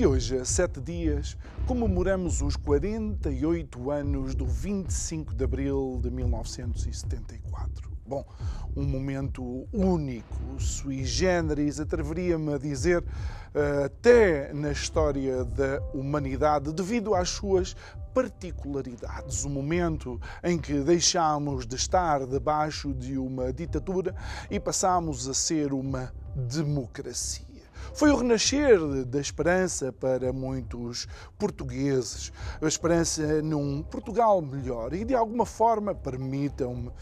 De 0.00 0.06
hoje 0.06 0.38
a 0.38 0.46
sete 0.46 0.80
dias, 0.80 1.36
comemoramos 1.66 2.40
os 2.40 2.56
48 2.56 3.90
anos 3.90 4.34
do 4.34 4.46
25 4.46 5.34
de 5.34 5.44
abril 5.44 6.00
de 6.02 6.10
1974. 6.10 7.90
Bom, 8.06 8.24
um 8.74 8.82
momento 8.82 9.68
único, 9.70 10.58
sui 10.58 11.04
generis, 11.04 11.78
atreveria-me 11.78 12.54
a 12.54 12.56
dizer, 12.56 13.04
eh, 13.52 13.82
até 13.84 14.54
na 14.54 14.72
história 14.72 15.44
da 15.44 15.82
humanidade, 15.92 16.72
devido 16.72 17.14
às 17.14 17.28
suas 17.28 17.76
particularidades. 18.14 19.44
O 19.44 19.50
momento 19.50 20.18
em 20.42 20.56
que 20.56 20.80
deixámos 20.80 21.66
de 21.66 21.76
estar 21.76 22.26
debaixo 22.26 22.94
de 22.94 23.18
uma 23.18 23.52
ditadura 23.52 24.14
e 24.50 24.58
passámos 24.58 25.28
a 25.28 25.34
ser 25.34 25.74
uma 25.74 26.10
democracia. 26.34 27.49
Foi 27.92 28.10
o 28.10 28.16
renascer 28.16 28.78
da 29.04 29.20
esperança 29.20 29.92
para 29.92 30.32
muitos 30.32 31.06
portugueses, 31.38 32.32
a 32.62 32.66
esperança 32.66 33.42
num 33.42 33.82
Portugal 33.82 34.40
melhor. 34.40 34.94
E 34.94 35.04
de 35.04 35.14
alguma 35.14 35.44
forma, 35.44 35.94
permitam-me 35.94 36.88
uh, 36.88 36.92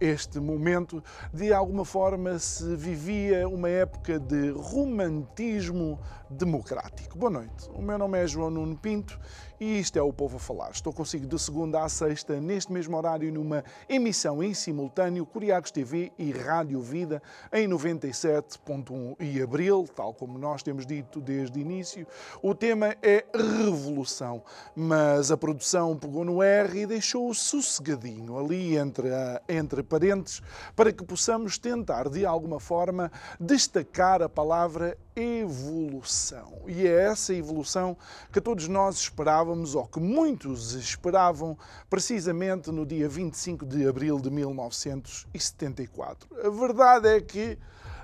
este 0.00 0.40
momento, 0.40 1.02
de 1.32 1.52
alguma 1.52 1.84
forma 1.84 2.38
se 2.38 2.74
vivia 2.76 3.46
uma 3.48 3.68
época 3.68 4.18
de 4.18 4.50
romantismo 4.50 6.00
democrático. 6.30 7.16
Boa 7.18 7.30
noite, 7.30 7.70
o 7.74 7.82
meu 7.82 7.98
nome 7.98 8.18
é 8.18 8.26
João 8.26 8.50
Nuno 8.50 8.76
Pinto 8.76 9.20
e 9.60 9.78
isto 9.78 9.98
é 9.98 10.02
o 10.02 10.12
Povo 10.12 10.36
a 10.36 10.40
Falar. 10.40 10.70
Estou 10.70 10.92
consigo 10.92 11.26
de 11.26 11.38
segunda 11.38 11.82
à 11.82 11.88
sexta, 11.88 12.40
neste 12.40 12.72
mesmo 12.72 12.96
horário, 12.96 13.32
numa 13.32 13.64
emissão 13.88 14.42
em 14.42 14.52
simultâneo, 14.52 15.24
Curiacos 15.24 15.70
TV 15.70 16.12
e 16.18 16.30
Rádio 16.32 16.80
Vida, 16.80 17.22
em 17.52 17.68
97.1 17.68 19.16
e 19.20 19.40
Abril, 19.40 19.86
tal 19.94 20.12
como 20.12 20.38
nós 20.38 20.62
temos 20.62 20.86
dito 20.86 21.20
desde 21.20 21.58
o 21.58 21.60
início. 21.60 22.06
O 22.42 22.54
tema 22.54 22.96
é 23.02 23.24
Revolução, 23.34 24.42
mas 24.74 25.30
a 25.30 25.36
produção 25.36 25.96
pegou 25.96 26.24
no 26.24 26.42
R 26.42 26.80
e 26.80 26.86
deixou-o 26.86 27.34
sossegadinho 27.34 28.38
ali 28.38 28.76
entre, 28.76 29.12
a, 29.12 29.42
entre 29.48 29.82
parentes, 29.82 30.42
para 30.74 30.92
que 30.92 31.04
possamos 31.04 31.58
tentar, 31.58 32.08
de 32.08 32.26
alguma 32.26 32.60
forma, 32.60 33.10
destacar 33.40 34.22
a 34.22 34.28
palavra 34.28 34.96
evolução. 35.16 36.62
E 36.66 36.86
é 36.86 37.06
essa 37.06 37.32
evolução 37.32 37.96
que 38.30 38.38
todos 38.40 38.68
nós 38.68 38.96
esperávamos, 38.96 39.74
ou 39.74 39.86
que 39.86 39.98
muitos 39.98 40.74
esperavam, 40.74 41.56
precisamente 41.88 42.70
no 42.70 42.84
dia 42.84 43.08
25 43.08 43.64
de 43.64 43.88
abril 43.88 44.20
de 44.20 44.30
1974. 44.30 46.28
A 46.44 46.50
verdade 46.50 47.08
é 47.08 47.20
que 47.20 47.58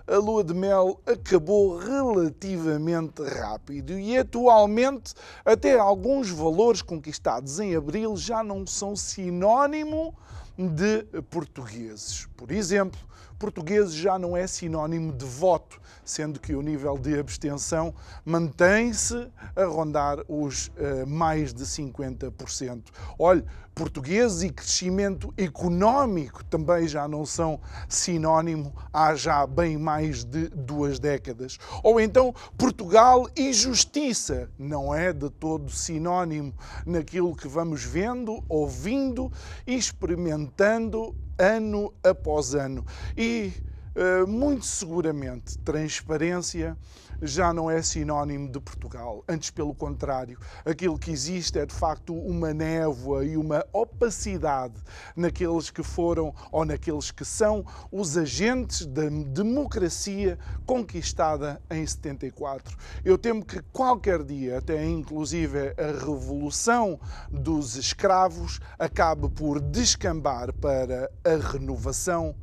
a 0.07 0.17
lua 0.17 0.43
de 0.43 0.55
mel 0.55 1.01
acabou 1.07 1.77
relativamente 1.77 3.23
rápido 3.23 3.99
e 3.99 4.17
atualmente 4.17 5.15
até 5.45 5.79
alguns 5.79 6.31
valores 6.31 6.83
conquistados 6.83 7.61
em 7.61 7.77
abril 7.77 8.17
já 8.17 8.43
não 8.43 8.67
são 8.67 8.97
sinónimo 8.97 10.17
de 10.59 11.05
portugueses. 11.31 12.27
Por 12.37 12.51
exemplo, 12.51 12.99
português 13.43 13.93
já 13.93 14.21
não 14.21 14.37
é 14.37 14.47
sinónimo 14.47 15.13
de 15.13 15.25
voto, 15.25 15.81
sendo 16.05 16.39
que 16.39 16.55
o 16.55 16.63
nível 16.63 16.97
de 16.97 17.19
abstenção 17.19 17.93
mantém-se 18.25 19.29
a 19.57 19.65
rondar 19.65 20.19
os 20.29 20.69
uh, 20.69 21.05
mais 21.09 21.53
de 21.53 21.65
50%. 21.65 22.85
Olhe, 23.19 23.45
português 23.75 24.45
e 24.45 24.51
crescimento 24.51 25.35
económico 25.37 26.45
também 26.45 26.87
já 26.87 27.09
não 27.09 27.27
são 27.27 27.59
sinónimo 27.89 28.73
há 28.93 29.17
já 29.17 29.45
bem 29.45 29.77
mais 29.77 30.23
de 30.23 30.49
duas 30.51 31.01
décadas. 31.01 31.59
Ou 31.83 32.01
então 32.01 32.33
Portugal 32.57 33.29
e 33.35 33.53
justiça 33.53 34.49
não 34.57 34.95
é 34.95 35.13
de 35.13 35.29
todo 35.29 35.69
sinónimo 35.69 36.55
naquilo 36.87 37.35
que 37.35 37.49
vamos 37.49 37.83
vendo, 37.83 38.45
ouvindo 38.49 39.33
e 39.67 39.75
experimentando 39.75 41.13
ano 41.43 41.93
após 42.03 42.55
ano. 42.55 42.85
E 43.17 43.53
uh, 43.97 44.27
muito 44.27 44.65
seguramente 44.65 45.59
transparência 45.59 46.79
já 47.23 47.53
não 47.53 47.71
é 47.71 47.81
sinónimo 47.81 48.51
de 48.51 48.59
Portugal. 48.59 49.25
Antes, 49.29 49.51
pelo 49.51 49.73
contrário, 49.73 50.39
aquilo 50.65 50.99
que 50.99 51.13
existe 51.13 51.59
é 51.59 51.65
de 51.65 51.75
facto 51.75 52.13
uma 52.13 52.53
névoa 52.53 53.25
e 53.25 53.37
uma 53.37 53.65
opacidade 53.73 54.75
naqueles 55.15 55.71
que 55.71 55.85
foram 55.85 56.35
ou 56.51 56.65
naqueles 56.65 57.13
que 57.13 57.25
são 57.25 57.65
os 57.93 58.17
agentes 58.17 58.85
da 58.85 59.09
democracia 59.09 60.37
conquistada 60.67 61.63
em 61.71 61.87
74. 61.87 62.77
Eu 63.05 63.17
temo 63.17 63.45
que 63.45 63.63
qualquer 63.73 64.25
dia, 64.25 64.59
até 64.59 64.85
inclusive 64.85 65.75
a 65.79 66.05
revolução 66.05 66.99
dos 67.31 67.77
escravos, 67.77 68.59
acabe 68.79 69.29
por 69.31 69.61
descambar 69.61 70.53
para 70.55 71.09
a 71.25 71.53
renovação 71.53 72.35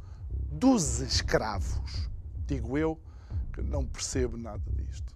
dos 0.51 1.01
escravos. 1.01 2.09
Digo 2.47 2.77
eu 2.77 2.99
não 3.61 3.85
percebo 3.85 4.37
nada 4.37 4.61
disto. 4.71 5.15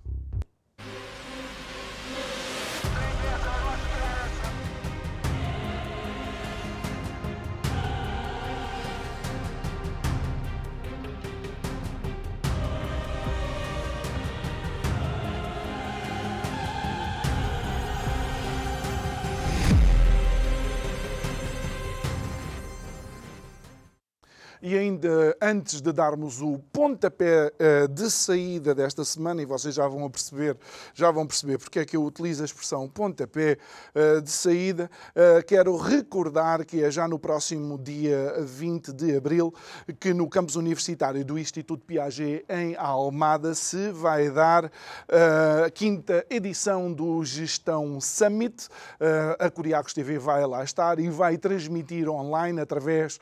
E 24.65 24.77
ainda 24.77 25.35
antes 25.41 25.81
de 25.81 25.91
darmos 25.91 26.41
o 26.41 26.57
pontapé 26.71 27.51
uh, 27.51 27.85
de 27.85 28.09
saída 28.09 28.73
desta 28.73 29.03
semana, 29.03 29.41
e 29.41 29.45
vocês 29.45 29.75
já 29.75 29.85
vão 29.89 30.09
perceber, 30.09 30.55
já 30.93 31.11
vão 31.11 31.27
perceber 31.27 31.57
porque 31.57 31.79
é 31.79 31.85
que 31.85 31.97
eu 31.97 32.05
utilizo 32.05 32.41
a 32.41 32.45
expressão 32.45 32.87
pontapé 32.87 33.57
uh, 33.93 34.21
de 34.21 34.31
saída, 34.31 34.89
uh, 35.09 35.45
quero 35.45 35.75
recordar 35.75 36.65
que 36.65 36.81
é 36.81 36.89
já 36.89 37.09
no 37.09 37.19
próximo 37.19 37.77
dia 37.77 38.35
20 38.39 38.93
de 38.93 39.17
abril 39.17 39.53
que 39.99 40.13
no 40.13 40.29
campus 40.29 40.55
universitário 40.55 41.25
do 41.25 41.37
Instituto 41.37 41.85
Piaget 41.85 42.45
em 42.47 42.73
Almada 42.77 43.53
se 43.55 43.91
vai 43.91 44.29
dar 44.29 44.71
a 45.65 45.69
quinta 45.71 46.25
edição 46.29 46.93
do 46.93 47.21
Gestão 47.25 47.99
Summit. 47.99 48.69
a 49.39 49.49
Curiacos 49.49 49.93
TV 49.93 50.17
vai 50.17 50.45
lá 50.45 50.63
estar 50.63 50.99
e 50.99 51.09
vai 51.09 51.37
transmitir 51.37 52.07
online 52.07 52.61
através 52.61 53.19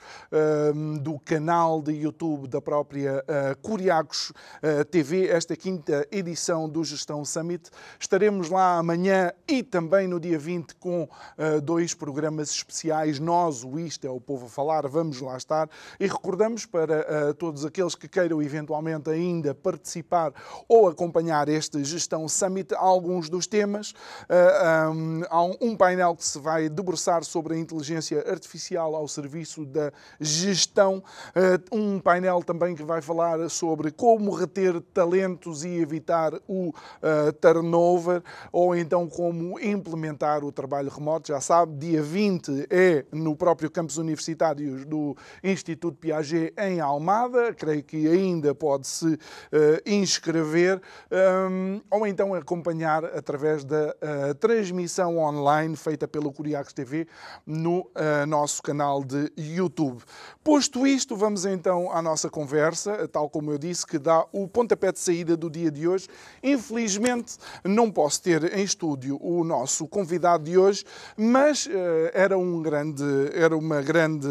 do 1.01 1.19
canal 1.31 1.81
de 1.81 1.93
YouTube 1.93 2.45
da 2.45 2.61
própria 2.61 3.23
uh, 3.23 3.57
Curiacos 3.61 4.31
uh, 4.31 4.83
TV, 4.83 5.29
esta 5.29 5.55
quinta 5.55 6.05
edição 6.11 6.67
do 6.67 6.83
Gestão 6.83 7.23
Summit. 7.23 7.69
Estaremos 7.97 8.49
lá 8.49 8.77
amanhã 8.77 9.31
e 9.47 9.63
também 9.63 10.09
no 10.09 10.19
dia 10.19 10.37
20 10.37 10.75
com 10.75 11.03
uh, 11.03 11.61
dois 11.61 11.93
programas 11.93 12.49
especiais. 12.51 13.17
Nós, 13.17 13.63
o 13.63 13.79
Isto 13.79 14.05
é 14.05 14.09
o 14.09 14.19
Povo 14.19 14.47
a 14.47 14.49
Falar, 14.49 14.85
vamos 14.89 15.21
lá 15.21 15.37
estar. 15.37 15.69
E 15.97 16.05
recordamos 16.05 16.65
para 16.65 17.33
todos 17.35 17.63
aqueles 17.63 17.95
que 17.95 18.09
queiram 18.09 18.41
eventualmente 18.41 19.09
ainda 19.09 19.55
participar 19.55 20.33
ou 20.67 20.89
acompanhar 20.89 21.47
este 21.47 21.81
Gestão 21.85 22.27
Summit, 22.27 22.75
alguns 22.75 23.29
dos 23.29 23.47
temas. 23.47 23.93
Há 25.29 25.41
um 25.61 25.77
painel 25.77 26.15
que 26.15 26.25
se 26.25 26.39
vai 26.39 26.67
debruçar 26.67 27.23
sobre 27.23 27.53
a 27.53 27.57
inteligência 27.57 28.19
artificial 28.29 28.95
ao 28.95 29.07
serviço 29.07 29.65
da 29.65 29.93
gestão 30.19 31.01
Um 31.71 31.99
painel 31.99 32.43
também 32.43 32.75
que 32.75 32.83
vai 32.83 33.01
falar 33.01 33.49
sobre 33.49 33.91
como 33.91 34.31
reter 34.31 34.81
talentos 34.93 35.63
e 35.63 35.69
evitar 35.79 36.33
o 36.47 36.73
turnover, 37.39 38.21
ou 38.51 38.75
então 38.75 39.07
como 39.07 39.59
implementar 39.59 40.43
o 40.43 40.51
trabalho 40.51 40.89
remoto. 40.89 41.29
Já 41.29 41.41
sabe, 41.41 41.77
dia 41.77 42.01
20 42.01 42.67
é 42.69 43.05
no 43.11 43.35
próprio 43.35 43.69
campus 43.69 43.97
universitário 43.97 44.85
do 44.85 45.15
Instituto 45.43 45.97
Piaget 45.97 46.53
em 46.57 46.79
Almada. 46.79 47.53
Creio 47.53 47.83
que 47.83 48.07
ainda 48.07 48.53
pode-se 48.55 49.17
inscrever, 49.85 50.81
ou 51.89 52.05
então 52.07 52.33
acompanhar 52.33 53.05
através 53.05 53.63
da 53.63 53.95
transmissão 54.39 55.17
online 55.17 55.75
feita 55.75 56.07
pelo 56.07 56.31
Curiacos 56.31 56.73
TV 56.73 57.07
no 57.45 57.89
nosso 58.27 58.61
canal 58.61 59.03
de 59.03 59.31
YouTube. 59.37 60.01
Posto 60.43 60.85
isto, 60.85 61.10
vamos 61.15 61.45
então 61.45 61.91
à 61.91 62.01
nossa 62.01 62.29
conversa, 62.29 63.07
tal 63.07 63.29
como 63.29 63.51
eu 63.51 63.57
disse, 63.57 63.85
que 63.85 63.97
dá 63.97 64.25
o 64.31 64.47
pontapé 64.47 64.91
de 64.91 64.99
saída 64.99 65.35
do 65.37 65.49
dia 65.49 65.71
de 65.71 65.87
hoje. 65.87 66.07
Infelizmente, 66.43 67.37
não 67.63 67.91
posso 67.91 68.21
ter 68.21 68.57
em 68.57 68.63
estúdio 68.63 69.17
o 69.21 69.43
nosso 69.43 69.87
convidado 69.87 70.43
de 70.43 70.57
hoje, 70.57 70.83
mas 71.17 71.65
uh, 71.65 71.71
era 72.13 72.37
um 72.37 72.61
grande, 72.61 73.03
era 73.33 73.55
uma 73.55 73.81
grande, 73.81 74.27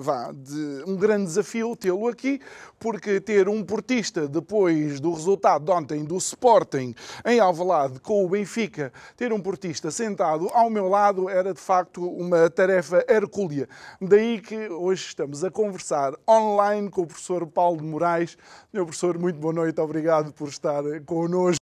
vá, 0.00 0.32
de, 0.32 0.84
um 0.86 0.96
grande 0.96 1.26
desafio 1.26 1.76
tê-lo 1.76 2.08
aqui, 2.08 2.40
porque 2.78 3.20
ter 3.20 3.48
um 3.48 3.62
portista 3.62 4.26
depois 4.26 5.00
do 5.00 5.12
resultado 5.12 5.64
de 5.64 5.70
ontem 5.70 6.04
do 6.04 6.16
Sporting 6.16 6.94
em 7.24 7.38
Alvalade 7.38 8.00
com 8.00 8.24
o 8.24 8.28
Benfica, 8.28 8.92
ter 9.16 9.32
um 9.32 9.40
portista 9.40 9.90
sentado 9.90 10.48
ao 10.52 10.68
meu 10.68 10.88
lado 10.88 11.28
era 11.28 11.54
de 11.54 11.60
facto 11.60 12.04
uma 12.04 12.50
tarefa 12.50 13.04
hercúlea. 13.08 13.68
Daí 14.00 14.40
que 14.40 14.68
hoje 14.68 15.06
estamos 15.06 15.44
a 15.44 15.50
conversar 15.50 16.14
online 16.28 16.90
com 16.90 17.02
o 17.02 17.06
professor 17.06 17.46
Paulo 17.46 17.78
de 17.78 17.84
Moraes. 17.84 18.36
Meu 18.72 18.84
professor, 18.84 19.18
muito 19.18 19.38
boa 19.38 19.52
noite, 19.52 19.80
obrigado 19.80 20.32
por 20.32 20.48
estar 20.48 20.82
connosco 21.06 21.62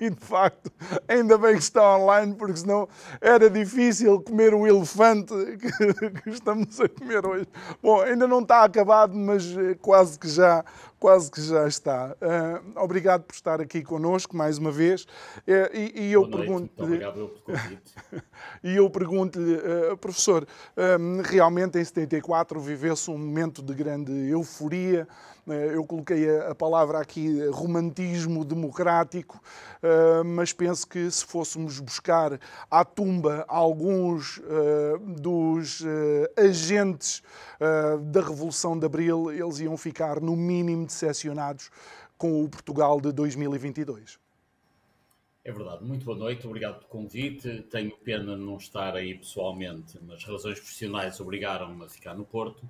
e 0.00 0.10
de 0.10 0.20
facto, 0.20 0.70
ainda 1.08 1.38
bem 1.38 1.54
que 1.54 1.62
está 1.62 1.96
online, 1.96 2.34
porque 2.34 2.58
senão 2.58 2.88
era 3.20 3.48
difícil 3.48 4.20
comer 4.20 4.54
o 4.54 4.66
elefante 4.66 5.34
que, 5.56 6.20
que, 6.22 6.30
estamos 6.30 6.78
a 6.80 6.88
comer 6.88 7.24
hoje. 7.24 7.46
Bom, 7.82 8.00
ainda 8.02 8.28
não 8.28 8.40
está 8.40 8.64
acabado, 8.64 9.14
mas 9.14 9.56
eh, 9.56 9.74
quase 9.80 10.18
que 10.18 10.28
já, 10.28 10.64
quase 10.98 11.30
que 11.30 11.40
já 11.40 11.66
está. 11.66 12.16
Uh, 12.20 12.80
obrigado 12.82 13.22
por 13.22 13.34
estar 13.34 13.60
aqui 13.60 13.82
connosco 13.82 14.36
mais 14.36 14.58
uma 14.58 14.70
vez. 14.70 15.04
Uh, 15.04 15.74
e, 15.74 15.92
e, 16.08 16.12
eu 16.12 16.28
pergunto 16.28 16.70
Obrigado 16.82 17.14
pelo 17.14 17.28
convite. 17.28 17.94
e 18.62 18.76
eu 18.76 18.90
pergunto-lhe, 18.90 19.54
uh, 19.54 19.96
professor, 19.96 20.46
realmente 21.24 21.78
em 21.78 21.84
74 21.84 22.60
viveu-se 22.60 23.10
um 23.10 23.18
momento 23.18 23.62
de 23.62 23.74
grande 23.74 24.12
euforia. 24.30 25.06
Eh, 25.48 25.74
eu 25.74 25.84
coloquei 25.84 26.28
a 26.40 26.54
palavra 26.54 26.98
aqui 26.98 27.46
romantismo 27.48 28.44
democrático, 28.44 29.40
eh, 29.82 30.22
mas 30.22 30.52
penso 30.52 30.86
que 30.86 31.10
se 31.10 31.24
fôssemos 31.24 31.80
buscar 31.80 32.38
à 32.70 32.84
tumba 32.84 33.44
alguns 33.48 34.40
eh, 34.40 34.98
dos 35.20 35.84
agentes 36.36 37.22
da 38.12 38.20
Revolução 38.20 38.78
de 38.78 38.86
Abril, 38.86 39.32
eles 39.32 39.58
iam 39.58 39.76
ficar 39.76 40.20
no 40.20 40.36
mínimo 40.36 40.86
decepcionados 40.86 41.70
com 42.16 42.44
o 42.44 42.48
Portugal 42.48 43.00
de 43.00 43.10
2022. 43.12 44.18
É 45.44 45.50
verdade. 45.50 45.82
Muito 45.82 46.04
boa 46.04 46.16
noite, 46.16 46.46
obrigado 46.46 46.78
pelo 46.78 46.88
convite. 46.88 47.62
Tenho 47.70 47.96
pena 47.96 48.36
de 48.36 48.42
não 48.42 48.58
estar 48.58 48.94
aí 48.94 49.14
pessoalmente, 49.14 49.98
mas 50.02 50.22
razões 50.24 50.58
profissionais 50.58 51.18
obrigaram-me 51.20 51.84
a 51.84 51.88
ficar 51.88 52.14
no 52.14 52.24
Porto. 52.24 52.68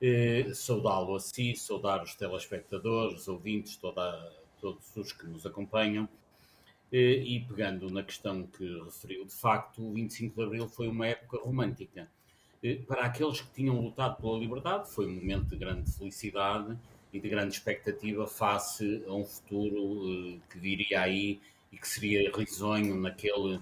Eh, 0.00 0.52
saudá-lo 0.52 1.14
a 1.14 1.20
si, 1.20 1.56
saudar 1.56 2.02
os 2.02 2.14
telespectadores, 2.14 3.22
os 3.22 3.28
ouvintes, 3.28 3.76
toda, 3.76 4.30
todos 4.60 4.94
os 4.94 5.12
que 5.12 5.26
nos 5.26 5.46
acompanham. 5.46 6.08
Eh, 6.92 7.22
e 7.24 7.40
pegando 7.40 7.90
na 7.90 8.02
questão 8.02 8.46
que 8.46 8.82
referiu, 8.84 9.24
de 9.24 9.34
facto, 9.34 9.82
o 9.82 9.94
25 9.94 10.36
de 10.36 10.42
Abril 10.42 10.68
foi 10.68 10.88
uma 10.88 11.06
época 11.06 11.38
romântica. 11.38 12.08
Eh, 12.62 12.76
para 12.86 13.06
aqueles 13.06 13.40
que 13.40 13.50
tinham 13.54 13.80
lutado 13.80 14.20
pela 14.20 14.38
liberdade, 14.38 14.90
foi 14.90 15.06
um 15.06 15.14
momento 15.14 15.46
de 15.46 15.56
grande 15.56 15.90
felicidade 15.90 16.76
e 17.12 17.18
de 17.18 17.28
grande 17.28 17.54
expectativa 17.54 18.26
face 18.26 19.02
a 19.08 19.12
um 19.14 19.24
futuro 19.24 20.38
que 20.50 20.58
viria 20.58 21.00
aí 21.00 21.40
e 21.72 21.78
que 21.78 21.88
seria 21.88 22.30
risonho 22.36 22.96
naquele 22.96 23.60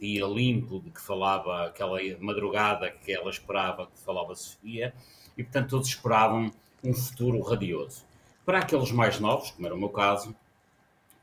dia 0.00 0.24
limpo 0.26 0.80
de 0.80 0.90
que 0.90 1.00
falava, 1.00 1.66
aquela 1.66 1.98
madrugada 2.20 2.90
que 2.90 3.12
ela 3.12 3.30
esperava, 3.30 3.86
que 3.86 3.98
falava 3.98 4.34
Sofia 4.34 4.94
e, 5.38 5.44
portanto, 5.44 5.70
todos 5.70 5.88
esperavam 5.88 6.50
um 6.84 6.92
futuro 6.92 7.40
radioso. 7.40 8.04
Para 8.44 8.58
aqueles 8.58 8.90
mais 8.90 9.20
novos, 9.20 9.52
como 9.52 9.66
era 9.66 9.74
o 9.74 9.78
meu 9.78 9.88
caso, 9.88 10.34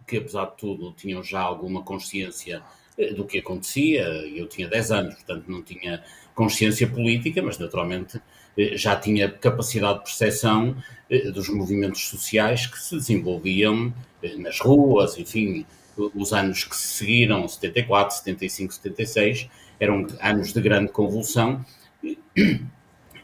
que 0.08 0.18
apesar 0.18 0.46
de 0.46 0.58
tudo 0.58 0.94
tinham 0.94 1.22
já 1.22 1.42
alguma 1.42 1.84
consciência 1.84 2.64
eh, 2.98 3.14
do 3.14 3.26
que 3.26 3.40
acontecia, 3.40 4.04
eu 4.04 4.48
tinha 4.48 4.68
10 4.68 4.92
anos, 4.92 5.16
portanto 5.16 5.46
não 5.48 5.62
tinha 5.62 6.04
consciência 6.34 6.88
política, 6.88 7.42
mas 7.42 7.58
naturalmente 7.58 8.22
eh, 8.58 8.78
já 8.78 8.96
tinha 8.96 9.30
capacidade 9.30 10.00
de 10.00 10.06
percepção 10.06 10.76
eh, 11.10 11.32
dos 11.32 11.50
movimentos 11.50 12.08
sociais 12.08 12.68
que 12.68 12.80
se 12.80 12.96
desenvolviam 12.96 13.94
nas 14.38 14.60
ruas, 14.60 15.18
enfim, 15.20 15.66
os 15.98 16.34
anos 16.34 16.64
que 16.64 16.76
se 16.76 16.98
seguiram, 16.98 17.48
74, 17.48 18.18
75, 18.18 18.74
76, 18.74 19.50
eram 19.80 20.08
anos 20.20 20.52
de 20.52 20.62
grande 20.62 20.92
convulsão 20.92 21.64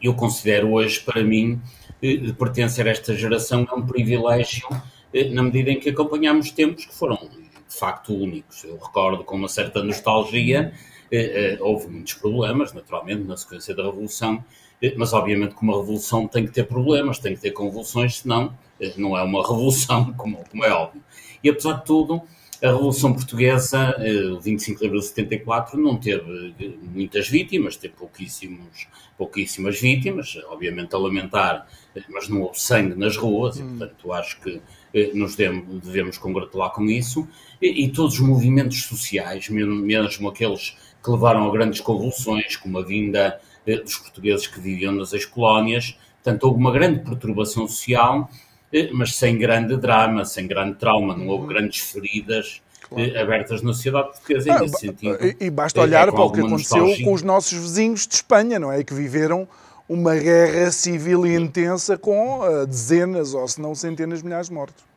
eu 0.02 0.14
considero 0.14 0.72
hoje, 0.72 1.00
para 1.00 1.22
mim, 1.22 1.60
eh, 2.02 2.32
pertencer 2.38 2.86
a 2.86 2.90
esta 2.90 3.14
geração 3.14 3.66
é 3.70 3.74
um 3.74 3.86
privilégio 3.86 4.66
eh, 5.14 5.28
na 5.30 5.42
medida 5.42 5.70
em 5.70 5.78
que 5.78 5.90
acompanhamos 5.90 6.50
tempos 6.50 6.84
que 6.84 6.94
foram 6.94 7.16
de 7.16 7.78
facto 7.78 8.14
únicos. 8.14 8.64
Eu 8.64 8.76
recordo 8.76 9.24
com 9.24 9.36
uma 9.36 9.48
certa 9.48 9.82
nostalgia, 9.82 10.72
eh, 11.10 11.56
houve 11.60 11.88
muitos 11.88 12.14
problemas, 12.14 12.72
naturalmente, 12.72 13.22
na 13.22 13.36
sequência 13.36 13.74
da 13.74 13.84
Revolução, 13.84 14.44
mas 14.96 15.12
obviamente 15.12 15.54
que 15.54 15.62
uma 15.62 15.76
revolução 15.76 16.26
tem 16.26 16.44
que 16.44 16.50
ter 16.50 16.64
problemas, 16.64 17.20
tem 17.20 17.36
que 17.36 17.40
ter 17.40 17.52
convulsões, 17.52 18.18
senão 18.18 18.52
não 18.96 19.16
é 19.16 19.22
uma 19.22 19.40
revolução, 19.46 20.12
como, 20.14 20.38
como 20.50 20.64
é 20.64 20.72
óbvio. 20.72 21.00
E 21.44 21.48
apesar 21.48 21.74
de 21.74 21.84
tudo, 21.84 22.20
a 22.62 22.68
Revolução 22.68 23.12
Portuguesa, 23.12 23.96
o 24.36 24.40
25 24.40 24.78
de 24.78 24.86
abril 24.86 25.00
de 25.00 25.06
74, 25.06 25.80
não 25.80 25.96
teve 25.96 26.54
muitas 26.94 27.28
vítimas, 27.28 27.76
teve 27.76 27.94
pouquíssimos, 27.94 28.86
pouquíssimas 29.18 29.80
vítimas, 29.80 30.38
obviamente 30.48 30.94
a 30.94 30.98
lamentar, 30.98 31.66
mas 32.08 32.28
não 32.28 32.42
houve 32.42 32.60
sangue 32.60 32.94
nas 32.94 33.16
ruas, 33.16 33.58
hum. 33.58 33.74
e 33.74 33.78
portanto 33.78 34.12
acho 34.12 34.40
que 34.40 34.62
eh, 34.94 35.10
nos 35.12 35.34
devemos 35.34 36.18
congratular 36.18 36.70
com 36.70 36.84
isso, 36.84 37.26
e, 37.60 37.84
e, 37.84 37.88
todos 37.90 38.14
os 38.14 38.20
movimentos 38.20 38.82
sociais, 38.84 39.48
mesmo, 39.48 39.74
mesmo 39.74 40.28
aqueles 40.28 40.76
que 41.02 41.10
levaram 41.10 41.48
a 41.48 41.52
grandes 41.52 41.80
convulsões, 41.80 42.56
como 42.56 42.78
a 42.78 42.84
vinda 42.84 43.40
eh, 43.66 43.76
dos 43.76 43.96
portugueses 43.96 44.46
que 44.46 44.60
viviam 44.60 44.92
nas 44.92 45.12
ex-colónias, 45.12 45.98
portanto 46.22 46.44
houve 46.44 46.58
uma 46.58 46.70
grande 46.70 47.00
perturbação 47.00 47.66
social, 47.66 48.30
eh, 48.30 48.51
mas 48.92 49.14
sem 49.14 49.38
grande 49.38 49.76
drama, 49.76 50.24
sem 50.24 50.46
grande 50.46 50.76
trauma, 50.76 51.16
não 51.16 51.28
houve 51.28 51.42
uhum. 51.42 51.48
grandes 51.48 51.80
feridas 51.80 52.62
claro. 52.88 53.18
abertas 53.20 53.62
na 53.62 53.72
sociedade 53.72 54.08
portuguesa 54.08 54.54
ah, 54.54 54.68
sentido. 54.68 55.18
E, 55.40 55.50
basta 55.50 55.80
é, 55.80 55.82
olhar 55.82 56.08
é, 56.08 56.12
para 56.12 56.22
o 56.22 56.32
que 56.32 56.40
aconteceu 56.40 56.78
nostalgia. 56.78 57.04
com 57.04 57.12
os 57.12 57.22
nossos 57.22 57.52
vizinhos 57.58 58.06
de 58.06 58.14
Espanha, 58.14 58.58
não 58.58 58.72
é? 58.72 58.82
Que 58.82 58.94
viveram 58.94 59.46
uma 59.88 60.14
guerra 60.14 60.70
civil 60.70 61.26
intensa 61.26 61.98
com 61.98 62.40
dezenas 62.66 63.34
ou 63.34 63.46
se 63.46 63.60
não 63.60 63.74
centenas 63.74 64.20
de 64.20 64.24
milhares 64.24 64.48
de 64.48 64.54
mortos. 64.54 64.92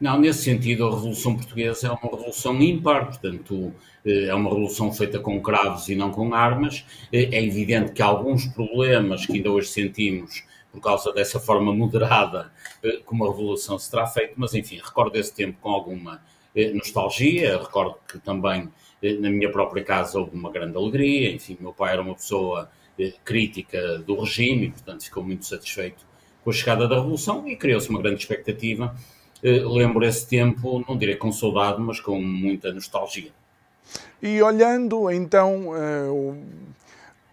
Não, 0.00 0.18
nesse 0.20 0.44
sentido, 0.44 0.86
a 0.86 0.90
Revolução 0.90 1.34
Portuguesa 1.34 1.88
é 1.88 1.90
uma 1.90 2.16
revolução 2.16 2.60
ímpar, 2.60 3.06
portanto, 3.06 3.72
eh, 4.04 4.26
é 4.26 4.34
uma 4.34 4.48
revolução 4.48 4.92
feita 4.92 5.18
com 5.18 5.40
cravos 5.40 5.88
e 5.88 5.96
não 5.96 6.12
com 6.12 6.32
armas. 6.34 6.84
É 7.12 7.42
evidente 7.42 7.90
que 7.90 8.00
alguns 8.00 8.46
problemas 8.46 9.26
que 9.26 9.32
ainda 9.32 9.50
hoje 9.50 9.68
sentimos 9.68 10.44
por 10.72 10.80
causa 10.80 11.12
dessa 11.12 11.40
forma 11.40 11.72
moderada 11.72 12.52
eh, 12.82 13.00
como 13.04 13.24
a 13.24 13.30
revolução 13.30 13.78
se 13.78 13.90
terá 13.90 14.06
feito, 14.06 14.34
mas 14.36 14.54
enfim, 14.54 14.80
recordo 14.82 15.16
esse 15.16 15.34
tempo 15.34 15.58
com 15.60 15.70
alguma 15.70 16.22
eh, 16.54 16.72
nostalgia, 16.72 17.58
recordo 17.58 17.96
que 18.06 18.18
também 18.18 18.68
eh, 19.02 19.14
na 19.14 19.30
minha 19.30 19.50
própria 19.50 19.82
casa 19.82 20.18
houve 20.18 20.36
uma 20.36 20.50
grande 20.50 20.76
alegria, 20.76 21.32
enfim, 21.32 21.56
meu 21.60 21.72
pai 21.72 21.92
era 21.92 22.02
uma 22.02 22.14
pessoa 22.14 22.70
crítica 23.24 23.98
do 23.98 24.18
regime 24.18 24.66
e, 24.66 24.70
portanto, 24.72 25.04
ficou 25.04 25.22
muito 25.22 25.46
satisfeito 25.46 26.04
com 26.42 26.50
a 26.50 26.52
chegada 26.52 26.88
da 26.88 26.96
revolução 26.96 27.46
e 27.46 27.54
criou-se 27.54 27.88
uma 27.88 28.02
grande 28.02 28.20
expectativa. 28.20 28.92
Lembro 29.40 30.04
esse 30.04 30.26
tempo, 30.26 30.84
não 30.88 30.98
direi 30.98 31.14
com 31.14 31.30
saudade, 31.30 31.80
mas 31.80 32.00
com 32.00 32.20
muita 32.20 32.72
nostalgia. 32.72 33.30
E 34.20 34.42
olhando 34.42 35.08
então 35.12 35.68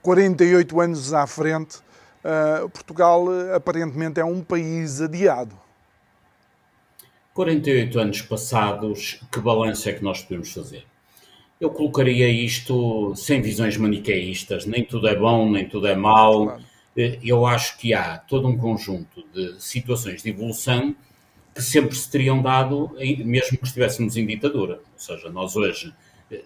48 0.04 0.80
anos 0.80 1.13
à 1.15 1.25
frente, 1.25 1.80
uh, 2.25 2.70
Portugal 2.70 3.25
aparentemente 3.53 4.20
é 4.20 4.25
um 4.25 4.41
país 4.41 5.01
adiado. 5.01 5.55
48 7.34 8.00
anos 8.00 8.22
passados, 8.22 9.22
que 9.32 9.39
balanço 9.39 9.89
é 9.89 9.94
que 9.94 10.03
nós 10.03 10.22
podemos 10.22 10.51
fazer? 10.51 10.86
Eu 11.60 11.70
colocaria 11.70 12.29
isto 12.29 13.13
sem 13.15 13.41
visões 13.41 13.77
maniqueístas, 13.77 14.65
nem 14.65 14.84
tudo 14.86 15.08
é 15.08 15.15
bom, 15.15 15.50
nem 15.50 15.67
tudo 15.67 15.88
é 15.88 15.96
mau. 15.96 16.46
Claro. 16.46 16.63
eu 16.96 17.46
acho 17.46 17.77
que 17.77 17.94
há 17.94 18.17
todo 18.17 18.48
um 18.48 18.58
conjunto 18.58 19.24
de 19.34 19.62
situações 19.62 20.24
de 20.24 20.29
evolução 20.29 20.96
que 21.53 21.62
sempre 21.62 21.96
se 21.96 22.10
teriam 22.10 22.41
dado, 22.41 22.91
mesmo 23.25 23.58
que 23.58 23.65
estivéssemos 23.65 24.17
em 24.17 24.25
ditadura. 24.25 24.75
Ou 24.75 25.00
seja, 25.00 25.29
nós 25.29 25.55
hoje 25.55 25.88
eh, 25.88 25.94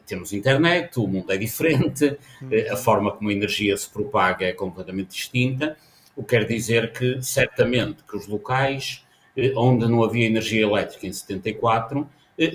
temos 0.06 0.34
internet, 0.34 1.00
o 1.00 1.08
mundo 1.08 1.32
é 1.32 1.38
diferente, 1.38 2.18
eh, 2.52 2.70
a 2.70 2.76
forma 2.76 3.12
como 3.12 3.30
a 3.30 3.34
energia 3.34 3.76
se 3.78 3.90
propaga 3.90 4.46
é 4.46 4.54
completamente 4.54 5.10
distinta, 5.10 5.78
o 6.16 6.24
que 6.24 6.36
quer 6.36 6.46
dizer 6.46 6.92
que, 6.92 7.22
certamente, 7.22 8.04
que 8.04 8.16
os 8.16 8.28
locais 8.28 9.06
eh, 9.36 9.54
onde 9.56 9.88
não 9.88 10.04
havia 10.04 10.26
energia 10.26 10.64
elétrica 10.64 11.08
em 11.08 11.14
74 11.14 12.08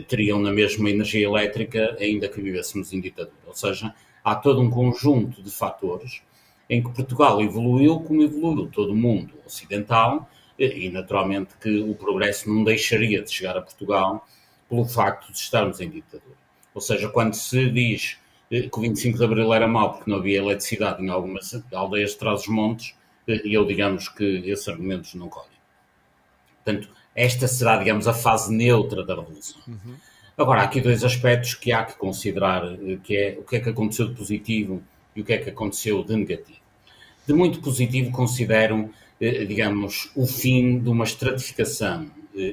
teriam 0.09 0.41
na 0.41 0.51
mesma 0.51 0.89
energia 0.89 1.27
elétrica 1.27 1.95
ainda 2.01 2.27
que 2.27 2.41
vivêssemos 2.41 2.93
em 2.93 3.01
ditadura. 3.01 3.37
Ou 3.47 3.55
seja, 3.55 3.95
há 4.25 4.35
todo 4.35 4.61
um 4.61 4.71
conjunto 4.71 5.43
de 5.43 5.51
fatores 5.51 6.23
em 6.69 6.83
que 6.83 6.91
Portugal 6.91 7.43
evoluiu 7.43 8.01
como 8.01 8.23
evoluiu 8.23 8.67
todo 8.69 8.93
o 8.93 8.97
mundo 8.97 9.35
ocidental 9.45 10.29
e, 10.59 10.89
naturalmente, 10.89 11.55
que 11.61 11.81
o 11.81 11.95
progresso 11.95 12.49
não 12.49 12.65
deixaria 12.65 13.23
de 13.23 13.31
chegar 13.31 13.57
a 13.57 13.61
Portugal 13.61 14.27
pelo 14.69 14.87
facto 14.87 15.31
de 15.31 15.39
estarmos 15.39 15.81
em 15.81 15.91
ditadura. 15.91 16.44
Ou 16.75 16.81
seja, 16.81 17.09
quando 17.09 17.35
se 17.35 17.71
diz 17.71 18.19
eh, 18.51 18.69
que 18.69 18.79
o 18.79 18.83
25 18.83 19.17
de 19.17 19.25
Abril 19.25 19.55
era 19.55 19.69
mau 19.69 19.95
porque 19.95 20.11
não 20.11 20.19
havia 20.19 20.39
eletricidade 20.39 21.03
em 21.03 21.09
algumas 21.09 21.63
aldeias 21.73 22.11
de 22.11 22.19
trás-os-montes, 22.19 22.95
eh, 23.29 23.41
eu 23.45 23.65
digamos 23.65 24.09
que 24.09 24.43
esses 24.45 24.69
argumentos 24.69 25.15
não 25.15 25.29
colhem. 25.29 25.49
Portanto, 26.65 26.89
esta 27.15 27.47
será, 27.47 27.77
digamos, 27.77 28.09
a 28.09 28.13
fase 28.13 28.53
neutra 28.53 29.05
da 29.05 29.15
Revolução. 29.15 29.61
Uhum. 29.69 29.95
Agora, 30.37 30.63
há 30.63 30.65
aqui 30.65 30.81
dois 30.81 31.05
aspectos 31.05 31.55
que 31.55 31.73
há 31.73 31.85
que 31.85 31.97
considerar, 31.97 32.65
eh, 32.65 32.99
que 33.03 33.17
é 33.17 33.39
o 33.39 33.45
que 33.45 33.57
é 33.57 33.61
que 33.61 33.71
aconteceu 33.71 34.09
de 34.09 34.15
positivo 34.15 34.83
e 35.15 35.21
o 35.21 35.25
que 35.25 35.33
é 35.33 35.39
que 35.39 35.51
aconteceu 35.51 36.03
de 36.03 36.17
negativo. 36.17 36.59
De 37.27 37.33
muito 37.33 37.61
positivo 37.61 38.11
considero, 38.11 38.91
digamos, 39.21 40.11
o 40.15 40.27
fim 40.27 40.79
de 40.79 40.91
uma 40.91 41.05
estratificação 41.05 42.11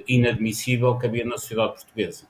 inadmissível 0.07 0.97
que 0.97 1.07
havia 1.07 1.25
na 1.25 1.37
sociedade 1.37 1.73
portuguesa. 1.73 2.25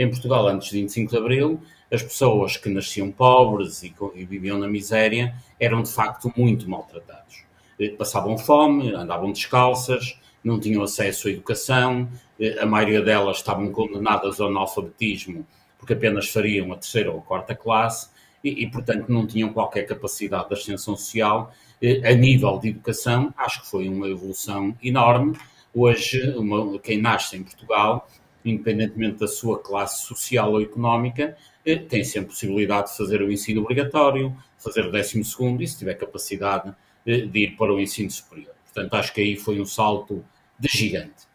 Em 0.00 0.08
Portugal, 0.08 0.48
antes 0.48 0.70
de 0.70 0.80
25 0.80 1.10
de 1.10 1.18
Abril, 1.18 1.60
as 1.92 2.02
pessoas 2.02 2.56
que 2.56 2.70
nasciam 2.70 3.12
pobres 3.12 3.82
e, 3.82 3.94
e 4.14 4.24
viviam 4.24 4.58
na 4.58 4.66
miséria 4.66 5.34
eram 5.60 5.82
de 5.82 5.90
facto 5.90 6.32
muito 6.34 6.70
maltratados. 6.70 7.44
Eh, 7.78 7.90
passavam 7.90 8.38
fome, 8.38 8.94
andavam 8.94 9.30
descalças, 9.30 10.18
não 10.42 10.58
tinham 10.58 10.82
acesso 10.82 11.28
à 11.28 11.32
educação, 11.32 12.08
eh, 12.40 12.56
a 12.58 12.64
maioria 12.64 13.02
delas 13.02 13.36
estavam 13.36 13.70
condenadas 13.70 14.40
ao 14.40 14.48
analfabetismo 14.48 15.46
porque 15.76 15.92
apenas 15.92 16.30
fariam 16.30 16.72
a 16.72 16.76
terceira 16.76 17.12
ou 17.12 17.18
a 17.18 17.22
quarta 17.22 17.54
classe 17.54 18.08
e, 18.42 18.64
e 18.64 18.70
portanto, 18.70 19.04
não 19.10 19.26
tinham 19.26 19.52
qualquer 19.52 19.82
capacidade 19.82 20.48
de 20.48 20.54
ascensão 20.54 20.96
social. 20.96 21.52
Eh, 21.82 22.10
a 22.10 22.14
nível 22.14 22.58
de 22.58 22.70
educação, 22.70 23.34
acho 23.36 23.60
que 23.60 23.68
foi 23.68 23.86
uma 23.86 24.08
evolução 24.08 24.74
enorme. 24.82 25.36
Hoje, 25.74 26.34
uma, 26.38 26.78
quem 26.78 26.98
nasce 26.98 27.36
em 27.36 27.42
Portugal 27.42 28.08
independentemente 28.44 29.18
da 29.18 29.28
sua 29.28 29.58
classe 29.58 30.06
social 30.06 30.52
ou 30.52 30.62
económica, 30.62 31.36
eh, 31.64 31.76
tem 31.76 32.04
sempre 32.04 32.30
possibilidade 32.30 32.90
de 32.90 32.96
fazer 32.96 33.22
o 33.22 33.30
ensino 33.30 33.62
obrigatório, 33.62 34.34
fazer 34.58 34.86
o 34.86 34.90
décimo 34.90 35.24
segundo 35.24 35.62
e, 35.62 35.68
se 35.68 35.78
tiver 35.78 35.94
capacidade, 35.94 36.74
eh, 37.06 37.22
de 37.22 37.38
ir 37.38 37.56
para 37.56 37.72
o 37.72 37.80
ensino 37.80 38.10
superior. 38.10 38.54
Portanto, 38.64 38.94
acho 38.94 39.12
que 39.12 39.20
aí 39.20 39.36
foi 39.36 39.60
um 39.60 39.66
salto 39.66 40.24
de 40.58 40.68
gigante. 40.68 41.28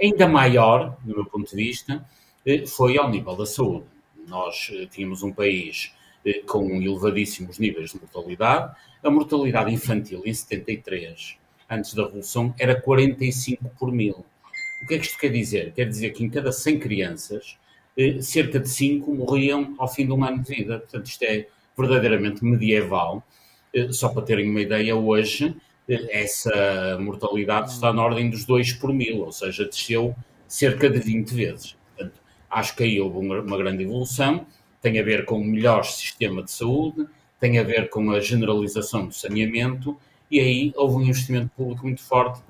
Ainda 0.00 0.28
maior, 0.28 0.96
do 1.02 1.14
meu 1.14 1.24
ponto 1.24 1.50
de 1.50 1.56
vista, 1.56 2.04
eh, 2.46 2.66
foi 2.66 2.96
ao 2.98 3.10
nível 3.10 3.36
da 3.36 3.46
saúde. 3.46 3.86
Nós 4.26 4.70
tínhamos 4.90 5.22
um 5.22 5.32
país 5.32 5.92
com 6.46 6.80
elevadíssimos 6.80 7.58
níveis 7.58 7.90
de 7.90 7.98
mortalidade. 7.98 8.76
A 9.02 9.10
mortalidade 9.10 9.72
infantil 9.72 10.22
em 10.24 10.32
73, 10.32 11.36
antes 11.68 11.92
da 11.94 12.04
Revolução, 12.04 12.54
era 12.56 12.80
45 12.80 13.68
por 13.70 13.90
mil. 13.90 14.24
O 14.82 14.86
que 14.86 14.94
é 14.94 14.98
que 14.98 15.06
isto 15.06 15.18
quer 15.18 15.28
dizer? 15.28 15.72
Quer 15.72 15.88
dizer 15.88 16.10
que 16.10 16.24
em 16.24 16.28
cada 16.28 16.50
100 16.50 16.80
crianças, 16.80 17.56
eh, 17.96 18.20
cerca 18.20 18.58
de 18.58 18.68
5 18.68 19.14
morriam 19.14 19.74
ao 19.78 19.86
fim 19.86 20.04
de 20.06 20.12
um 20.12 20.24
ano 20.24 20.42
de 20.42 20.56
vida. 20.56 20.80
Portanto, 20.80 21.06
isto 21.06 21.22
é 21.22 21.46
verdadeiramente 21.78 22.44
medieval. 22.44 23.22
Eh, 23.72 23.92
só 23.92 24.08
para 24.08 24.22
terem 24.22 24.50
uma 24.50 24.60
ideia, 24.60 24.96
hoje 24.96 25.54
eh, 25.88 26.22
essa 26.22 26.98
mortalidade 27.00 27.70
está 27.70 27.92
na 27.92 28.02
ordem 28.02 28.28
dos 28.28 28.44
2 28.44 28.72
por 28.74 28.92
mil, 28.92 29.20
ou 29.20 29.30
seja, 29.32 29.64
desceu 29.64 30.16
cerca 30.48 30.90
de 30.90 30.98
20 30.98 31.30
vezes. 31.32 31.76
Portanto, 31.94 32.20
acho 32.50 32.74
que 32.76 32.82
aí 32.82 33.00
houve 33.00 33.18
uma 33.18 33.56
grande 33.56 33.84
evolução. 33.84 34.46
Tem 34.80 34.98
a 34.98 35.02
ver 35.04 35.24
com 35.24 35.40
o 35.40 35.44
melhor 35.44 35.84
sistema 35.84 36.42
de 36.42 36.50
saúde, 36.50 37.06
tem 37.38 37.58
a 37.58 37.62
ver 37.62 37.88
com 37.88 38.10
a 38.10 38.20
generalização 38.20 39.06
do 39.06 39.14
saneamento, 39.14 39.96
e 40.28 40.40
aí 40.40 40.72
houve 40.76 40.96
um 40.96 41.02
investimento 41.02 41.50
público 41.56 41.84
muito 41.86 42.02
forte. 42.02 42.42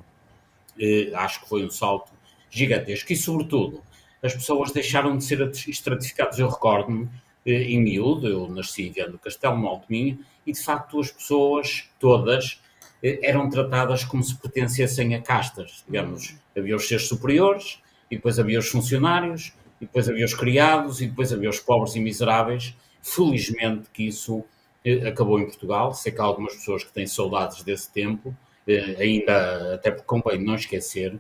Acho 1.15 1.43
que 1.43 1.49
foi 1.49 1.65
um 1.65 1.71
salto 1.71 2.11
gigantesco. 2.53 3.13
E, 3.13 3.17
sobretudo, 3.17 3.83
as 4.23 4.35
pessoas 4.35 4.71
deixaram 4.71 5.17
de 5.17 5.25
ser 5.25 5.41
estratificadas. 5.67 6.39
Eu 6.39 6.49
recordo-me, 6.49 7.09
eh, 7.45 7.63
em 7.63 7.83
miúdo, 7.83 8.29
eu 8.29 8.49
nasci 8.49 8.93
em 8.97 9.19
Castelo, 9.19 9.59
no 9.59 9.67
Alto 9.67 9.87
Minho, 9.89 10.19
e, 10.47 10.53
de 10.53 10.63
facto, 10.63 11.01
as 11.01 11.11
pessoas, 11.11 11.89
todas, 11.99 12.61
eh, 13.03 13.19
eram 13.23 13.49
tratadas 13.49 14.05
como 14.05 14.23
se 14.23 14.37
pertencessem 14.37 15.15
a 15.15 15.23
castas. 15.23 15.83
Digamos, 15.89 16.37
havia 16.57 16.77
os 16.77 16.87
seres 16.87 17.09
superiores, 17.09 17.81
e 18.11 18.17
depois 18.17 18.39
havia 18.39 18.59
os 18.59 18.69
funcionários, 18.69 19.53
e 19.81 19.87
depois 19.87 20.09
havia 20.09 20.25
os 20.25 20.35
criados, 20.35 21.01
e 21.01 21.07
depois 21.07 21.33
havia 21.33 21.51
os 21.51 21.59
pobres 21.59 21.97
e 21.97 22.01
miseráveis. 22.01 22.77
Felizmente 23.03 23.89
que 23.93 24.07
isso 24.07 24.45
eh, 24.85 25.09
acabou 25.09 25.41
em 25.41 25.47
Portugal. 25.47 25.95
Sei 25.95 26.13
que 26.13 26.21
há 26.21 26.25
algumas 26.25 26.55
pessoas 26.55 26.85
que 26.85 26.93
têm 26.93 27.07
saudades 27.07 27.63
desse 27.65 27.91
tempo, 27.91 28.37
ainda 29.01 29.75
até 29.75 29.91
porque 29.91 30.07
convém 30.07 30.41
não 30.41 30.55
esquecer 30.55 31.19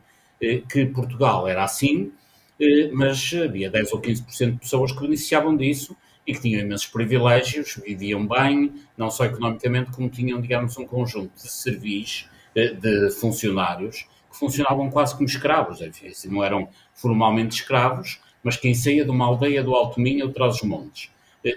que 0.69 0.87
Portugal 0.87 1.47
era 1.47 1.63
assim, 1.65 2.13
eh, 2.61 2.91
mas 2.93 3.33
havia 3.35 3.71
10 3.71 3.93
ou 3.93 4.01
15% 4.01 4.53
de 4.53 4.59
pessoas 4.59 4.93
que 4.93 5.01
beneficiavam 5.01 5.57
disso 5.57 5.97
e 6.27 6.33
que 6.33 6.41
tinham 6.41 6.61
imensos 6.61 6.87
privilégios, 6.87 7.81
viviam 7.85 8.27
bem, 8.27 8.73
não 8.97 9.11
só 9.11 9.25
economicamente, 9.25 9.91
como 9.91 10.09
tinham, 10.09 10.41
digamos, 10.41 10.77
um 10.77 10.87
conjunto 10.87 11.35
de 11.35 11.51
servis 11.51 12.29
eh, 12.55 12.75
de 12.75 13.11
funcionários 13.11 14.07
que 14.31 14.39
funcionavam 14.39 14.91
quase 14.91 15.15
como 15.15 15.27
escravos, 15.27 15.81
assim, 15.83 16.29
não 16.29 16.43
eram 16.43 16.69
formalmente 16.95 17.57
escravos, 17.57 18.21
mas 18.43 18.57
quem 18.57 18.75
saía 18.75 19.05
de 19.05 19.11
uma 19.11 19.27
aldeia 19.27 19.63
do 19.63 19.75
Alto 19.75 20.01
Minho 20.01 20.27
ou 20.27 20.33
Trás-os-Montes 20.33 21.11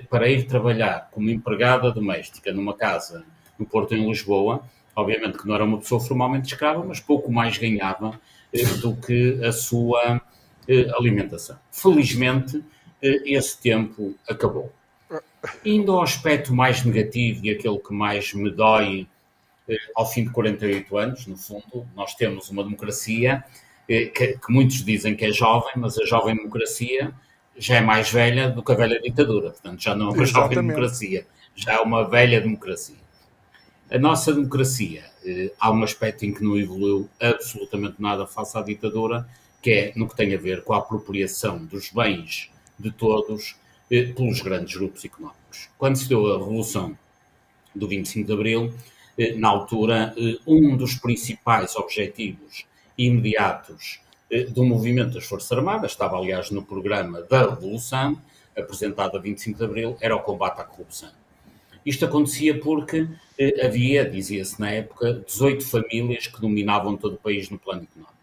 para 0.10 0.30
ir 0.30 0.46
trabalhar 0.46 1.10
como 1.12 1.30
empregada 1.30 1.92
doméstica 1.92 2.52
numa 2.52 2.76
casa 2.76 3.24
no 3.58 3.66
Porto 3.66 3.96
em 3.96 4.08
Lisboa, 4.08 4.64
obviamente 4.96 5.38
que 5.38 5.48
não 5.48 5.56
era 5.56 5.64
uma 5.64 5.78
pessoa 5.78 6.02
formalmente 6.02 6.48
escrava, 6.54 6.84
mas 6.84 7.00
pouco 7.00 7.32
mais 7.32 7.58
ganhava 7.58 8.20
do 8.82 8.96
que 8.96 9.40
a 9.44 9.52
sua 9.52 10.22
eh, 10.68 10.88
alimentação. 10.98 11.58
Felizmente, 11.72 12.64
eh, 13.02 13.22
esse 13.26 13.60
tempo 13.62 14.16
acabou. 14.28 14.72
Indo 15.64 15.92
ao 15.92 16.02
aspecto 16.02 16.54
mais 16.54 16.84
negativo 16.84 17.46
e 17.46 17.52
aquele 17.52 17.78
que 17.78 17.94
mais 17.94 18.34
me 18.34 18.50
dói 18.50 19.08
eh, 19.68 19.76
ao 19.96 20.10
fim 20.10 20.24
de 20.24 20.32
48 20.32 20.98
anos, 20.98 21.28
no 21.28 21.38
fundo, 21.38 21.86
nós 21.96 22.16
temos 22.16 22.50
uma 22.50 22.64
democracia 22.64 23.44
que, 23.88 24.08
que, 24.10 24.52
muitos 24.52 24.84
dizem 24.84 25.16
que 25.16 25.26
é 25.26 25.32
jovem, 25.32 25.74
mas 25.76 26.00
a 26.00 26.06
jovem 26.06 26.36
democracia 26.36 27.14
já 27.56 27.76
é 27.76 27.82
mais 27.82 28.10
velha 28.12 28.50
do 28.50 28.64
que 28.64 28.72
a 28.72 28.76
velha 28.76 29.00
ditadura. 29.00 29.52
Portanto, 29.52 29.80
já 29.80 29.94
não 29.94 30.08
é 30.08 30.10
uma 30.10 30.24
Exatamente. 30.24 30.56
jovem 30.56 30.68
democracia, 30.68 31.28
já 31.56 31.74
é 31.74 31.80
uma 31.80 32.10
velha 32.10 32.42
democracia. 32.42 32.96
A 33.92 34.00
nossa 34.00 34.34
democracia, 34.34 35.04
há 35.60 35.72
um 35.72 35.84
aspecto 35.84 36.26
em 36.26 36.34
que 36.34 36.44
não 36.44 36.58
evoluiu 36.58 37.10
absolutamente 37.20 38.02
nada 38.02 38.26
face 38.26 38.58
à 38.58 38.62
ditadura, 38.62 39.28
que 39.62 39.72
é 39.72 39.94
no 39.96 40.08
que 40.08 40.16
tem 40.16 40.34
a 40.34 40.38
ver 40.38 40.64
com 40.64 40.74
a 40.74 40.78
apropriação 40.78 41.66
dos 41.66 41.90
bens 41.90 42.52
de 42.78 42.92
todos 42.92 43.56
eh, 43.90 44.14
pelos 44.14 44.42
grandes 44.42 44.76
grupos 44.76 45.04
económicos. 45.04 45.70
Quando 45.78 45.96
se 45.96 46.08
deu 46.08 46.26
a 46.34 46.38
Revolução 46.38 46.98
do 47.74 47.88
25 47.88 48.28
de 48.28 48.34
Abril, 48.34 48.74
eh, 49.18 49.34
na 49.36 49.50
altura, 49.50 50.14
um 50.46 50.78
dos 50.78 50.96
principais 50.96 51.76
objetivos 51.76 52.66
imediatos 52.98 54.00
do 54.54 54.64
movimento 54.64 55.14
das 55.14 55.26
Forças 55.26 55.52
Armadas, 55.52 55.92
estava 55.92 56.18
aliás 56.18 56.50
no 56.52 56.64
programa 56.64 57.22
da 57.22 57.50
Revolução, 57.50 58.20
apresentado 58.58 59.18
a 59.18 59.20
25 59.20 59.58
de 59.58 59.66
Abril, 59.66 59.98
era 60.02 60.16
o 60.16 60.22
combate 60.22 60.62
à 60.62 60.64
corrupção. 60.64 61.12
Isto 61.86 62.06
acontecia 62.06 62.60
porque 62.60 63.08
eh, 63.38 63.66
havia, 63.66 64.10
dizia-se 64.10 64.60
na 64.60 64.72
época, 64.72 65.24
18 65.26 65.66
famílias 65.66 66.28
que 66.28 66.42
dominavam 66.42 66.98
todo 66.98 67.14
o 67.14 67.18
país 67.18 67.50
no 67.50 67.60
plano 67.60 67.84
económico. 67.84 68.16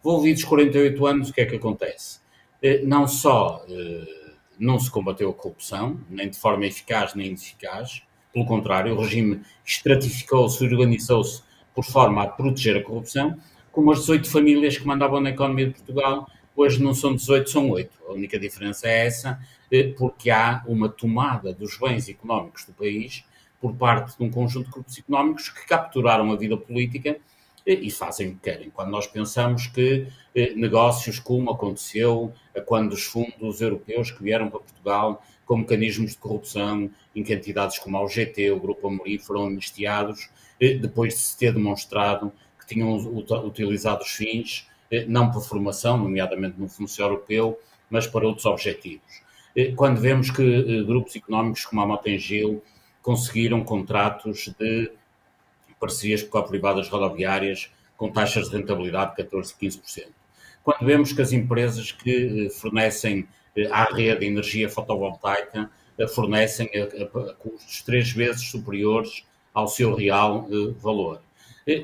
Envolvidos 0.00 0.44
48 0.44 1.06
anos, 1.06 1.30
o 1.30 1.32
que 1.32 1.40
é 1.40 1.46
que 1.46 1.56
acontece? 1.56 2.20
Eh, 2.62 2.82
não 2.84 3.08
só 3.08 3.64
eh, 3.68 4.34
não 4.58 4.78
se 4.78 4.90
combateu 4.90 5.30
a 5.30 5.34
corrupção, 5.34 5.98
nem 6.10 6.28
de 6.28 6.38
forma 6.38 6.66
eficaz 6.66 7.14
nem 7.14 7.28
ineficaz, 7.28 8.02
pelo 8.32 8.46
contrário, 8.46 8.94
o 8.94 9.00
regime 9.00 9.42
estratificou-se, 9.64 10.64
organizou-se 10.64 11.42
por 11.74 11.84
forma 11.84 12.22
a 12.22 12.26
proteger 12.26 12.76
a 12.76 12.82
corrupção, 12.82 13.36
como 13.70 13.92
as 13.92 14.00
18 14.00 14.28
famílias 14.28 14.78
que 14.78 14.86
mandavam 14.86 15.20
na 15.20 15.30
economia 15.30 15.66
de 15.66 15.74
Portugal, 15.74 16.26
hoje 16.56 16.82
não 16.82 16.94
são 16.94 17.14
18, 17.14 17.50
são 17.50 17.70
8. 17.70 17.90
A 18.08 18.12
única 18.12 18.38
diferença 18.38 18.88
é 18.88 19.06
essa, 19.06 19.40
porque 19.96 20.30
há 20.30 20.62
uma 20.66 20.88
tomada 20.88 21.52
dos 21.52 21.78
bens 21.78 22.08
económicos 22.08 22.64
do 22.64 22.72
país 22.72 23.24
por 23.60 23.74
parte 23.74 24.16
de 24.18 24.24
um 24.24 24.30
conjunto 24.30 24.66
de 24.66 24.72
grupos 24.72 24.98
económicos 24.98 25.48
que 25.48 25.66
capturaram 25.66 26.30
a 26.32 26.36
vida 26.36 26.56
política 26.56 27.16
e 27.64 27.90
fazem 27.90 28.28
o 28.28 28.34
que 28.34 28.50
querem. 28.50 28.70
Quando 28.70 28.90
nós 28.90 29.06
pensamos 29.06 29.68
que 29.68 30.08
eh, 30.34 30.52
negócios 30.56 31.20
como 31.20 31.50
aconteceu 31.50 32.32
quando 32.66 32.92
os 32.92 33.04
fundos 33.04 33.60
europeus 33.60 34.10
que 34.10 34.22
vieram 34.22 34.50
para 34.50 34.58
Portugal 34.58 35.22
com 35.46 35.58
mecanismos 35.58 36.12
de 36.12 36.18
corrupção, 36.18 36.90
em 37.14 37.22
que 37.22 37.32
entidades 37.32 37.78
como 37.78 37.96
a 37.96 38.04
UGT, 38.04 38.50
o 38.50 38.60
Grupo 38.60 38.88
Amorim, 38.88 39.18
foram 39.18 39.46
amnistiados, 39.46 40.28
eh, 40.60 40.74
depois 40.74 41.14
de 41.14 41.20
se 41.20 41.38
ter 41.38 41.52
demonstrado 41.52 42.32
que 42.58 42.66
tinham 42.66 42.96
utilizado 43.44 44.02
os 44.02 44.10
fins, 44.10 44.66
eh, 44.66 44.71
não 45.08 45.30
para 45.30 45.40
formação, 45.40 45.96
nomeadamente 45.96 46.58
no 46.58 46.68
Fundo 46.68 46.90
Europeu, 46.98 47.58
mas 47.88 48.06
para 48.06 48.26
outros 48.26 48.46
objetivos. 48.46 49.22
Eh, 49.54 49.72
quando 49.76 50.00
vemos 50.00 50.30
que 50.30 50.42
eh, 50.42 50.82
grupos 50.82 51.14
económicos 51.16 51.64
como 51.64 51.82
a 51.82 51.86
Motengil 51.86 52.62
conseguiram 53.02 53.64
contratos 53.64 54.52
de 54.58 54.90
parcerias 55.78 56.22
privadas 56.22 56.88
rodoviárias 56.88 57.70
com 57.96 58.10
taxas 58.10 58.48
de 58.48 58.56
rentabilidade 58.56 59.10
de 59.10 59.24
14, 59.24 59.54
15%. 59.60 60.06
Quando 60.62 60.86
vemos 60.86 61.12
que 61.12 61.20
as 61.20 61.32
empresas 61.32 61.90
que 61.90 62.48
fornecem 62.50 63.26
à 63.70 63.84
rede 63.84 64.20
de 64.20 64.26
energia 64.26 64.68
fotovoltaica 64.68 65.68
fornecem 66.14 66.68
a, 66.68 67.34
custos 67.34 67.82
três 67.82 68.10
vezes 68.12 68.48
superiores 68.48 69.24
ao 69.52 69.66
seu 69.66 69.94
real 69.94 70.48
valor. 70.80 71.20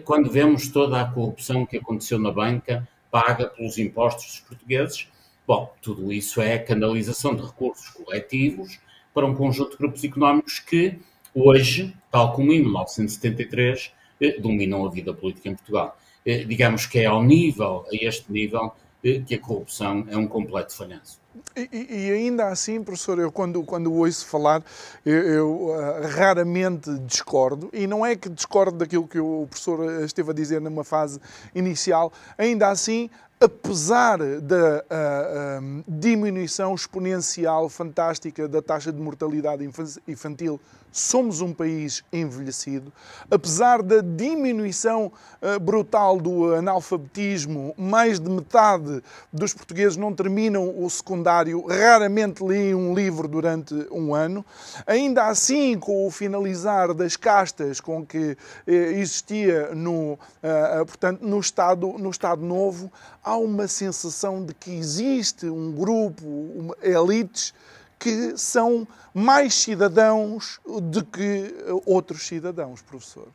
Quando 0.04 0.30
vemos 0.30 0.68
toda 0.68 1.00
a 1.00 1.04
corrupção 1.04 1.66
que 1.66 1.76
aconteceu 1.76 2.18
na 2.18 2.32
banca, 2.32 2.88
paga 3.20 3.46
pelos 3.46 3.78
impostos 3.78 4.26
dos 4.26 4.40
portugueses, 4.40 5.08
Bom, 5.48 5.74
tudo 5.80 6.12
isso 6.12 6.42
é 6.42 6.58
canalização 6.58 7.34
de 7.34 7.40
recursos 7.40 7.88
coletivos 7.88 8.78
para 9.14 9.24
um 9.24 9.34
conjunto 9.34 9.70
de 9.70 9.76
grupos 9.78 10.04
económicos 10.04 10.58
que 10.58 10.98
hoje, 11.34 11.96
tal 12.10 12.34
como 12.34 12.52
em 12.52 12.60
1973, 12.60 13.90
eh, 14.20 14.38
dominam 14.38 14.84
a 14.84 14.90
vida 14.90 15.14
política 15.14 15.48
em 15.48 15.54
Portugal. 15.54 15.96
Eh, 16.26 16.44
digamos 16.44 16.84
que 16.84 16.98
é 16.98 17.06
ao 17.06 17.22
nível, 17.24 17.86
a 17.90 17.96
este 17.96 18.30
nível, 18.30 18.74
eh, 19.02 19.22
que 19.26 19.36
a 19.36 19.38
corrupção 19.38 20.06
é 20.10 20.18
um 20.18 20.28
completo 20.28 20.76
falhanço. 20.76 21.18
E, 21.56 22.10
ainda 22.12 22.48
assim, 22.48 22.82
professor, 22.82 23.18
eu 23.18 23.30
quando, 23.32 23.62
quando 23.62 23.92
ouço 23.92 24.26
falar, 24.26 24.62
eu, 25.04 25.22
eu 25.22 25.50
uh, 25.68 26.06
raramente 26.08 26.90
discordo, 27.00 27.68
e 27.72 27.86
não 27.86 28.04
é 28.04 28.16
que 28.16 28.28
discordo 28.28 28.78
daquilo 28.78 29.06
que 29.06 29.18
o 29.18 29.46
professor 29.48 30.02
esteve 30.02 30.30
a 30.30 30.34
dizer 30.34 30.60
numa 30.60 30.84
fase 30.84 31.20
inicial, 31.54 32.12
ainda 32.36 32.68
assim 32.68 33.10
apesar 33.40 34.18
da 34.40 34.82
uh, 34.82 35.84
diminuição 35.86 36.74
exponencial 36.74 37.68
fantástica 37.68 38.48
da 38.48 38.60
taxa 38.60 38.92
de 38.92 39.00
mortalidade 39.00 39.64
infantil 40.08 40.60
somos 40.92 41.40
um 41.40 41.52
país 41.52 42.02
envelhecido. 42.12 42.92
Apesar 43.30 43.82
da 43.82 44.00
diminuição 44.00 45.12
uh, 45.42 45.60
brutal 45.60 46.18
do 46.18 46.54
analfabetismo, 46.54 47.74
mais 47.76 48.18
de 48.18 48.30
metade 48.30 49.02
dos 49.32 49.54
portugueses 49.54 49.96
não 49.96 50.14
terminam 50.14 50.82
o 50.82 50.88
secundário, 50.90 51.66
raramente 51.66 52.42
leem 52.42 52.74
um 52.74 52.94
livro 52.94 53.28
durante 53.28 53.74
um 53.90 54.14
ano. 54.14 54.44
Ainda 54.86 55.26
assim, 55.26 55.78
com 55.78 56.06
o 56.06 56.10
finalizar 56.10 56.92
das 56.94 57.16
castas 57.16 57.80
com 57.80 58.04
que 58.04 58.32
uh, 58.32 58.70
existia 58.70 59.74
no, 59.74 60.14
uh, 60.14 60.86
portanto, 60.86 61.22
no, 61.22 61.38
estado, 61.38 61.94
no 61.98 62.10
Estado 62.10 62.42
Novo, 62.42 62.90
há 63.22 63.36
uma 63.36 63.68
sensação 63.68 64.44
de 64.44 64.54
que 64.54 64.70
existe 64.70 65.46
um 65.46 65.72
grupo, 65.72 66.26
uma, 66.26 66.76
elites, 66.82 67.52
que 67.98 68.36
são 68.36 68.86
mais 69.12 69.54
cidadãos 69.54 70.60
do 70.64 71.04
que 71.04 71.54
outros 71.84 72.22
cidadãos, 72.22 72.82
professor. 72.82 73.28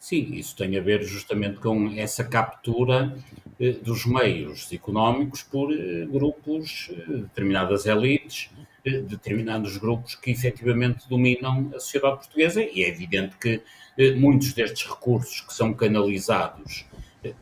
Sim, 0.00 0.32
isso 0.32 0.56
tem 0.56 0.78
a 0.78 0.80
ver 0.80 1.02
justamente 1.02 1.60
com 1.60 1.92
essa 1.94 2.24
captura 2.24 3.14
eh, 3.60 3.72
dos 3.72 4.06
meios 4.06 4.72
económicos 4.72 5.42
por 5.42 5.70
eh, 5.70 6.06
grupos, 6.06 6.90
eh, 6.90 7.18
determinadas 7.18 7.84
elites, 7.84 8.48
determinados 8.82 9.76
grupos 9.76 10.14
que 10.14 10.30
efetivamente 10.30 11.06
dominam 11.06 11.70
a 11.76 11.78
sociedade 11.78 12.16
portuguesa 12.16 12.62
e 12.62 12.82
é 12.82 12.88
evidente 12.88 13.36
que 13.36 13.60
muitos 14.16 14.54
destes 14.54 14.88
recursos 14.88 15.42
que 15.42 15.52
são 15.52 15.74
canalizados 15.74 16.86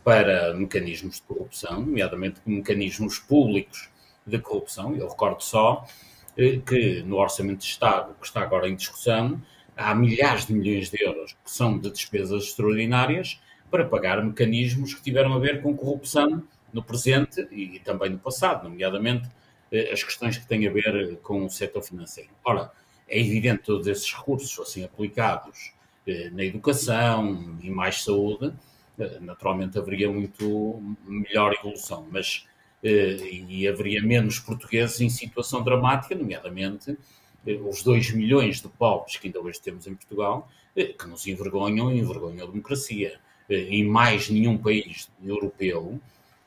para 0.03 0.53
mecanismos 0.55 1.15
de 1.15 1.23
corrupção, 1.23 1.83
nomeadamente 1.83 2.41
mecanismos 2.45 3.21
públicos 3.21 3.89
de 4.27 4.37
corrupção, 4.41 4.97
eu 4.97 5.09
recordo 5.09 5.45
só 5.45 5.87
que 6.67 7.03
no 7.03 7.17
Orçamento 7.17 7.59
de 7.59 7.67
Estado, 7.67 8.15
que 8.21 8.27
está 8.27 8.43
agora 8.43 8.69
em 8.69 8.77
discussão, 8.77 9.43
há 9.77 9.95
milhares 9.95 10.47
de 10.47 10.53
milhões 10.53 10.89
de 10.89 11.03
euros 11.03 11.33
que 11.33 11.51
são 11.51 11.79
de 11.79 11.91
despesas 11.91 12.45
extraordinárias 12.45 13.41
para 13.71 13.85
pagar 13.85 14.25
mecanismos 14.25 14.95
que 14.95 15.03
tiveram 15.03 15.33
a 15.35 15.39
ver 15.39 15.61
com 15.63 15.77
corrupção 15.77 16.43
no 16.73 16.83
presente 16.83 17.47
e 17.51 17.81
também 17.81 18.11
no 18.11 18.19
passado, 18.19 18.69
nomeadamente 18.69 19.29
eh, 19.73 19.93
as 19.93 20.03
questões 20.03 20.39
que 20.39 20.47
têm 20.47 20.67
a 20.67 20.71
ver 20.71 21.17
com 21.23 21.45
o 21.45 21.51
setor 21.51 21.83
financeiro. 21.83 22.31
Ora, 22.45 22.71
é 23.09 23.19
evidente 23.19 23.61
que 23.61 23.67
todos 23.67 23.87
esses 23.87 24.13
recursos 24.13 24.53
fossem 24.53 24.85
aplicados 24.85 25.73
eh, 26.07 26.31
na 26.31 26.45
educação 26.45 27.59
e 27.63 27.71
mais 27.71 28.03
saúde, 28.05 28.53
naturalmente 29.21 29.79
haveria 29.79 30.11
muito 30.11 30.97
melhor 31.07 31.55
evolução, 31.55 32.07
mas 32.11 32.47
eh, 32.47 32.48
e 32.83 33.67
haveria 33.67 34.03
menos 34.03 34.39
portugueses 34.39 35.01
em 35.01 35.09
situação 35.09 35.63
dramática, 35.63 36.15
nomeadamente 36.15 36.97
eh, 37.47 37.59
os 37.65 37.83
2 37.83 38.13
milhões 38.13 38.61
de 38.61 38.69
pobres 38.69 39.17
que 39.17 39.27
ainda 39.29 39.41
hoje 39.41 39.61
temos 39.61 39.87
em 39.87 39.95
Portugal, 39.95 40.49
eh, 40.77 40.87
que 40.87 41.07
nos 41.07 41.27
envergonham 41.27 41.93
e 41.93 41.99
envergonham 41.99 42.47
a 42.47 42.51
democracia. 42.51 43.19
Em 43.51 43.83
mais 43.83 44.29
nenhum 44.29 44.59
país 44.59 45.11
europeu, 45.25 45.99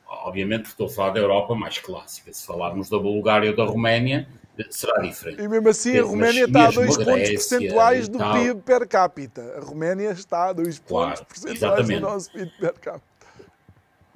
obviamente 0.07 0.65
estou 0.65 0.85
a 0.85 0.89
falar 0.89 1.09
da 1.09 1.19
Europa 1.19 1.55
mais 1.55 1.79
clássica, 1.79 2.31
se 2.31 2.45
falarmos 2.45 2.89
da 2.89 2.99
Bulgária 2.99 3.49
ou 3.49 3.55
da 3.55 3.63
Roménia, 3.63 4.27
será 4.69 5.01
diferente. 5.01 5.41
E 5.41 5.47
mesmo 5.47 5.67
assim 5.67 5.97
a 5.97 6.03
Roménia 6.03 6.45
está 6.45 6.67
a 6.67 6.71
2 6.71 6.97
pontos 6.97 7.29
percentuais 7.29 8.07
do 8.07 8.19
PIB 8.19 8.61
per 8.61 8.87
capita. 8.87 9.41
A 9.57 9.61
Roménia 9.61 10.11
está 10.11 10.49
a 10.49 10.53
2 10.53 10.77
claro, 10.77 11.17
pontos 11.17 11.23
percentuais 11.23 11.57
exatamente. 11.57 11.99
do 12.01 12.01
nosso 12.01 12.31
PIB 12.31 12.51
per 12.59 12.73
capita 12.73 13.10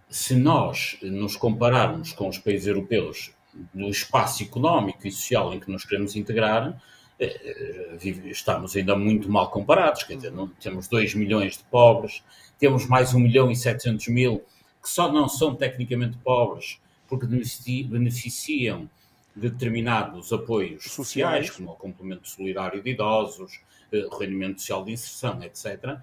se 0.09 0.35
nós 0.35 0.97
nos 1.01 1.35
compararmos 1.35 2.13
com 2.13 2.27
os 2.27 2.37
países 2.37 2.67
europeus 2.67 3.31
no 3.73 3.89
espaço 3.89 4.43
económico 4.43 5.07
e 5.07 5.11
social 5.11 5.53
em 5.53 5.59
que 5.59 5.71
nos 5.71 5.85
queremos 5.85 6.15
integrar, 6.15 6.81
eh, 7.19 7.97
eh, 8.03 8.29
estamos 8.29 8.75
ainda 8.75 8.95
muito 8.95 9.31
mal 9.31 9.49
comparados. 9.49 10.03
Quer 10.03 10.15
dizer, 10.15 10.31
não, 10.31 10.47
temos 10.47 10.87
2 10.87 11.15
milhões 11.15 11.57
de 11.57 11.63
pobres, 11.65 12.23
temos 12.59 12.85
mais 12.87 13.13
1 13.13 13.19
milhão 13.19 13.49
e 13.49 13.55
700 13.55 14.07
mil 14.09 14.43
que 14.81 14.89
só 14.89 15.11
não 15.11 15.27
são 15.27 15.55
tecnicamente 15.55 16.17
pobres 16.17 16.79
porque 17.07 17.25
beneficiam 17.25 18.89
de 19.35 19.49
determinados 19.49 20.31
apoios 20.31 20.83
sociais, 20.83 21.47
sociais 21.47 21.49
como 21.49 21.71
o 21.71 21.75
complemento 21.75 22.27
solidário 22.27 22.81
de 22.81 22.91
idosos, 22.91 23.59
eh, 23.91 24.05
o 24.05 24.17
rendimento 24.17 24.59
social 24.59 24.83
de 24.83 24.91
inserção, 24.91 25.41
etc. 25.43 25.99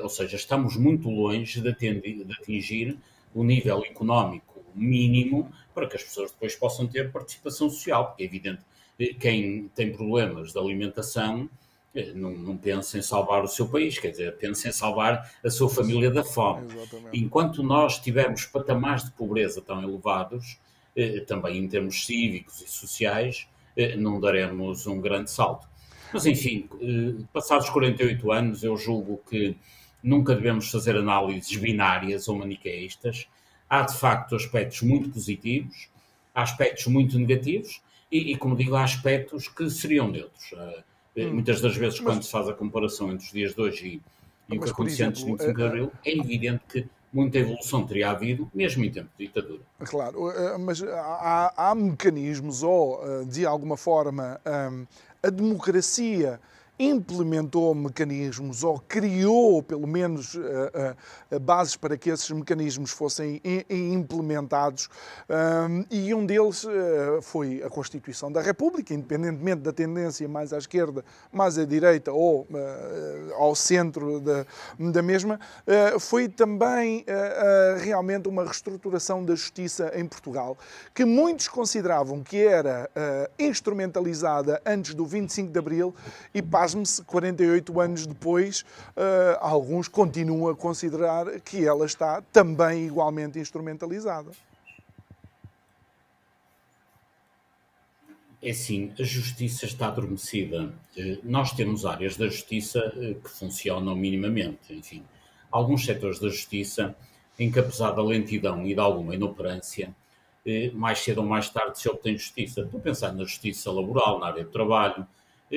Ou 0.00 0.08
seja, 0.08 0.36
estamos 0.36 0.76
muito 0.76 1.10
longe 1.10 1.60
de 1.60 1.68
atingir 1.68 2.98
o 3.34 3.44
nível 3.44 3.84
económico 3.84 4.62
mínimo 4.74 5.50
para 5.74 5.86
que 5.86 5.96
as 5.96 6.02
pessoas 6.02 6.30
depois 6.30 6.54
possam 6.56 6.86
ter 6.86 7.10
participação 7.10 7.68
social, 7.70 8.06
porque 8.06 8.22
é 8.22 8.26
evidente 8.26 8.62
que 8.96 9.14
quem 9.14 9.70
tem 9.74 9.92
problemas 9.92 10.52
de 10.52 10.58
alimentação 10.58 11.48
eh, 11.94 12.12
não, 12.14 12.30
não 12.30 12.56
pensa 12.56 12.98
em 12.98 13.02
salvar 13.02 13.44
o 13.44 13.48
seu 13.48 13.68
país, 13.68 13.98
quer 13.98 14.10
dizer, 14.10 14.36
pensa 14.36 14.68
em 14.68 14.72
salvar 14.72 15.30
a 15.44 15.50
sua 15.50 15.68
família 15.68 16.10
da 16.10 16.24
fome. 16.24 16.72
Exatamente. 16.72 17.18
Enquanto 17.18 17.62
nós 17.62 17.98
tivermos 17.98 18.46
patamares 18.46 19.04
de 19.04 19.10
pobreza 19.12 19.60
tão 19.60 19.82
elevados, 19.82 20.58
eh, 20.96 21.20
também 21.20 21.58
em 21.58 21.68
termos 21.68 22.06
cívicos 22.06 22.60
e 22.62 22.68
sociais, 22.68 23.46
eh, 23.76 23.96
não 23.96 24.20
daremos 24.20 24.86
um 24.86 25.00
grande 25.00 25.30
salto. 25.30 25.68
Mas, 26.12 26.26
enfim, 26.26 26.68
passados 27.32 27.70
48 27.70 28.30
anos, 28.30 28.62
eu 28.62 28.76
julgo 28.76 29.18
que 29.30 29.56
nunca 30.02 30.34
devemos 30.34 30.70
fazer 30.70 30.96
análises 30.96 31.56
binárias 31.56 32.28
ou 32.28 32.36
maniqueístas. 32.36 33.26
Há, 33.68 33.82
de 33.82 33.96
facto, 33.96 34.34
aspectos 34.34 34.82
muito 34.82 35.10
positivos, 35.10 35.88
há 36.34 36.42
aspectos 36.42 36.86
muito 36.86 37.18
negativos 37.18 37.80
e, 38.10 38.32
e 38.32 38.36
como 38.36 38.56
digo, 38.56 38.74
há 38.74 38.84
aspectos 38.84 39.48
que 39.48 39.70
seriam 39.70 40.08
neutros. 40.08 40.52
Uh, 40.52 40.82
hum. 41.16 41.34
Muitas 41.34 41.60
das 41.60 41.76
vezes, 41.76 42.00
mas, 42.00 42.06
quando 42.06 42.22
se 42.22 42.30
faz 42.30 42.48
a 42.48 42.52
comparação 42.52 43.10
entre 43.10 43.24
os 43.24 43.32
dias 43.32 43.54
de 43.54 43.60
hoje 43.60 43.86
e, 44.48 44.54
e 44.54 44.58
o 44.58 44.60
que 44.60 44.70
acontecia 44.70 45.08
antes 45.08 45.22
de 45.22 45.30
25 45.30 45.56
de 45.56 45.64
Abril, 45.64 45.92
é 46.04 46.18
evidente 46.18 46.62
que 46.68 46.86
muita 47.12 47.38
evolução 47.38 47.86
teria 47.86 48.10
havido, 48.10 48.50
mesmo 48.54 48.84
em 48.84 48.90
tempo 48.90 49.08
de 49.18 49.26
ditadura. 49.26 49.60
Claro, 49.80 50.32
mas 50.60 50.82
há, 50.82 51.52
há 51.56 51.74
mecanismos 51.74 52.62
ou, 52.62 53.24
de 53.26 53.44
alguma 53.44 53.76
forma, 53.76 54.40
a 55.22 55.30
democracia 55.30 56.40
implementou 56.78 57.74
mecanismos 57.74 58.64
ou 58.64 58.78
criou, 58.78 59.62
pelo 59.62 59.86
menos, 59.86 60.34
uh, 60.34 60.40
uh, 61.30 61.40
bases 61.40 61.76
para 61.76 61.96
que 61.96 62.10
esses 62.10 62.30
mecanismos 62.30 62.90
fossem 62.90 63.40
implementados. 63.68 64.88
E 65.90 66.14
um 66.14 66.24
deles 66.24 66.64
uh, 66.64 67.20
foi 67.20 67.62
a 67.62 67.68
Constituição 67.68 68.32
da 68.32 68.40
República, 68.40 68.94
independentemente 68.94 69.62
da 69.62 69.72
tendência 69.72 70.26
mais 70.28 70.52
à 70.52 70.58
esquerda, 70.58 71.04
mais 71.30 71.58
à 71.58 71.64
direita 71.64 72.12
ou 72.12 72.46
ao 73.36 73.54
centro 73.54 74.20
da, 74.20 74.46
da 74.78 75.02
mesma, 75.02 75.38
foi 76.00 76.28
também 76.28 77.04
realmente 77.80 78.28
uma 78.28 78.44
reestruturação 78.44 79.24
da 79.24 79.34
justiça 79.34 79.92
em 79.94 80.06
Portugal, 80.06 80.56
que 80.94 81.04
muitos 81.04 81.48
consideravam 81.48 82.22
que 82.22 82.38
era 82.38 82.90
instrumentalizada 83.38 84.60
antes 84.64 84.94
do 84.94 85.04
25 85.04 85.52
de 85.52 85.58
Abril 85.58 85.94
e, 86.34 86.42
pasme-se, 86.62 87.02
48 87.02 87.80
anos 87.80 88.06
depois, 88.06 88.60
uh, 88.60 89.36
alguns 89.40 89.88
continuam 89.88 90.48
a 90.48 90.54
considerar 90.54 91.40
que 91.40 91.66
ela 91.66 91.84
está 91.84 92.22
também 92.32 92.86
igualmente 92.86 93.36
instrumentalizada. 93.40 94.30
É 98.40 98.50
assim, 98.50 98.92
a 98.98 99.02
justiça 99.02 99.66
está 99.66 99.88
adormecida. 99.88 100.72
Eh, 100.96 101.18
nós 101.22 101.52
temos 101.52 101.86
áreas 101.86 102.16
da 102.16 102.26
justiça 102.26 102.92
eh, 102.96 103.14
que 103.22 103.30
funcionam 103.30 103.94
minimamente. 103.94 104.74
Enfim, 104.74 105.04
alguns 105.48 105.84
setores 105.84 106.18
da 106.18 106.28
justiça 106.28 106.92
em 107.38 107.52
que, 107.52 107.60
apesar 107.60 107.92
da 107.92 108.02
lentidão 108.02 108.66
e 108.66 108.74
de 108.74 108.80
alguma 108.80 109.14
inoperância, 109.14 109.94
mais 110.74 110.98
cedo 110.98 111.18
ou 111.18 111.26
mais 111.26 111.48
tarde 111.50 111.78
se 111.78 111.88
obtém 111.88 112.18
justiça. 112.18 112.62
Estou 112.62 112.80
a 112.80 112.82
pensar 112.82 113.12
na 113.12 113.22
justiça 113.22 113.70
laboral, 113.70 114.18
na 114.18 114.26
área 114.26 114.42
do 114.42 114.50
trabalho, 114.50 115.06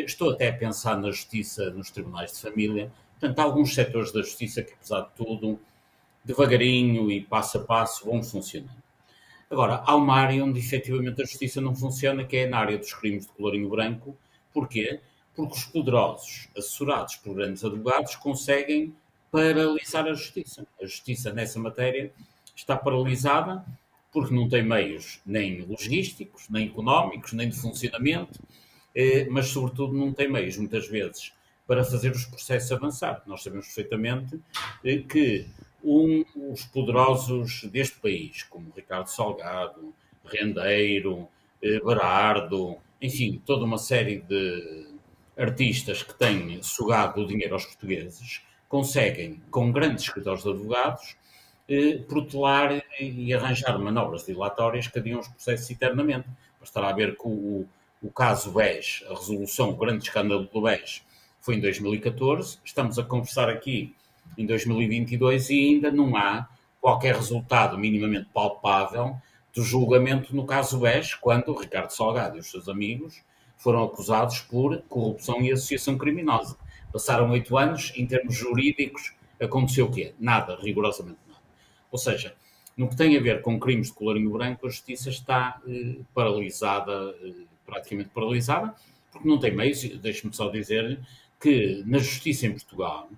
Estou 0.04 0.32
até 0.32 0.50
a 0.50 0.54
pensar 0.54 0.98
na 0.98 1.10
justiça 1.10 1.70
nos 1.70 1.90
tribunais 1.90 2.34
de 2.34 2.42
família. 2.42 2.92
Portanto, 3.18 3.40
há 3.40 3.44
alguns 3.44 3.74
setores 3.74 4.12
da 4.12 4.22
justiça 4.22 4.62
que, 4.62 4.74
apesar 4.74 5.04
de 5.04 5.12
tudo, 5.16 5.58
devagarinho 6.22 7.10
e 7.10 7.22
passo 7.22 7.60
a 7.60 7.62
passo 7.62 8.06
vão 8.06 8.22
funcionando. 8.22 8.84
Agora, 9.50 9.82
há 9.86 9.96
uma 9.96 10.14
área 10.18 10.44
onde 10.44 10.60
efetivamente 10.60 11.22
a 11.22 11.26
justiça 11.26 11.62
não 11.62 11.74
funciona, 11.74 12.26
que 12.26 12.36
é 12.36 12.46
na 12.46 12.58
área 12.58 12.78
dos 12.78 12.94
crimes 12.94 13.26
de 13.26 13.32
colorinho 13.32 13.70
branco. 13.70 14.18
Porquê? 14.54 15.00
Porque 15.34 15.54
os 15.54 15.64
poderosos, 15.64 16.50
assessorados 16.58 17.16
por 17.16 17.34
grandes 17.34 17.64
advogados, 17.64 18.18
conseguem 18.18 18.94
paralisar 19.32 20.08
a 20.08 20.14
justiça. 20.14 20.68
A 20.82 20.86
justiça 20.86 21.32
nessa 21.32 21.58
matéria 21.58 22.12
está 22.54 22.76
paralisada 22.76 23.66
porque 24.12 24.36
não 24.36 24.50
tem 24.50 24.62
meios 24.62 25.22
nem 25.26 25.62
logísticos, 25.62 26.50
nem 26.50 26.68
económicos, 26.68 27.32
nem 27.32 27.48
de 27.48 27.56
funcionamento 27.56 28.42
mas 29.30 29.48
sobretudo 29.48 29.94
não 29.94 30.14
tem 30.14 30.32
meios, 30.32 30.58
muitas 30.58 30.88
vezes, 30.88 31.34
para 31.68 31.84
fazer 31.84 32.12
os 32.12 32.26
processos 32.26 32.72
avançar. 32.72 33.24
Nós 33.26 33.44
sabemos 33.44 33.66
perfeitamente 33.66 34.40
eh, 34.84 34.98
que 34.98 35.46
um, 35.84 36.24
os 36.52 36.66
poderosos 36.66 37.64
deste 37.66 38.00
país, 38.00 38.44
como 38.44 38.72
Ricardo 38.76 39.08
Salgado, 39.08 39.94
Rendeiro, 40.24 41.28
eh, 41.62 41.80
Berardo, 41.80 42.78
enfim, 43.02 43.42
toda 43.46 43.66
uma 43.66 43.78
série 43.78 44.22
de 44.22 44.88
artistas 45.38 46.02
que 46.02 46.14
têm 46.14 46.62
sugado 46.64 47.22
o 47.22 47.28
dinheiro 47.28 47.54
aos 47.56 47.66
portugueses, 47.66 48.42
conseguem, 48.70 49.42
com 49.52 49.72
grandes 49.72 50.06
escritórios 50.06 50.44
de 50.44 50.50
advogados, 50.50 51.16
protelar 52.08 52.84
e 53.00 53.34
arranjar 53.34 53.78
manobras 53.80 54.26
dilatórias 54.26 54.88
que 54.88 55.00
adiam 55.00 55.20
os 55.20 55.28
processos 55.28 55.70
eternamente. 55.70 56.28
Bastará 56.60 56.92
ver 56.94 57.18
que 57.18 57.28
o, 57.28 57.68
o 58.06 58.12
caso 58.12 58.52
BES, 58.52 59.04
a 59.10 59.16
resolução, 59.16 59.72
o 59.72 59.76
grande 59.76 60.04
escândalo 60.04 60.48
do 60.54 60.62
BES, 60.62 61.02
foi 61.42 61.56
em 61.56 61.60
2014. 61.60 62.60
Estamos 62.64 63.00
a 63.00 63.04
conversar 63.04 63.50
aqui 63.50 63.96
em 64.38 64.46
2022 64.46 65.50
e 65.50 65.60
ainda 65.60 65.90
não 65.90 66.16
há 66.16 66.48
qualquer 66.80 67.16
resultado 67.16 67.80
minimamente 67.80 68.30
palpável 68.32 69.16
do 69.52 69.64
julgamento 69.64 70.36
no 70.36 70.46
caso 70.46 70.80
BES, 70.80 71.16
quando 71.16 71.58
Ricardo 71.58 71.90
Salgado 71.90 72.38
e 72.38 72.42
os 72.42 72.52
seus 72.52 72.70
amigos 72.70 73.24
foram 73.58 73.84
acusados 73.84 74.40
por 74.40 74.84
corrupção 74.84 75.42
e 75.42 75.52
associação 75.52 75.98
criminosa. 75.98 76.58
Passaram 76.94 77.32
oito 77.32 77.58
anos, 77.58 77.92
em 77.96 78.06
termos 78.06 78.36
jurídicos, 78.36 79.16
aconteceu 79.42 79.88
o 79.88 79.92
quê? 79.92 80.14
Nada, 80.20 80.60
rigorosamente 80.62 81.18
nada. 81.28 81.42
Ou 81.92 81.98
seja, 81.98 82.36
no 82.78 82.88
que 82.88 82.96
tem 82.96 83.18
a 83.18 83.22
ver 83.22 83.42
com 83.42 83.60
crimes 83.60 83.88
de 83.88 83.94
colorinho 83.94 84.30
branco, 84.30 84.68
a 84.68 84.70
justiça 84.70 85.10
está 85.10 85.60
eh, 85.68 86.02
paralisada 86.14 87.16
eh, 87.24 87.55
praticamente 87.66 88.10
paralisada, 88.10 88.74
porque 89.12 89.28
não 89.28 89.40
tem 89.40 89.56
meios. 89.56 89.82
Deixe-me 90.00 90.34
só 90.34 90.50
dizer 90.50 91.00
que 91.40 91.84
na 91.86 91.98
justiça 91.98 92.46
em 92.46 92.52
Portugal 92.52 93.10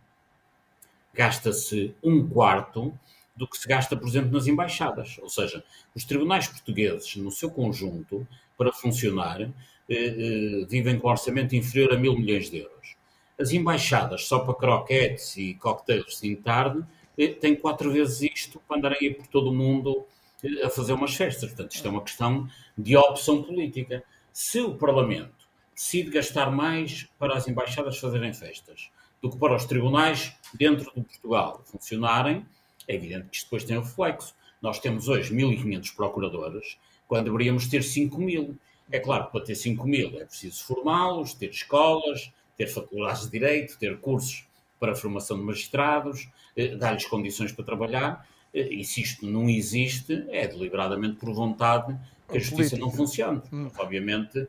gasta-se 1.13 1.95
um 2.03 2.27
quarto 2.27 2.93
do 3.35 3.47
que 3.47 3.57
se 3.57 3.67
gasta, 3.67 3.95
por 3.95 4.07
exemplo, 4.07 4.31
nas 4.31 4.47
embaixadas. 4.47 5.17
Ou 5.21 5.29
seja, 5.29 5.63
os 5.95 6.05
tribunais 6.05 6.47
portugueses, 6.47 7.15
no 7.15 7.31
seu 7.31 7.49
conjunto, 7.49 8.27
para 8.57 8.71
funcionar, 8.71 9.41
eh, 9.41 9.51
eh, 9.89 10.65
vivem 10.67 10.99
com 10.99 11.07
um 11.07 11.11
orçamento 11.11 11.55
inferior 11.55 11.93
a 11.93 11.97
mil 11.97 12.17
milhões 12.17 12.49
de 12.49 12.59
euros. 12.59 12.95
As 13.39 13.51
embaixadas, 13.51 14.25
só 14.25 14.39
para 14.39 14.55
croquetes 14.55 15.37
e 15.37 15.53
coquetéis 15.55 16.19
de 16.19 16.35
tarde, 16.37 16.83
eh, 17.17 17.27
têm 17.27 17.55
quatro 17.55 17.91
vezes 17.91 18.21
isto 18.21 18.59
para 18.67 18.77
andarem 18.77 19.13
por 19.13 19.27
todo 19.27 19.49
o 19.49 19.55
mundo 19.55 20.05
eh, 20.43 20.65
a 20.65 20.69
fazer 20.69 20.93
umas 20.93 21.15
festas. 21.15 21.49
Portanto, 21.49 21.75
isto 21.75 21.87
é 21.87 21.91
uma 21.91 22.01
questão 22.03 22.49
de 22.77 22.95
opção 22.95 23.43
política. 23.43 24.03
Se 24.39 24.61
o 24.61 24.75
Parlamento 24.75 25.49
decide 25.73 26.11
gastar 26.11 26.51
mais 26.51 27.07
para 27.17 27.35
as 27.35 27.47
embaixadas 27.47 27.97
fazerem 27.97 28.31
festas 28.31 28.91
do 29.19 29.31
que 29.31 29.37
para 29.39 29.55
os 29.55 29.65
tribunais 29.65 30.31
dentro 30.53 30.93
de 30.95 31.01
Portugal 31.01 31.63
funcionarem, 31.65 32.45
é 32.87 32.93
evidente 32.93 33.29
que 33.29 33.37
isto 33.37 33.45
depois 33.45 33.63
tem 33.63 33.75
um 33.75 33.81
reflexo. 33.81 34.35
Nós 34.61 34.77
temos 34.77 35.07
hoje 35.07 35.33
1.500 35.33 35.95
procuradores, 35.95 36.77
quando 37.07 37.25
deveríamos 37.25 37.65
ter 37.65 37.81
5.000. 37.81 38.55
É 38.91 38.99
claro 38.99 39.25
que 39.25 39.31
para 39.31 39.43
ter 39.43 39.53
5.000 39.53 40.21
é 40.21 40.25
preciso 40.25 40.63
formá-los, 40.65 41.33
ter 41.33 41.49
escolas, 41.49 42.31
ter 42.55 42.67
faculdades 42.67 43.23
de 43.23 43.31
direito, 43.31 43.79
ter 43.79 43.99
cursos 43.99 44.45
para 44.79 44.91
a 44.91 44.95
formação 44.95 45.39
de 45.39 45.45
magistrados, 45.45 46.29
eh, 46.55 46.75
dar-lhes 46.75 47.07
condições 47.07 47.51
para 47.51 47.65
trabalhar. 47.65 48.29
Eh, 48.53 48.71
e 48.71 48.85
se 48.85 49.01
isto 49.01 49.25
não 49.25 49.49
existe, 49.49 50.27
é 50.29 50.47
deliberadamente 50.47 51.15
por 51.15 51.33
vontade 51.33 51.97
que 52.27 52.37
a 52.37 52.39
justiça 52.39 52.77
não 52.77 52.91
funcione. 52.91 53.41
Hum. 53.51 53.69
Obviamente, 53.77 54.47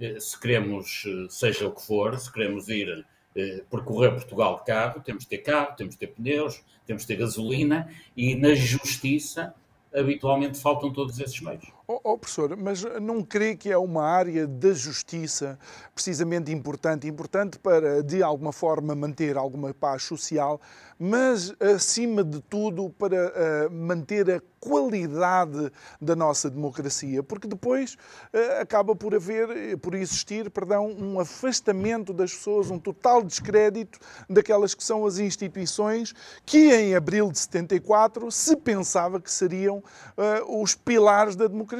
eh, 0.00 0.18
se 0.18 0.38
queremos, 0.38 1.04
eh, 1.06 1.26
seja 1.28 1.66
o 1.66 1.72
que 1.72 1.82
for, 1.82 2.18
se 2.18 2.32
queremos 2.32 2.68
ir 2.68 3.04
eh, 3.34 3.62
percorrer 3.70 4.12
Portugal 4.12 4.56
de 4.56 4.64
carro, 4.64 5.00
temos 5.00 5.24
de 5.24 5.30
ter 5.30 5.38
carro, 5.38 5.76
temos 5.76 5.94
de 5.94 6.00
ter 6.00 6.08
pneus, 6.08 6.64
temos 6.86 7.02
de 7.02 7.08
ter 7.08 7.16
gasolina 7.16 7.88
e 8.16 8.34
na 8.34 8.54
justiça 8.54 9.54
habitualmente 9.94 10.58
faltam 10.58 10.92
todos 10.92 11.18
esses 11.20 11.40
meios. 11.40 11.64
Oh, 11.92 12.00
oh, 12.04 12.16
professor, 12.16 12.56
mas 12.56 12.84
não 13.02 13.20
crê 13.20 13.56
que 13.56 13.68
é 13.68 13.76
uma 13.76 14.04
área 14.04 14.46
da 14.46 14.72
justiça 14.72 15.58
precisamente 15.92 16.52
importante, 16.52 17.08
importante 17.08 17.58
para, 17.58 18.00
de 18.00 18.22
alguma 18.22 18.52
forma, 18.52 18.94
manter 18.94 19.36
alguma 19.36 19.74
paz 19.74 20.04
social, 20.04 20.60
mas, 21.02 21.52
acima 21.58 22.22
de 22.22 22.40
tudo, 22.42 22.90
para 22.90 23.32
uh, 23.66 23.70
manter 23.72 24.30
a 24.30 24.40
qualidade 24.60 25.72
da 25.98 26.14
nossa 26.14 26.50
democracia, 26.50 27.22
porque 27.22 27.48
depois 27.48 27.94
uh, 27.94 28.60
acaba 28.60 28.94
por 28.94 29.14
haver, 29.14 29.78
por 29.78 29.94
existir, 29.94 30.50
perdão, 30.50 30.92
um 30.92 31.18
afastamento 31.18 32.12
das 32.12 32.34
pessoas, 32.34 32.70
um 32.70 32.78
total 32.78 33.22
descrédito 33.24 33.98
daquelas 34.28 34.74
que 34.74 34.84
são 34.84 35.06
as 35.06 35.18
instituições 35.18 36.14
que 36.44 36.70
em 36.72 36.94
abril 36.94 37.32
de 37.32 37.38
74 37.38 38.30
se 38.30 38.54
pensava 38.54 39.18
que 39.20 39.32
seriam 39.32 39.78
uh, 39.78 40.62
os 40.62 40.74
pilares 40.74 41.34
da 41.34 41.48
democracia. 41.48 41.79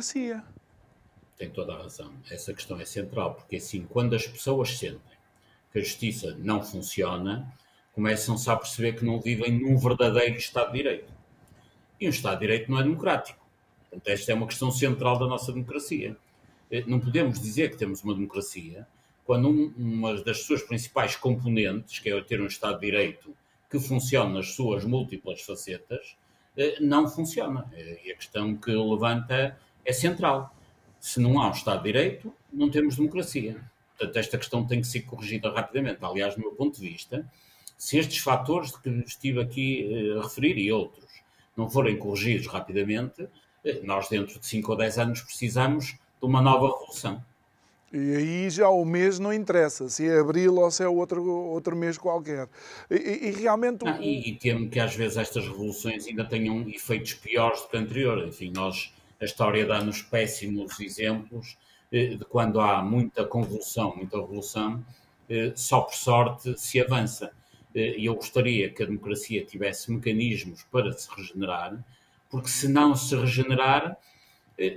Tem 1.36 1.50
toda 1.50 1.74
a 1.74 1.82
razão. 1.82 2.12
Essa 2.30 2.52
questão 2.52 2.80
é 2.80 2.84
central, 2.84 3.34
porque 3.34 3.56
assim, 3.56 3.86
quando 3.88 4.14
as 4.14 4.26
pessoas 4.26 4.76
sentem 4.76 5.18
que 5.72 5.78
a 5.78 5.82
justiça 5.82 6.36
não 6.38 6.62
funciona, 6.62 7.50
começam-se 7.92 8.48
a 8.50 8.56
perceber 8.56 8.94
que 8.94 9.04
não 9.04 9.20
vivem 9.20 9.58
num 9.58 9.76
verdadeiro 9.78 10.36
Estado 10.36 10.72
de 10.72 10.78
Direito. 10.78 11.12
E 12.00 12.06
um 12.06 12.10
Estado 12.10 12.34
de 12.34 12.40
Direito 12.40 12.70
não 12.70 12.78
é 12.78 12.82
democrático. 12.82 13.38
Portanto, 13.88 14.08
esta 14.08 14.32
é 14.32 14.34
uma 14.34 14.46
questão 14.46 14.70
central 14.70 15.18
da 15.18 15.26
nossa 15.26 15.52
democracia. 15.52 16.16
Eh, 16.70 16.84
não 16.86 17.00
podemos 17.00 17.40
dizer 17.40 17.70
que 17.70 17.76
temos 17.76 18.02
uma 18.02 18.14
democracia 18.14 18.86
quando 19.24 19.48
uma 19.76 20.20
das 20.22 20.42
suas 20.42 20.62
principais 20.62 21.14
componentes, 21.16 21.98
que 21.98 22.10
é 22.10 22.20
ter 22.22 22.40
um 22.40 22.46
Estado 22.46 22.80
de 22.80 22.86
Direito 22.86 23.34
que 23.70 23.78
funcione 23.78 24.34
nas 24.34 24.54
suas 24.54 24.84
múltiplas 24.84 25.42
facetas, 25.42 26.16
eh, 26.56 26.78
não 26.80 27.08
funciona. 27.08 27.70
Eh, 27.72 28.00
e 28.06 28.12
a 28.12 28.16
questão 28.16 28.56
que 28.56 28.70
levanta 28.70 29.58
é 29.84 29.92
central. 29.92 30.54
Se 30.98 31.20
não 31.20 31.40
há 31.40 31.48
um 31.48 31.52
Estado 31.52 31.78
de 31.78 31.84
Direito, 31.84 32.32
não 32.52 32.70
temos 32.70 32.96
democracia. 32.96 33.60
Portanto, 33.96 34.16
esta 34.16 34.38
questão 34.38 34.66
tem 34.66 34.80
que 34.80 34.86
ser 34.86 35.02
corrigida 35.02 35.50
rapidamente. 35.50 36.04
Aliás, 36.04 36.34
do 36.34 36.40
meu 36.40 36.52
ponto 36.52 36.80
de 36.80 36.88
vista, 36.88 37.26
se 37.76 37.98
estes 37.98 38.18
fatores 38.18 38.76
que 38.76 38.88
estive 39.06 39.40
aqui 39.40 39.88
eh, 39.92 40.18
a 40.18 40.22
referir 40.22 40.58
e 40.58 40.70
outros 40.70 41.10
não 41.56 41.68
forem 41.68 41.96
corrigidos 41.96 42.46
rapidamente, 42.46 43.28
eh, 43.64 43.80
nós 43.82 44.08
dentro 44.08 44.38
de 44.38 44.46
5 44.46 44.70
ou 44.70 44.76
10 44.76 44.98
anos 44.98 45.20
precisamos 45.22 45.86
de 45.86 46.26
uma 46.26 46.40
nova 46.42 46.66
revolução. 46.68 47.24
E 47.92 48.16
aí 48.16 48.50
já 48.50 48.68
o 48.68 48.84
mês 48.84 49.18
não 49.18 49.32
interessa, 49.32 49.88
se 49.88 50.06
é 50.08 50.20
abril 50.20 50.54
ou 50.56 50.70
se 50.70 50.80
é 50.82 50.86
outro, 50.86 51.26
outro 51.28 51.74
mês 51.74 51.98
qualquer. 51.98 52.48
E, 52.88 53.28
e 53.28 53.30
realmente. 53.32 53.84
Ah, 53.84 53.98
e, 54.00 54.30
e 54.30 54.36
temo 54.36 54.70
que 54.70 54.78
às 54.78 54.94
vezes 54.94 55.16
estas 55.16 55.44
revoluções 55.44 56.06
ainda 56.06 56.24
tenham 56.24 56.68
efeitos 56.68 57.14
piores 57.14 57.62
do 57.62 57.68
que 57.68 57.76
a 57.76 57.80
anterior. 57.80 58.28
Enfim, 58.28 58.52
nós, 58.54 58.94
a 59.20 59.24
história 59.24 59.66
dá-nos 59.66 60.00
péssimos 60.02 60.80
exemplos 60.80 61.58
eh, 61.92 62.14
de 62.16 62.24
quando 62.24 62.60
há 62.60 62.82
muita 62.82 63.24
convulsão, 63.24 63.94
muita 63.94 64.18
revolução, 64.18 64.84
eh, 65.28 65.52
só 65.54 65.82
por 65.82 65.94
sorte 65.94 66.58
se 66.58 66.80
avança. 66.80 67.30
Eh, 67.74 67.98
e 67.98 68.06
eu 68.06 68.14
gostaria 68.14 68.70
que 68.70 68.82
a 68.82 68.86
democracia 68.86 69.44
tivesse 69.44 69.92
mecanismos 69.92 70.64
para 70.70 70.92
se 70.92 71.08
regenerar, 71.14 71.84
porque 72.30 72.48
se 72.48 72.66
não 72.66 72.94
se 72.94 73.14
regenerar, 73.14 73.96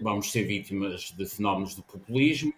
vamos 0.02 0.32
ser 0.32 0.44
vítimas 0.44 1.12
de 1.12 1.26
fenómenos 1.26 1.76
de 1.76 1.82
populismo 1.82 2.54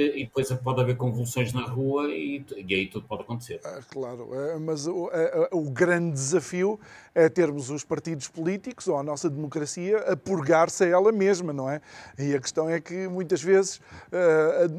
e 0.00 0.24
depois 0.24 0.50
pode 0.52 0.80
haver 0.80 0.96
convulsões 0.96 1.52
na 1.52 1.62
rua 1.62 2.08
e, 2.08 2.44
e 2.56 2.74
aí 2.74 2.86
tudo 2.86 3.06
pode 3.06 3.22
acontecer. 3.22 3.60
Ah, 3.64 3.80
claro, 3.90 4.30
é, 4.34 4.58
mas 4.58 4.86
o, 4.86 5.10
é, 5.12 5.24
é, 5.24 5.48
o, 5.52 5.62
grande 5.70 6.12
desafio 6.12 6.78
é 7.14 7.28
termos 7.28 7.70
os 7.70 7.84
partidos 7.84 8.28
políticos 8.28 8.88
ou 8.88 8.96
a 8.96 9.02
nossa 9.02 9.28
democracia 9.28 9.98
a 9.98 10.16
purgar-se 10.16 10.84
a 10.84 10.88
ela 10.88 11.10
mesma, 11.10 11.52
não 11.52 11.68
é? 11.68 11.80
E 12.18 12.34
a 12.34 12.40
questão 12.40 12.68
é 12.68 12.80
que 12.80 13.08
muitas 13.08 13.42
vezes 13.42 13.80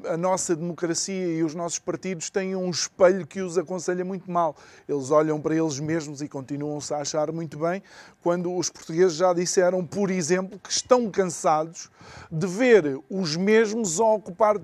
a, 0.08 0.14
a, 0.14 0.18
nossa 0.18 0.56
democracia 0.56 1.28
e 1.28 1.44
os 1.44 1.54
nossos 1.54 1.80
partidos 1.80 2.30
têm 2.30 2.56
um 2.56 2.70
espelho 2.70 3.28
que 3.28 3.42
os 3.42 3.58
aconselha 3.58 4.06
muito 4.06 4.30
mal. 4.32 4.56
Eles 4.88 5.12
olham 5.12 5.40
para 5.40 5.56
eles 5.56 5.80
mesmos 5.80 6.22
e 6.22 6.28
continuam-se 6.28 6.94
a 6.94 6.98
achar 6.98 7.32
muito 7.32 7.60
bem, 7.60 7.84
quando 8.22 8.56
os 8.56 8.70
portugueses 8.70 9.18
já 9.18 9.34
disseram, 9.34 9.86
por 9.86 10.10
exemplo, 10.10 10.60
que 10.60 10.72
estão 10.72 11.10
cansados 11.10 11.90
de 12.32 12.48
ver 12.48 13.00
os 13.10 13.36
mesmos 13.36 14.00
a 14.00 14.06
ocupar 14.06 14.58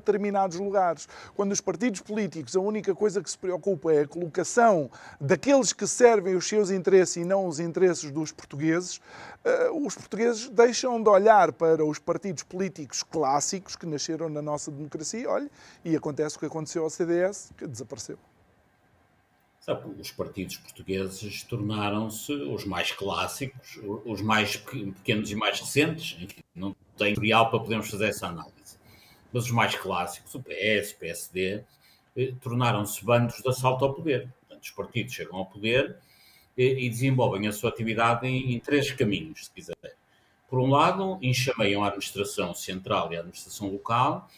determinados 0.45 0.57
lugares. 0.57 1.07
Quando 1.35 1.51
os 1.51 1.61
partidos 1.61 2.01
políticos 2.01 2.55
a 2.55 2.59
única 2.59 2.93
coisa 2.93 3.21
que 3.21 3.29
se 3.29 3.37
preocupa 3.37 3.91
é 3.91 4.01
a 4.01 4.07
colocação 4.07 4.89
daqueles 5.19 5.73
que 5.73 5.87
servem 5.87 6.35
os 6.35 6.47
seus 6.47 6.69
interesses 6.69 7.17
e 7.17 7.25
não 7.25 7.47
os 7.47 7.59
interesses 7.59 8.11
dos 8.11 8.31
portugueses, 8.31 9.01
eh, 9.43 9.69
os 9.71 9.95
portugueses 9.95 10.49
deixam 10.49 11.01
de 11.01 11.09
olhar 11.09 11.51
para 11.51 11.83
os 11.83 11.99
partidos 11.99 12.43
políticos 12.43 13.03
clássicos 13.03 13.75
que 13.75 13.85
nasceram 13.85 14.29
na 14.29 14.41
nossa 14.41 14.71
democracia, 14.71 15.29
olha, 15.29 15.49
e 15.83 15.95
acontece 15.95 16.37
o 16.37 16.39
que 16.39 16.45
aconteceu 16.45 16.83
ao 16.83 16.89
CDS, 16.89 17.51
que 17.57 17.67
desapareceu. 17.67 18.17
Os 19.99 20.11
partidos 20.11 20.57
portugueses 20.57 21.41
tornaram-se 21.41 22.31
os 22.31 22.65
mais 22.65 22.91
clássicos, 22.91 23.79
os 24.05 24.21
mais 24.21 24.57
pequenos 24.57 25.31
e 25.31 25.35
mais 25.35 25.59
recentes. 25.59 26.15
Não 26.53 26.75
tem 26.95 27.15
tutorial 27.15 27.49
para 27.49 27.59
podermos 27.59 27.89
fazer 27.89 28.09
essa 28.09 28.27
análise. 28.27 28.54
Mas 29.35 29.43
os 29.43 29.51
mais 29.51 29.75
clássicos, 29.75 30.33
o 30.33 30.39
PS, 30.41 30.93
o 30.93 30.97
PSD, 30.97 31.61
eh, 32.15 32.31
tornaram-se 32.39 33.03
bandos 33.03 33.41
de 33.41 33.49
assalto 33.49 33.83
ao 33.83 33.93
poder. 33.93 34.29
Portanto, 34.39 34.63
os 34.63 34.71
partidos 34.71 35.13
chegam 35.13 35.35
ao 35.35 35.45
poder 35.45 35.97
eh, 36.57 36.63
e 36.63 36.89
desenvolvem 36.89 37.45
a 37.45 37.51
sua 37.51 37.69
atividade 37.69 38.25
em, 38.25 38.53
em 38.53 38.59
três 38.61 38.89
caminhos, 38.93 39.47
se 39.47 39.51
quiser. 39.51 39.75
Por 40.49 40.61
um 40.61 40.69
lado, 40.69 41.19
enxameiam 41.21 41.83
a 41.83 41.87
administração 41.87 42.53
central 42.53 43.11
e 43.11 43.17
a 43.17 43.19
administração 43.19 43.69
local, 43.69 44.29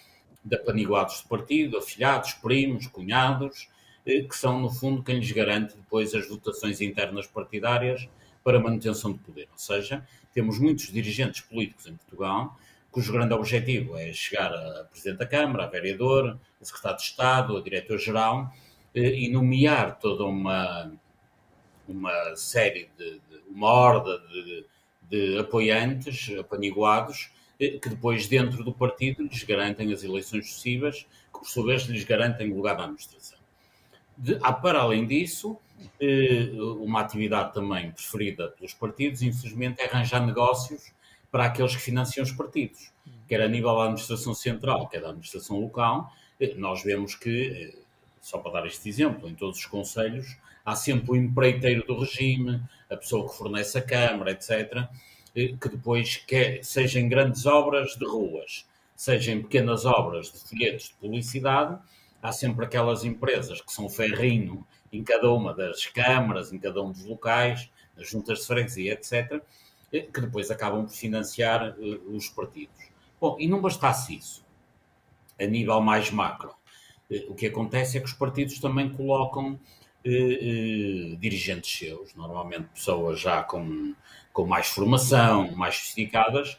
de 0.44 0.56
apaniguados 0.56 1.22
do 1.22 1.28
partido, 1.28 1.78
afilhados, 1.78 2.34
primos, 2.34 2.88
cunhados, 2.88 3.70
eh, 4.04 4.22
que 4.24 4.36
são, 4.36 4.60
no 4.60 4.72
fundo, 4.72 5.04
quem 5.04 5.20
lhes 5.20 5.32
garante 5.32 5.76
depois 5.76 6.16
as 6.16 6.28
votações 6.28 6.82
internas 6.82 7.28
partidárias 7.28 8.10
para 8.44 8.60
manutenção 8.60 9.12
do 9.12 9.20
poder. 9.20 9.48
Ou 9.52 9.60
seja, 9.60 10.04
temos 10.34 10.58
muitos 10.58 10.92
dirigentes 10.92 11.42
políticos 11.42 11.86
em 11.86 11.94
Portugal 11.94 12.58
cujo 12.98 13.14
grande 13.14 13.36
objetivo 13.36 13.96
é 13.96 14.12
chegar 14.12 14.52
a 14.52 14.86
Presidente 14.86 15.20
da 15.20 15.28
Câmara, 15.28 15.66
a 15.66 15.68
Vereador, 15.68 16.40
a 16.60 16.66
Secretário 16.66 16.98
de 16.98 17.04
Estado, 17.04 17.56
a 17.56 17.62
Diretor-Geral 17.62 18.52
eh, 18.96 19.20
e 19.20 19.30
nomear 19.30 20.00
toda 20.00 20.24
uma, 20.26 20.92
uma 21.88 22.36
série 22.36 22.90
de, 22.98 23.20
de 23.30 23.44
uma 23.52 23.68
horda 23.68 24.18
de, 24.18 24.66
de 25.04 25.38
apoiantes, 25.38 26.36
apaniguados, 26.40 27.30
eh, 27.60 27.78
que 27.78 27.88
depois 27.88 28.26
dentro 28.28 28.64
do 28.64 28.74
partido 28.74 29.22
lhes 29.22 29.44
garantem 29.44 29.94
as 29.94 30.04
eleições 30.04 30.50
sucessivas, 30.50 31.06
que 31.32 31.40
por 31.40 31.48
sua 31.48 31.68
vez 31.68 31.84
lhes 31.84 32.04
garantem 32.04 32.52
o 32.52 32.56
lugar 32.56 32.78
na 32.78 32.86
administração. 32.86 33.38
De, 34.18 34.40
ah, 34.42 34.52
para 34.52 34.80
além 34.80 35.06
disso, 35.06 35.56
eh, 36.02 36.50
uma 36.80 37.02
atividade 37.02 37.54
também 37.54 37.92
preferida 37.92 38.48
pelos 38.48 38.74
partidos, 38.74 39.22
infelizmente, 39.22 39.80
é 39.80 39.86
arranjar 39.86 40.26
negócios 40.26 40.97
para 41.32 41.46
aqueles 41.46 41.76
que 41.76 41.82
financiam 41.82 42.24
os 42.24 42.32
partidos, 42.32 42.92
quer 43.28 43.42
a 43.42 43.48
nível 43.48 43.76
da 43.76 43.84
administração 43.84 44.34
central, 44.34 44.88
quer 44.88 45.02
da 45.02 45.10
administração 45.10 45.60
local. 45.60 46.12
Eh, 46.40 46.54
nós 46.56 46.84
vemos 46.84 47.16
que, 47.16 47.74
eh, 47.76 47.80
só 48.22 48.38
para 48.38 48.54
dar 48.54 48.68
este 48.68 48.88
exemplo, 48.90 49.30
em 49.30 49.36
todos 49.36 49.58
os 49.60 49.66
conselhos 49.66 50.38
há 50.68 50.76
sempre 50.76 51.12
o 51.12 51.16
empreiteiro 51.16 51.88
do 51.88 51.98
regime, 51.98 52.62
a 52.90 52.98
pessoa 52.98 53.30
que 53.30 53.38
fornece 53.38 53.78
a 53.78 53.82
Câmara, 53.82 54.32
etc., 54.32 54.86
que 55.34 55.70
depois, 55.70 56.18
quer, 56.18 56.62
seja 56.62 57.00
em 57.00 57.08
grandes 57.08 57.46
obras 57.46 57.96
de 57.96 58.06
ruas, 58.06 58.66
seja 58.94 59.32
em 59.32 59.42
pequenas 59.42 59.86
obras 59.86 60.30
de 60.30 60.40
folhetos 60.40 60.90
de 60.90 60.96
publicidade, 60.96 61.78
há 62.22 62.34
sempre 62.34 62.66
aquelas 62.66 63.06
empresas 63.06 63.62
que 63.62 63.72
são 63.72 63.88
ferrinho 63.88 64.68
em 64.92 65.04
cada 65.04 65.32
uma 65.32 65.54
das 65.54 65.86
câmaras, 65.86 66.52
em 66.52 66.60
cada 66.60 66.82
um 66.82 66.92
dos 66.92 67.06
locais, 67.06 67.70
nas 67.96 68.10
juntas 68.10 68.40
de 68.40 68.48
freguesia, 68.48 68.94
etc., 68.94 69.14
eh, 69.32 69.42
que 69.92 70.22
depois 70.22 70.52
acabam 70.52 70.86
por 70.86 70.94
financiar 70.94 71.76
uh, 71.78 72.16
os 72.16 72.30
partidos. 72.30 72.76
Bom, 73.20 73.38
e 73.40 73.48
não 73.48 73.62
bastasse 73.62 74.16
isso, 74.16 74.46
a 75.40 75.46
nível 75.46 75.80
mais 75.82 76.12
macro, 76.12 76.50
uh, 77.10 77.32
o 77.32 77.36
que 77.36 77.48
acontece 77.48 77.98
é 77.98 78.02
que 78.02 78.08
os 78.08 78.14
partidos 78.14 78.60
também 78.60 78.90
colocam 78.90 79.54
uh, 79.54 81.18
dirigentes 81.18 81.78
seus, 81.78 82.14
normalmente 82.16 82.68
pessoas 82.74 83.20
já 83.20 83.44
com, 83.44 83.94
com 84.34 84.46
mais 84.46 84.68
formação, 84.68 85.52
mais 85.56 85.76
sofisticadas, 85.76 86.58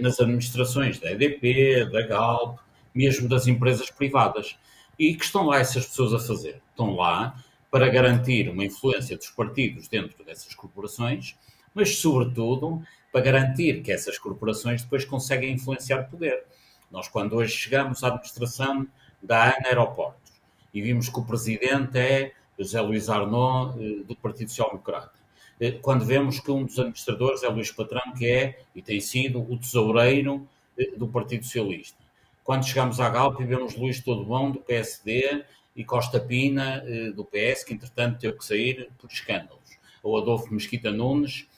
nas 0.00 0.18
administrações 0.18 0.98
da 0.98 1.12
EDP, 1.12 1.84
da 1.92 2.06
Galp, 2.06 2.58
mesmo 2.94 3.28
das 3.28 3.46
empresas 3.46 3.90
privadas. 3.90 4.56
E 4.98 5.14
que 5.14 5.22
estão 5.22 5.44
lá 5.44 5.58
essas 5.58 5.84
pessoas 5.84 6.14
a 6.14 6.18
fazer? 6.18 6.62
Estão 6.70 6.96
lá 6.96 7.38
para 7.70 7.90
garantir 7.90 8.48
uma 8.48 8.64
influência 8.64 9.18
dos 9.18 9.28
partidos 9.28 9.86
dentro 9.86 10.24
dessas 10.24 10.54
corporações, 10.54 11.36
mas, 11.76 11.98
sobretudo, 11.98 12.82
para 13.12 13.20
garantir 13.20 13.82
que 13.82 13.92
essas 13.92 14.18
corporações 14.18 14.82
depois 14.82 15.04
conseguem 15.04 15.52
influenciar 15.52 16.00
o 16.00 16.10
poder. 16.10 16.44
Nós, 16.90 17.06
quando 17.06 17.36
hoje 17.36 17.54
chegamos 17.54 18.02
à 18.02 18.08
administração 18.08 18.86
da 19.22 19.44
ANA 19.44 19.68
Aeroportos 19.68 20.32
e 20.72 20.80
vimos 20.80 21.10
que 21.10 21.20
o 21.20 21.24
presidente 21.24 21.98
é 21.98 22.32
José 22.58 22.80
Luís 22.80 23.10
Arnaud, 23.10 23.78
eh, 23.78 24.04
do 24.04 24.16
Partido 24.16 24.48
Social 24.48 24.70
Democrata, 24.70 25.12
eh, 25.60 25.72
quando 25.72 26.06
vemos 26.06 26.40
que 26.40 26.50
um 26.50 26.64
dos 26.64 26.78
administradores 26.78 27.42
é 27.42 27.48
Luís 27.48 27.70
Patrão, 27.70 28.14
que 28.16 28.26
é 28.26 28.60
e 28.74 28.80
tem 28.80 28.98
sido 28.98 29.40
o 29.40 29.58
tesoureiro 29.58 30.48
eh, 30.78 30.92
do 30.96 31.06
Partido 31.06 31.44
Socialista 31.44 32.06
quando 32.46 32.64
chegamos 32.64 33.00
à 33.00 33.10
Galp, 33.10 33.40
vemos 33.40 33.74
Luís 33.74 34.00
Todo 34.00 34.24
Bom, 34.24 34.52
do 34.52 34.60
PSD, 34.60 35.44
e 35.74 35.84
Costa 35.84 36.20
Pina, 36.20 36.80
do 37.14 37.24
PS, 37.24 37.64
que 37.64 37.74
entretanto 37.74 38.20
teve 38.20 38.38
que 38.38 38.44
sair 38.44 38.88
por 38.98 39.10
escândalos. 39.10 39.76
Ou 40.00 40.16
Adolfo 40.16 40.54
Mesquita 40.54 40.92
Nunes, 40.92 41.48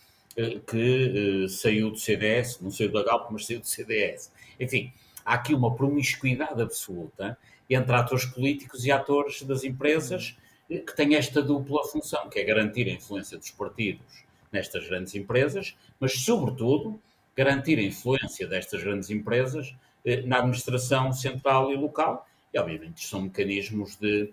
que 0.67 1.45
eh, 1.45 1.49
saiu 1.49 1.91
do 1.91 1.99
CDS, 1.99 2.61
não 2.61 2.71
saiu 2.71 2.93
da 2.93 3.03
Galp, 3.03 3.31
mas 3.31 3.47
saiu 3.47 3.61
do 3.61 3.67
CDS. 3.67 4.33
Enfim, 4.59 4.93
há 5.25 5.35
aqui 5.35 5.55
uma 5.55 5.75
promiscuidade 5.75 6.61
absoluta 6.61 7.37
entre 7.69 7.95
atores 7.95 8.25
políticos 8.25 8.85
e 8.85 8.91
atores 8.91 9.43
das 9.43 9.64
empresas 9.64 10.37
que 10.69 10.95
têm 10.95 11.14
esta 11.14 11.43
dupla 11.43 11.85
função, 11.85 12.29
que 12.29 12.38
é 12.38 12.45
garantir 12.45 12.88
a 12.88 12.93
influência 12.93 13.38
dos 13.38 13.51
partidos 13.51 14.25
nestas 14.53 14.87
grandes 14.87 15.14
empresas, 15.14 15.77
mas, 15.99 16.12
sobretudo, 16.12 17.01
garantir 17.37 17.79
a 17.79 17.83
influência 17.83 18.47
destas 18.47 18.83
grandes 18.83 19.11
empresas 19.11 19.75
eh, 20.05 20.23
na 20.23 20.38
administração 20.38 21.12
central 21.12 21.73
e 21.73 21.77
local, 21.77 22.27
e 22.53 22.59
obviamente 22.59 23.07
são 23.07 23.23
mecanismos 23.23 23.97
de 23.97 24.33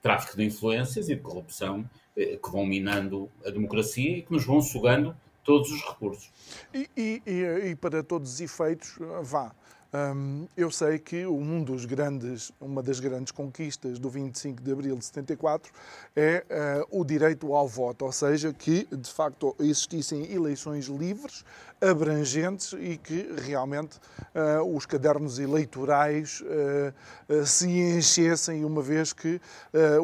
tráfico 0.00 0.36
de 0.36 0.44
influências 0.44 1.08
e 1.08 1.16
de 1.16 1.20
corrupção 1.20 1.88
eh, 2.16 2.38
que 2.42 2.50
vão 2.50 2.64
minando 2.64 3.30
a 3.44 3.50
democracia 3.50 4.18
e 4.18 4.22
que 4.22 4.32
nos 4.32 4.44
vão 4.44 4.60
sugando 4.60 5.16
todos 5.44 5.70
os 5.70 5.82
recursos. 5.82 6.32
E, 6.72 6.88
e, 6.96 7.22
e 7.70 7.76
para 7.76 8.02
todos 8.02 8.34
os 8.34 8.40
efeitos, 8.40 8.98
vá. 9.22 9.54
Um, 9.94 10.48
eu 10.56 10.72
sei 10.72 10.98
que 10.98 11.24
um 11.24 11.62
dos 11.62 11.84
grandes, 11.84 12.50
uma 12.60 12.82
das 12.82 12.98
grandes 12.98 13.30
conquistas 13.30 13.96
do 13.96 14.10
25 14.10 14.60
de 14.60 14.72
abril 14.72 14.96
de 14.96 15.04
74 15.04 15.72
é 16.16 16.44
uh, 16.90 17.00
o 17.00 17.04
direito 17.04 17.54
ao 17.54 17.68
voto, 17.68 18.04
ou 18.04 18.10
seja, 18.10 18.52
que 18.52 18.88
de 18.90 19.12
facto 19.12 19.54
existissem 19.60 20.32
eleições 20.32 20.86
livres, 20.86 21.44
abrangentes 21.90 22.74
e 22.78 22.96
que 22.96 23.34
realmente 23.42 23.98
uh, 24.34 24.76
os 24.76 24.86
cadernos 24.86 25.38
eleitorais 25.38 26.42
uh, 26.42 27.44
se 27.44 27.68
enchessem, 27.68 28.64
uma 28.64 28.82
vez 28.82 29.12
que 29.12 29.40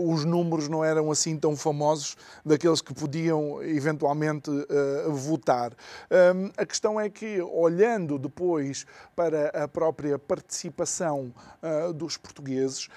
os 0.02 0.24
números 0.24 0.68
não 0.68 0.84
eram 0.84 1.10
assim 1.10 1.36
tão 1.36 1.56
famosos 1.56 2.16
daqueles 2.44 2.80
que 2.80 2.92
podiam 2.92 3.62
eventualmente 3.62 4.50
votar. 5.08 5.72
Um, 6.10 6.50
a 6.56 6.66
questão 6.66 7.00
é 7.00 7.08
que, 7.08 7.40
olhando 7.40 8.18
depois 8.18 8.86
para 9.14 9.48
a 9.50 9.68
própria 9.68 10.18
participação 10.18 11.32
dos 11.94 12.16
portugueses, 12.16 12.88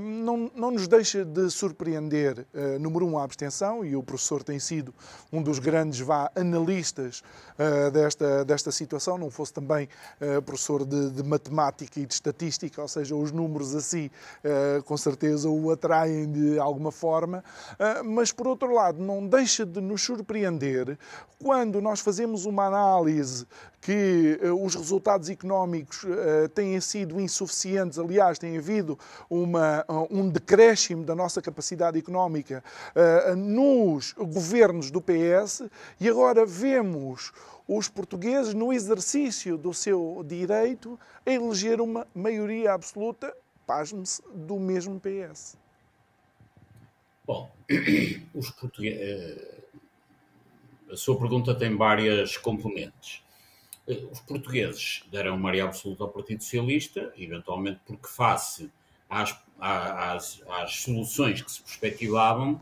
não, 0.00 0.50
não 0.54 0.70
nos 0.70 0.88
deixa 0.88 1.24
de 1.24 1.50
surpreender, 1.50 2.46
número 2.80 3.06
um, 3.06 3.18
a 3.18 3.24
abstenção, 3.24 3.84
e 3.84 3.94
o 3.96 4.02
professor 4.02 4.42
tem 4.42 4.58
sido 4.58 4.94
um 5.32 5.42
dos 5.42 5.58
grandes 5.58 6.00
vá, 6.00 6.30
analistas 6.34 7.22
desta 7.92 8.31
desta, 8.46 8.72
situação, 8.72 9.18
não 9.18 9.30
fosse 9.30 9.52
também 9.52 9.88
uh, 10.20 10.42
professor 10.42 10.84
de, 10.84 11.10
de, 11.10 11.22
matemática 11.22 12.00
e 12.00 12.06
de 12.06 12.14
estatística, 12.14 12.80
ou 12.80 12.88
seja, 12.88 13.14
os 13.14 13.30
números 13.30 13.74
assim 13.74 14.06
uh, 14.44 14.82
com 14.84 14.96
certeza 14.96 15.48
o 15.48 15.70
atraem 15.70 16.30
de 16.30 16.58
alguma 16.58 16.90
forma, 16.90 17.44
mas 18.04 18.32
por 18.32 18.46
outro 18.46 18.72
lado 18.72 19.02
não 19.02 19.26
deixa 19.26 19.64
de 19.64 19.80
nos 19.80 20.02
surpreender 20.02 20.98
quando 21.38 21.80
nós 21.80 22.00
fazemos 22.00 22.44
uma 22.44 22.66
análise 22.66 23.46
que 23.80 24.38
os 24.62 24.76
resultados 24.76 25.28
económicos 25.28 26.06
têm 26.54 26.80
sido 26.80 27.20
insuficientes, 27.20 27.98
aliás, 27.98 28.38
tem 28.38 28.56
havido 28.56 28.96
uma, 29.28 29.84
um 30.08 30.28
decréscimo 30.28 31.04
da 31.04 31.16
nossa 31.16 31.42
capacidade 31.42 31.98
económica 31.98 32.62
nos 33.36 34.12
governos 34.12 34.90
do 34.90 35.00
PS 35.00 35.64
e 36.00 36.08
agora 36.08 36.46
vemos 36.46 37.32
os 37.76 37.88
portugueses 37.88 38.54
no 38.54 38.72
exercício 38.72 39.56
do 39.56 39.72
seu 39.72 40.24
direito 40.26 40.98
a 41.24 41.30
eleger 41.30 41.80
uma 41.80 42.06
maioria 42.14 42.72
absoluta, 42.72 43.34
pasme-se, 43.66 44.22
do 44.34 44.58
mesmo 44.58 45.00
PS. 45.00 45.56
Bom, 47.24 47.50
os 48.34 48.50
portugueses. 48.50 49.00
Eh, 49.00 49.62
a 50.90 50.96
sua 50.96 51.18
pergunta 51.18 51.54
tem 51.54 51.74
várias 51.74 52.36
componentes. 52.36 53.22
Eh, 53.88 54.04
os 54.10 54.20
portugueses 54.20 55.04
deram 55.10 55.38
maioria 55.38 55.64
absoluta 55.64 56.04
ao 56.04 56.10
Partido 56.10 56.42
Socialista, 56.42 57.12
eventualmente 57.16 57.80
porque, 57.86 58.08
face 58.08 58.70
às, 59.08 59.34
às, 59.58 60.42
às 60.48 60.82
soluções 60.82 61.40
que 61.40 61.50
se 61.50 61.62
perspectivavam, 61.62 62.60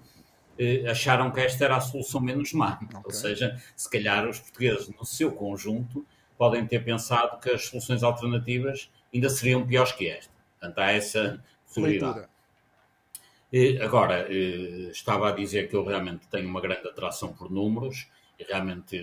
acharam 0.88 1.30
que 1.30 1.40
esta 1.40 1.64
era 1.64 1.76
a 1.76 1.80
solução 1.80 2.20
menos 2.20 2.52
má. 2.52 2.78
Okay. 2.82 3.00
Ou 3.04 3.10
seja, 3.10 3.60
se 3.76 3.90
calhar 3.90 4.28
os 4.28 4.38
portugueses, 4.38 4.88
no 4.88 5.04
seu 5.04 5.32
conjunto, 5.32 6.04
podem 6.36 6.66
ter 6.66 6.84
pensado 6.84 7.38
que 7.38 7.50
as 7.50 7.66
soluções 7.66 8.02
alternativas 8.02 8.90
ainda 9.12 9.28
seriam 9.28 9.66
piores 9.66 9.92
que 9.92 10.08
esta. 10.08 10.32
Portanto, 10.58 10.78
há 10.78 10.92
essa 10.92 11.44
possibilidade. 11.66 12.28
Eh, 13.52 13.82
agora, 13.82 14.26
eh, 14.30 14.90
estava 14.90 15.28
a 15.28 15.32
dizer 15.32 15.68
que 15.68 15.74
eu 15.74 15.84
realmente 15.84 16.26
tenho 16.28 16.48
uma 16.48 16.60
grande 16.60 16.86
atração 16.88 17.32
por 17.32 17.50
números 17.50 18.08
e 18.38 18.44
realmente, 18.44 18.96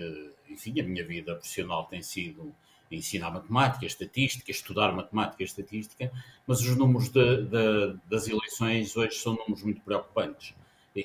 enfim, 0.48 0.80
a 0.80 0.82
minha 0.82 1.04
vida 1.04 1.34
profissional 1.34 1.84
tem 1.86 2.02
sido 2.02 2.54
ensinar 2.90 3.30
matemática, 3.30 3.84
estatística, 3.84 4.50
estudar 4.50 4.92
matemática 4.92 5.42
e 5.42 5.46
estatística, 5.46 6.10
mas 6.46 6.60
os 6.60 6.74
números 6.76 7.10
de, 7.10 7.44
de, 7.44 7.96
das 8.08 8.26
eleições 8.26 8.96
hoje 8.96 9.16
são 9.16 9.34
números 9.34 9.62
muito 9.62 9.82
preocupantes 9.82 10.54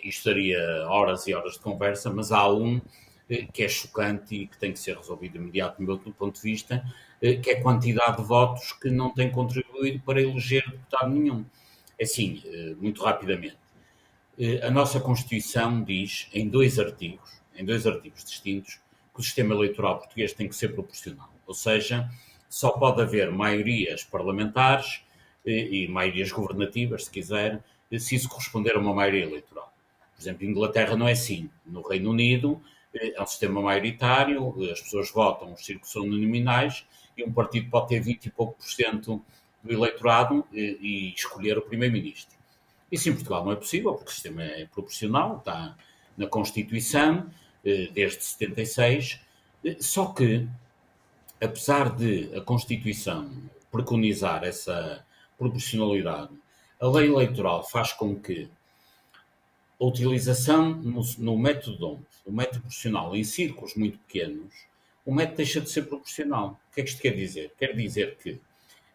isto 0.03 0.29
estaria 0.29 0.60
horas 0.88 1.27
e 1.27 1.34
horas 1.34 1.53
de 1.53 1.60
conversa, 1.60 2.10
mas 2.12 2.32
há 2.32 2.51
um 2.51 2.82
eh, 3.29 3.47
que 3.51 3.63
é 3.63 3.69
chocante 3.69 4.36
e 4.36 4.47
que 4.47 4.58
tem 4.58 4.73
que 4.73 4.79
ser 4.79 4.97
resolvido 4.97 5.38
imediato, 5.38 5.77
do 5.77 5.84
meu 5.84 5.97
ponto 5.97 6.36
de 6.36 6.41
vista, 6.41 6.84
eh, 7.21 7.36
que 7.36 7.51
é 7.51 7.58
a 7.58 7.62
quantidade 7.62 8.17
de 8.17 8.23
votos 8.23 8.73
que 8.73 8.89
não 8.89 9.13
tem 9.13 9.32
contribuído 9.32 9.99
para 10.01 10.21
eleger 10.21 10.63
deputado 10.69 11.10
nenhum. 11.10 11.45
É 11.97 12.03
assim, 12.03 12.41
eh, 12.45 12.75
muito 12.79 13.03
rapidamente. 13.03 13.58
A 14.63 14.71
nossa 14.71 14.99
Constituição 14.99 15.84
diz, 15.84 16.27
em 16.34 16.49
dois 16.49 16.79
artigos, 16.79 17.41
em 17.56 17.63
dois 17.63 17.86
artigos 17.86 18.23
distintos, 18.23 18.79
que 19.13 19.19
o 19.19 19.23
sistema 19.23 19.53
eleitoral 19.53 19.99
português 19.99 20.34
tem 20.34 20.47
que 20.49 20.56
ser 20.56 20.69
proporcional. 20.69 21.29
Ou 21.45 21.53
seja, 21.53 22.10
só 22.49 22.71
pode 22.71 22.99
haver 23.01 23.32
maiorias 23.32 24.03
parlamentares 24.03 25.01
e 25.45 25.88
maiorias 25.88 26.32
governativas, 26.32 27.06
se 27.06 27.12
quiser, 27.12 27.63
se 27.99 28.15
isso 28.15 28.27
corresponder 28.27 28.75
a 28.75 28.79
uma 28.79 28.93
maioria 28.93 29.23
eleitoral. 29.23 29.73
Por 30.15 30.21
exemplo, 30.21 30.45
Inglaterra 30.45 30.95
não 30.95 31.08
é 31.08 31.13
assim. 31.13 31.49
No 31.65 31.82
Reino 31.82 32.10
Unido 32.10 32.62
eh, 32.93 33.13
é 33.15 33.21
um 33.21 33.26
sistema 33.26 33.62
maioritário, 33.62 34.56
as 34.71 34.82
pessoas 34.82 35.12
votam, 35.12 35.54
os 35.54 35.65
círculos 35.65 35.91
são 35.91 36.06
nominais 36.06 36.86
e 37.17 37.23
um 37.23 37.32
partido 37.32 37.69
pode 37.69 37.89
ter 37.89 37.99
20 37.99 38.26
e 38.26 38.32
pouco 38.32 38.56
por 38.56 38.65
cento 38.65 39.21
do 39.63 39.73
eleitorado 39.73 40.45
e, 40.52 40.60
eh, 40.60 40.78
e 40.82 41.13
escolher 41.13 41.58
o 41.58 41.62
primeiro-ministro. 41.62 42.36
Isso 42.91 43.10
em 43.10 43.13
Portugal 43.13 43.43
não 43.43 43.52
é 43.52 43.56
possível, 43.56 43.93
porque 43.93 44.12
o 44.12 44.13
sistema 44.13 44.43
é 44.43 44.65
proporcional, 44.65 45.38
está 45.38 45.76
na 46.17 46.28
Constituição, 46.28 47.30
eh, 47.65 47.89
desde 47.91 48.23
76, 48.23 49.19
só 49.80 50.08
que, 50.08 50.47
apesar 51.41 51.95
de 51.95 52.36
a 52.36 52.41
Constituição 52.41 53.32
preconizar 53.71 54.43
essa 54.43 55.04
proporcionalidade, 55.38 56.30
a 56.80 56.88
lei 56.88 57.08
eleitoral 57.08 57.63
faz 57.63 57.93
com 57.93 58.15
que 58.15 58.49
a 59.84 59.86
utilização 59.86 60.69
no, 60.76 61.02
no 61.17 61.38
método 61.38 61.78
DOMP, 61.78 62.06
o 62.26 62.32
método 62.32 62.62
proporcional, 62.62 63.13
em 63.13 63.24
círculos 63.26 63.76
muito 63.76 63.98
pequenos, 64.00 64.65
o 65.06 65.13
método 65.13 65.38
deixa 65.38 65.60
de 65.60 65.69
ser 65.69 65.82
proporcional. 65.84 66.58
O 66.72 66.74
que 66.74 66.80
é 66.80 66.84
que 66.86 66.89
isto 66.89 67.02
quer 67.02 67.13
dizer? 67.13 67.52
Quer 67.60 67.76
dizer 67.76 68.15
que 68.15 68.39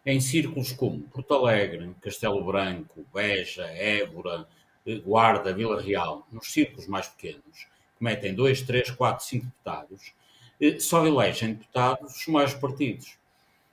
em 0.03 0.19
círculos 0.19 0.71
como 0.71 1.01
Porto 1.01 1.31
Alegre, 1.35 1.93
Castelo 2.01 2.43
Branco, 2.43 3.05
Beja, 3.13 3.67
Évora, 3.67 4.47
eh, 4.83 4.95
Guarda, 4.95 5.53
Vila 5.53 5.79
Real, 5.79 6.27
nos 6.31 6.51
círculos 6.51 6.87
mais 6.87 7.07
pequenos, 7.07 7.67
que 7.95 8.03
metem 8.03 8.33
2, 8.33 8.63
3, 8.63 8.89
4, 8.89 9.25
5 9.25 9.45
deputados, 9.45 10.13
eh, 10.59 10.79
só 10.79 11.05
elegem 11.05 11.53
deputados 11.53 12.15
os 12.15 12.27
maiores 12.27 12.55
partidos. 12.55 13.15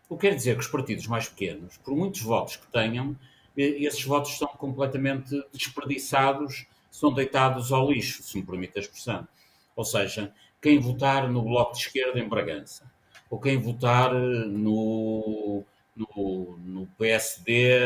O 0.06 0.18
que 0.18 0.28
quer 0.28 0.34
dizer 0.34 0.54
que 0.54 0.60
os 0.60 0.68
partidos 0.68 1.06
mais 1.06 1.30
pequenos, 1.30 1.78
por 1.78 1.96
muitos 1.96 2.20
votos 2.20 2.56
que 2.56 2.66
tenham, 2.66 3.16
eh, 3.56 3.84
esses 3.84 4.04
votos 4.04 4.36
são 4.36 4.48
completamente 4.48 5.42
desperdiçados 5.50 6.66
são 6.96 7.12
deitados 7.12 7.72
ao 7.72 7.90
lixo, 7.90 8.22
se 8.22 8.38
me 8.38 8.42
permite 8.42 8.78
a 8.78 8.80
expressão. 8.80 9.28
Ou 9.76 9.84
seja, 9.84 10.32
quem 10.62 10.78
votar 10.78 11.30
no 11.30 11.42
Bloco 11.42 11.72
de 11.72 11.80
Esquerda 11.80 12.18
em 12.18 12.26
Bragança, 12.26 12.90
ou 13.28 13.38
quem 13.38 13.60
votar 13.60 14.14
eh, 14.14 14.46
no, 14.46 15.62
no, 15.94 16.58
no 16.64 16.86
PSD, 16.98 17.78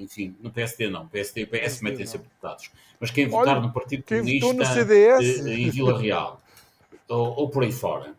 enfim, 0.00 0.34
no 0.40 0.50
PSD 0.50 0.90
não, 0.90 1.06
PSD 1.06 1.42
e 1.42 1.46
PS 1.46 1.80
metem 1.80 2.04
sempre 2.04 2.26
deputados, 2.26 2.72
mas 2.98 3.12
quem 3.12 3.28
votar 3.28 3.58
Olha, 3.58 3.66
no 3.68 3.72
Partido 3.72 4.02
Comunista 4.02 4.52
no 4.52 4.66
CDS. 4.66 5.46
Eh, 5.46 5.52
em 5.52 5.70
Vila 5.70 5.96
Real, 5.96 6.42
ou, 7.08 7.36
ou 7.36 7.50
por 7.50 7.62
aí 7.62 7.70
fora, 7.70 8.16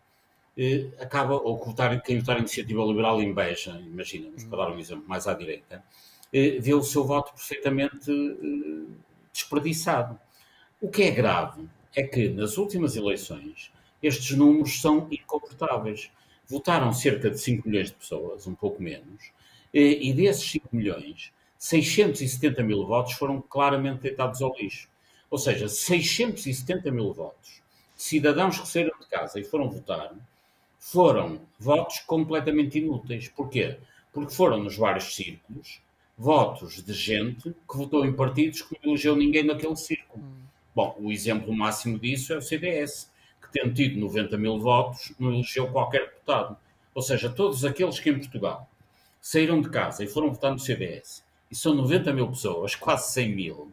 eh, 0.56 0.86
acaba, 0.98 1.34
ou 1.34 1.62
votar, 1.62 2.00
quem 2.00 2.18
votar 2.18 2.38
Iniciativa 2.38 2.82
Liberal 2.82 3.20
em 3.20 3.34
Beja, 3.34 3.78
imaginamos, 3.84 4.44
para 4.44 4.64
dar 4.64 4.72
um 4.72 4.78
exemplo 4.78 5.04
mais 5.06 5.26
à 5.26 5.34
direita, 5.34 5.84
vê 6.32 6.72
o 6.72 6.82
seu 6.82 7.04
voto 7.04 7.34
perfeitamente 7.34 8.10
desperdiçado. 9.32 10.18
O 10.80 10.88
que 10.88 11.02
é 11.04 11.10
grave 11.10 11.68
é 11.94 12.02
que 12.02 12.28
nas 12.28 12.58
últimas 12.58 12.96
eleições 12.96 13.72
estes 14.02 14.36
números 14.36 14.80
são 14.80 15.08
incomportáveis. 15.10 16.10
Votaram 16.46 16.92
cerca 16.92 17.30
de 17.30 17.38
5 17.38 17.68
milhões 17.68 17.88
de 17.88 17.94
pessoas, 17.94 18.46
um 18.46 18.54
pouco 18.54 18.82
menos, 18.82 19.30
e 19.72 20.12
desses 20.12 20.50
5 20.50 20.68
milhões, 20.72 21.32
670 21.56 22.62
mil 22.62 22.84
votos 22.84 23.14
foram 23.14 23.40
claramente 23.40 24.02
deitados 24.02 24.42
ao 24.42 24.54
lixo. 24.56 24.88
Ou 25.30 25.38
seja, 25.38 25.68
670 25.68 26.90
mil 26.90 27.12
votos 27.12 27.62
de 27.96 28.02
cidadãos 28.02 28.58
que 28.58 28.68
saíram 28.68 28.98
de 29.00 29.06
casa 29.06 29.38
e 29.40 29.44
foram 29.44 29.70
votar 29.70 30.12
foram 30.78 31.40
votos 31.60 32.00
completamente 32.00 32.78
inúteis. 32.78 33.28
Porquê? 33.28 33.78
Porque 34.12 34.34
foram 34.34 34.62
nos 34.62 34.76
vários 34.76 35.14
círculos 35.14 35.80
votos 36.22 36.80
de 36.84 36.92
gente 36.92 37.50
que 37.68 37.76
votou 37.76 38.06
em 38.06 38.12
partidos 38.12 38.62
que 38.62 38.78
não 38.80 38.92
elegeu 38.92 39.16
ninguém 39.16 39.42
naquele 39.42 39.74
círculo. 39.74 40.22
Hum. 40.22 40.42
Bom, 40.72 40.96
o 41.00 41.10
exemplo 41.10 41.52
máximo 41.52 41.98
disso 41.98 42.32
é 42.32 42.36
o 42.36 42.40
CDS, 42.40 43.10
que 43.42 43.50
tendo 43.50 43.74
tido 43.74 43.98
90 43.98 44.38
mil 44.38 44.56
votos, 44.60 45.12
não 45.18 45.34
elegeu 45.34 45.66
qualquer 45.66 46.06
deputado. 46.06 46.56
Ou 46.94 47.02
seja, 47.02 47.28
todos 47.28 47.64
aqueles 47.64 47.98
que 47.98 48.08
em 48.08 48.20
Portugal 48.20 48.70
saíram 49.20 49.60
de 49.60 49.68
casa 49.68 50.04
e 50.04 50.06
foram 50.06 50.30
votar 50.30 50.52
no 50.52 50.60
CDS, 50.60 51.24
e 51.50 51.56
são 51.56 51.74
90 51.74 52.12
mil 52.12 52.28
pessoas, 52.28 52.76
quase 52.76 53.12
100 53.12 53.34
mil, 53.34 53.72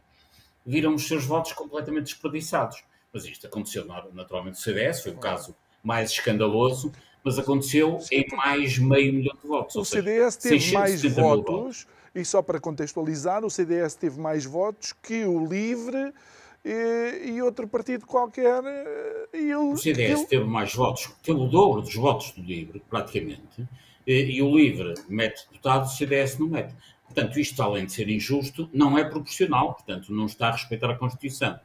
viram 0.66 0.96
os 0.96 1.08
seus 1.08 1.26
votos 1.26 1.54
completamente 1.54 2.06
desperdiçados. 2.06 2.84
Mas 3.14 3.26
isto 3.26 3.46
aconteceu 3.46 3.86
naturalmente 3.86 4.56
no 4.56 4.62
CDS, 4.62 5.04
foi 5.04 5.12
o 5.12 5.18
caso 5.18 5.56
mais 5.84 6.10
escandaloso, 6.10 6.92
mas 7.24 7.38
aconteceu 7.38 8.00
em 8.12 8.26
mais 8.36 8.80
meio 8.80 9.14
milhão 9.14 9.36
de 9.40 9.48
votos. 9.48 9.76
O 9.76 9.86
CDS 9.86 10.36
teve 10.36 10.72
mais 10.72 11.04
votos, 11.04 11.16
votos 11.16 11.99
e 12.14 12.26
só 12.26 12.42
para 12.42 12.60
contextualizar, 12.60 13.46
o 13.46 13.50
CDS 13.50 13.96
teve 13.96 14.20
mais 14.20 14.46
votos 14.46 14.94
que 14.94 15.26
o 15.26 15.46
LIVRE 15.46 16.14
e, 16.64 17.32
e 17.32 17.42
outro 17.42 17.68
partido 17.68 18.06
qualquer. 18.06 18.64
E 19.34 19.38
ele, 19.38 19.56
o 19.56 19.78
CDS 19.78 20.20
ele... 20.20 20.28
teve 20.28 20.46
mais 20.46 20.74
votos, 20.74 21.10
teve 21.24 21.40
o 21.40 21.48
dobro 21.48 21.82
dos 21.82 21.96
votos 21.96 22.32
do 22.32 22.42
LIVRE, 22.42 22.82
praticamente, 22.90 23.68
e 24.06 24.42
o 24.42 24.56
LIVRE 24.56 24.96
mete 25.08 25.48
deputados, 25.48 25.94
o 25.94 25.98
CDS 25.98 26.38
não 26.40 26.48
mete. 26.48 26.74
Portanto, 27.06 27.40
isto, 27.40 27.62
além 27.62 27.86
de 27.86 27.92
ser 27.92 28.08
injusto, 28.08 28.70
não 28.72 28.98
é 28.98 29.04
proporcional, 29.04 29.74
portanto, 29.74 30.14
não 30.14 30.28
está 30.28 30.50
a 30.50 30.52
respeitar 30.52 30.92
a 30.92 30.96
Constituição. 30.96 31.60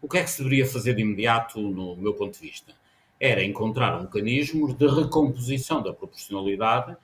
O 0.00 0.08
que 0.08 0.18
é 0.18 0.22
que 0.22 0.30
se 0.30 0.42
deveria 0.42 0.66
fazer 0.66 0.94
de 0.94 1.02
imediato, 1.02 1.60
no 1.60 1.96
meu 1.96 2.14
ponto 2.14 2.34
de 2.34 2.40
vista? 2.40 2.72
Era 3.18 3.42
encontrar 3.42 3.98
um 3.98 4.02
mecanismo 4.02 4.72
de 4.72 4.86
recomposição 4.86 5.82
da 5.82 5.92
proporcionalidade, 5.92 6.96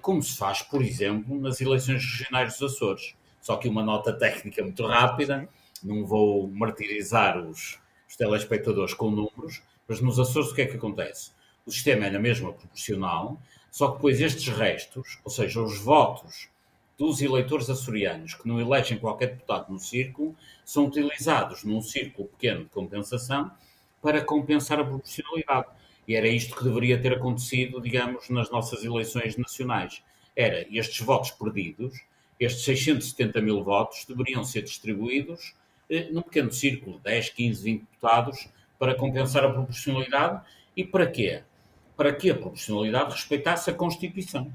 como 0.00 0.22
se 0.22 0.36
faz, 0.36 0.62
por 0.62 0.82
exemplo, 0.82 1.40
nas 1.40 1.60
eleições 1.60 2.04
regionais 2.04 2.58
dos 2.58 2.74
Açores. 2.74 3.14
Só 3.40 3.56
que 3.56 3.68
uma 3.68 3.82
nota 3.82 4.12
técnica 4.12 4.62
muito 4.62 4.86
rápida, 4.86 5.48
não 5.82 6.04
vou 6.04 6.48
martirizar 6.48 7.38
os, 7.38 7.78
os 8.08 8.16
telespectadores 8.16 8.94
com 8.94 9.10
números, 9.10 9.62
mas 9.86 10.00
nos 10.00 10.18
Açores 10.18 10.50
o 10.50 10.54
que 10.54 10.62
é 10.62 10.66
que 10.66 10.76
acontece? 10.76 11.32
O 11.66 11.70
sistema 11.70 12.06
é 12.06 12.10
na 12.10 12.18
mesma 12.18 12.52
proporcional, 12.52 13.40
só 13.70 13.88
que 13.88 13.94
depois 13.96 14.20
estes 14.20 14.48
restos, 14.48 15.18
ou 15.24 15.30
seja, 15.30 15.60
os 15.60 15.78
votos 15.78 16.48
dos 16.96 17.20
eleitores 17.20 17.68
açorianos 17.68 18.34
que 18.34 18.46
não 18.46 18.60
elegem 18.60 18.98
qualquer 18.98 19.30
deputado 19.30 19.72
no 19.72 19.80
círculo 19.80 20.34
são 20.64 20.86
utilizados 20.86 21.64
num 21.64 21.82
círculo 21.82 22.28
pequeno 22.28 22.64
de 22.64 22.70
compensação 22.70 23.50
para 24.00 24.22
compensar 24.22 24.78
a 24.78 24.84
proporcionalidade. 24.84 25.68
E 26.06 26.14
era 26.14 26.28
isto 26.28 26.54
que 26.54 26.64
deveria 26.64 27.00
ter 27.00 27.14
acontecido, 27.14 27.80
digamos, 27.80 28.28
nas 28.28 28.50
nossas 28.50 28.84
eleições 28.84 29.36
nacionais. 29.36 30.02
Era 30.36 30.66
estes 30.70 31.00
votos 31.00 31.30
perdidos, 31.30 31.98
estes 32.38 32.64
670 32.64 33.40
mil 33.40 33.62
votos, 33.62 34.04
deveriam 34.06 34.44
ser 34.44 34.62
distribuídos 34.62 35.54
eh, 35.88 36.08
num 36.10 36.22
pequeno 36.22 36.52
círculo, 36.52 36.98
10, 37.00 37.30
15, 37.30 37.62
20 37.62 37.80
deputados, 37.80 38.48
para 38.78 38.94
compensar 38.94 39.44
a 39.44 39.50
proporcionalidade. 39.50 40.42
E 40.76 40.84
para 40.84 41.06
quê? 41.06 41.42
Para 41.96 42.12
que 42.12 42.30
a 42.30 42.34
proporcionalidade 42.34 43.12
respeitasse 43.12 43.70
a 43.70 43.74
Constituição. 43.74 44.52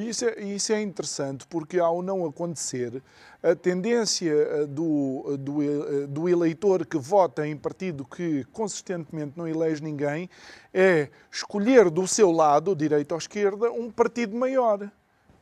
Isso 0.00 0.24
é, 0.24 0.40
isso 0.42 0.72
é 0.72 0.80
interessante 0.80 1.46
porque, 1.46 1.78
ao 1.78 2.02
não 2.02 2.24
acontecer, 2.24 3.02
a 3.42 3.54
tendência 3.54 4.32
eh, 4.32 4.66
do, 4.66 5.36
do, 5.38 5.62
eh, 5.62 6.06
do 6.06 6.28
eleitor 6.28 6.86
que 6.86 6.96
vota 6.96 7.46
em 7.46 7.56
partido 7.56 8.04
que 8.04 8.44
consistentemente 8.52 9.32
não 9.36 9.46
elege 9.46 9.82
ninguém 9.82 10.28
é 10.72 11.08
escolher 11.30 11.90
do 11.90 12.06
seu 12.06 12.30
lado, 12.30 12.74
direita 12.74 13.14
ou 13.14 13.18
esquerda, 13.18 13.70
um 13.70 13.90
partido 13.90 14.36
maior 14.36 14.90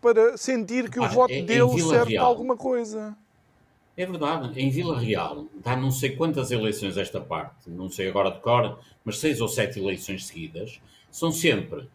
para 0.01 0.37
sentir 0.37 0.91
que 0.91 0.99
o 0.99 1.09
voto 1.09 1.33
é, 1.33 1.43
dele 1.43 1.81
serve 1.83 2.15
para 2.15 2.25
alguma 2.25 2.57
coisa. 2.57 3.17
É 3.97 4.07
verdade, 4.07 4.59
em 4.61 4.71
Vila 4.71 4.99
Real, 4.99 5.47
dá 5.63 5.77
não 5.77 5.91
sei 5.91 6.15
quantas 6.15 6.51
eleições 6.53 6.97
esta 6.97 7.21
parte, 7.21 7.69
não 7.69 7.91
sei 7.91 8.09
agora 8.09 8.31
de 8.31 8.41
cor, 8.41 8.79
mas 9.05 9.19
seis 9.19 9.41
ou 9.41 9.49
sete 9.49 9.81
eleições 9.81 10.27
seguidas, 10.27 10.81
são 11.11 11.33
sempre 11.33 11.89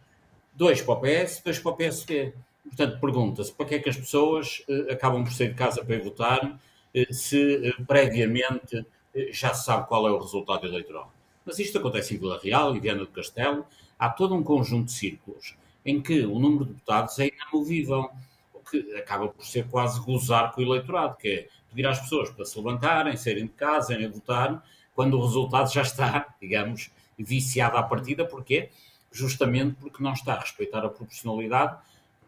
dois 0.54 0.82
para 0.82 0.94
o 0.94 1.00
PS, 1.00 1.42
dois 1.44 1.60
para 1.60 1.72
o 1.72 1.76
PSD. 1.76 2.34
Portanto, 2.76 3.00
pergunta-se 3.00 3.54
para 3.54 3.66
que 3.68 3.76
é 3.76 3.80
que 3.80 3.90
as 3.90 3.98
pessoas 3.98 4.64
uh, 4.68 4.92
acabam 4.92 5.24
por 5.24 5.32
sair 5.32 5.50
de 5.50 5.54
casa 5.54 5.86
para 5.86 5.96
ir 5.96 6.02
votar 6.02 6.44
uh, 6.44 7.14
se 7.14 7.58
uh, 7.70 7.86
previamente 7.86 8.86
já 9.32 9.54
se 9.54 9.66
sabe 9.66 9.88
qual 9.88 10.08
é 10.08 10.12
o 10.12 10.18
resultado 10.18 10.66
eleitoral. 10.66 11.14
Mas 11.46 11.60
isto 11.60 11.78
acontece 11.78 12.16
em 12.16 12.18
Vila 12.18 12.40
Real, 12.42 12.76
em 12.76 12.80
Viana 12.80 13.02
do 13.02 13.08
Castelo. 13.08 13.64
Há 14.00 14.10
todo 14.10 14.34
um 14.34 14.42
conjunto 14.44 14.86
de 14.86 14.94
círculos 14.94 15.56
em 15.86 16.02
que 16.02 16.26
o 16.26 16.40
número 16.40 16.66
de 16.66 16.74
deputados 16.74 17.20
é 17.20 17.28
inamovível, 17.28 18.10
o 18.52 18.60
que 18.60 18.96
acaba 18.96 19.28
por 19.28 19.46
ser 19.46 19.68
quase 19.68 20.00
gozar 20.02 20.52
com 20.52 20.62
o 20.62 20.64
eleitorado, 20.64 21.16
que 21.18 21.28
é 21.28 21.48
pedir 21.70 21.86
às 21.86 22.00
pessoas 22.00 22.32
para 22.32 22.44
se 22.44 22.58
levantarem, 22.58 23.16
saírem 23.16 23.46
de 23.46 23.52
casa, 23.52 23.94
irem 23.94 24.10
votar, 24.10 24.64
quando 24.96 25.16
o 25.16 25.22
resultado 25.22 25.72
já 25.72 25.84
está, 25.84 26.34
digamos, 26.42 26.90
viciado 27.20 27.78
à 27.78 27.84
partida. 27.84 28.26
Porquê? 28.26 28.70
Justamente 29.12 29.76
porque 29.80 30.02
não 30.02 30.14
está 30.14 30.34
a 30.34 30.40
respeitar 30.40 30.80
a 30.80 30.90
proporcionalidade 30.90 31.78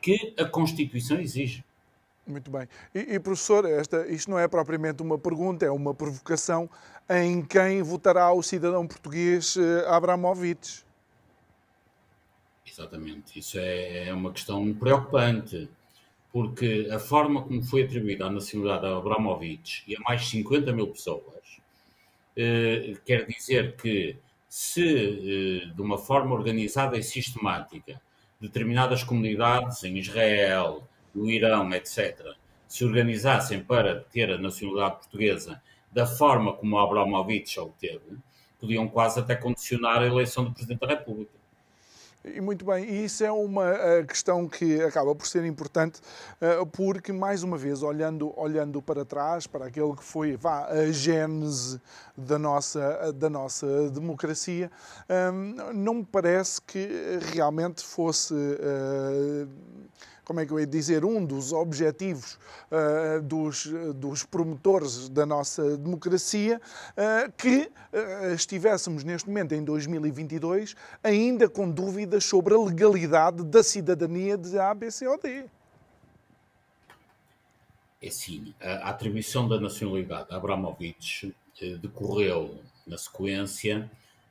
que 0.06 0.36
a 0.38 0.46
Constituição 0.46 1.20
exige. 1.20 1.66
Muito 2.28 2.52
bem. 2.52 2.68
E, 2.94 3.16
e, 3.16 3.20
professor, 3.20 3.66
esta, 3.66 4.06
isto 4.06 4.30
não 4.30 4.38
é 4.38 4.48
propriamente 4.48 5.02
uma 5.02 5.18
pergunta, 5.18 5.66
é 5.66 5.72
uma 5.72 5.96
provocação 5.96 6.70
em 7.10 7.44
quem 7.44 7.82
votará 7.82 8.32
o 8.32 8.44
cidadão 8.44 8.86
português 8.86 9.58
eh, 9.58 9.84
Abramovich. 9.88 10.86
Exatamente. 12.68 13.40
Isso 13.40 13.58
é, 13.58 14.10
é 14.10 14.14
uma 14.14 14.32
questão 14.32 14.72
preocupante, 14.76 15.68
porque 16.32 16.88
a 16.92 17.00
forma 17.00 17.42
como 17.42 17.64
foi 17.64 17.84
atribuída 17.84 18.28
a 18.28 18.30
nacionalidade 18.30 18.86
a 18.86 18.98
Abramovich 18.98 19.84
e 19.88 19.96
a 19.96 20.00
mais 20.02 20.28
50 20.28 20.72
mil 20.72 20.88
pessoas 20.88 21.60
eh, 22.38 22.94
quer 23.04 23.26
dizer 23.26 23.76
que 23.76 24.18
se 24.48 24.84
eh, 24.84 25.74
de 25.74 25.82
uma 25.82 25.98
forma 25.98 26.36
organizada 26.36 26.96
e 26.96 27.02
sistemática 27.02 28.00
determinadas 28.40 29.04
comunidades 29.04 29.84
em 29.84 29.98
Israel, 29.98 30.88
no 31.14 31.30
Irão, 31.30 31.74
etc., 31.74 32.36
se 32.68 32.84
organizassem 32.84 33.64
para 33.64 34.02
ter 34.02 34.32
a 34.32 34.38
nacionalidade 34.38 34.96
portuguesa 34.98 35.62
da 35.92 36.06
forma 36.06 36.54
como 36.54 36.78
Abramovich 36.78 37.58
obteve, 37.60 38.18
podiam 38.60 38.88
quase 38.88 39.20
até 39.20 39.36
condicionar 39.36 40.02
a 40.02 40.08
eleição 40.08 40.44
do 40.44 40.52
Presidente 40.52 40.82
da 40.82 40.88
República. 40.88 41.32
E 42.34 42.42
muito 42.42 42.66
bem, 42.66 42.84
e 42.86 43.06
isso 43.06 43.24
é 43.24 43.32
uma 43.32 43.72
questão 44.08 44.48
que 44.48 44.82
acaba 44.82 45.14
por 45.14 45.28
ser 45.28 45.46
importante, 45.46 46.02
eh, 46.42 46.66
porque, 46.72 47.14
mais 47.14 47.44
uma 47.44 47.56
vez, 47.56 47.84
olhando, 47.84 48.34
olhando 48.40 48.82
para 48.82 49.06
trás, 49.06 49.46
para 49.46 49.66
aquele 49.68 49.96
que 49.96 50.04
foi 50.04 50.36
vá, 50.36 50.66
a 50.66 50.92
gênese 50.92 51.80
da 52.18 52.40
nossa, 52.40 53.14
da 53.14 53.30
nossa 53.30 53.92
democracia, 53.92 54.72
ehm, 55.08 55.56
não 55.76 55.96
me 55.96 56.06
parece 56.06 56.60
que 56.62 56.88
realmente 57.34 57.86
fosse 57.86 58.34
eh, 58.34 59.46
como 60.26 60.40
é 60.40 60.46
que 60.46 60.52
eu 60.52 60.60
ia 60.60 60.66
dizer, 60.66 61.06
um 61.06 61.24
dos 61.24 61.54
objetivos 61.54 62.38
uh, 62.72 63.22
dos, 63.22 63.68
dos 63.96 64.24
promotores 64.24 65.08
da 65.08 65.26
nossa 65.26 65.78
democracia, 65.78 66.60
uh, 66.92 67.32
que 67.38 67.70
uh, 67.94 68.34
estivéssemos 68.34 69.04
neste 69.04 69.30
momento, 69.30 69.54
em 69.54 69.64
2022, 69.64 70.76
ainda 71.04 71.48
com 71.48 71.70
dúvidas 71.70 72.26
sobre 72.26 72.56
a 72.56 72.60
legalidade 72.60 73.44
da 73.44 73.64
cidadania 73.64 74.36
de 74.36 74.58
A, 74.58 74.74
B, 74.74 74.90
C 74.90 75.08
ou 75.08 75.20
D. 75.20 75.46
É 78.02 78.10
sim, 78.10 78.54
a 78.60 78.90
atribuição 78.90 79.48
da 79.48 79.60
nacionalidade 79.60 80.28
a 80.32 80.36
Abramovich 80.36 81.34
decorreu 81.82 82.60
na 82.86 82.98
sequência 82.98 83.90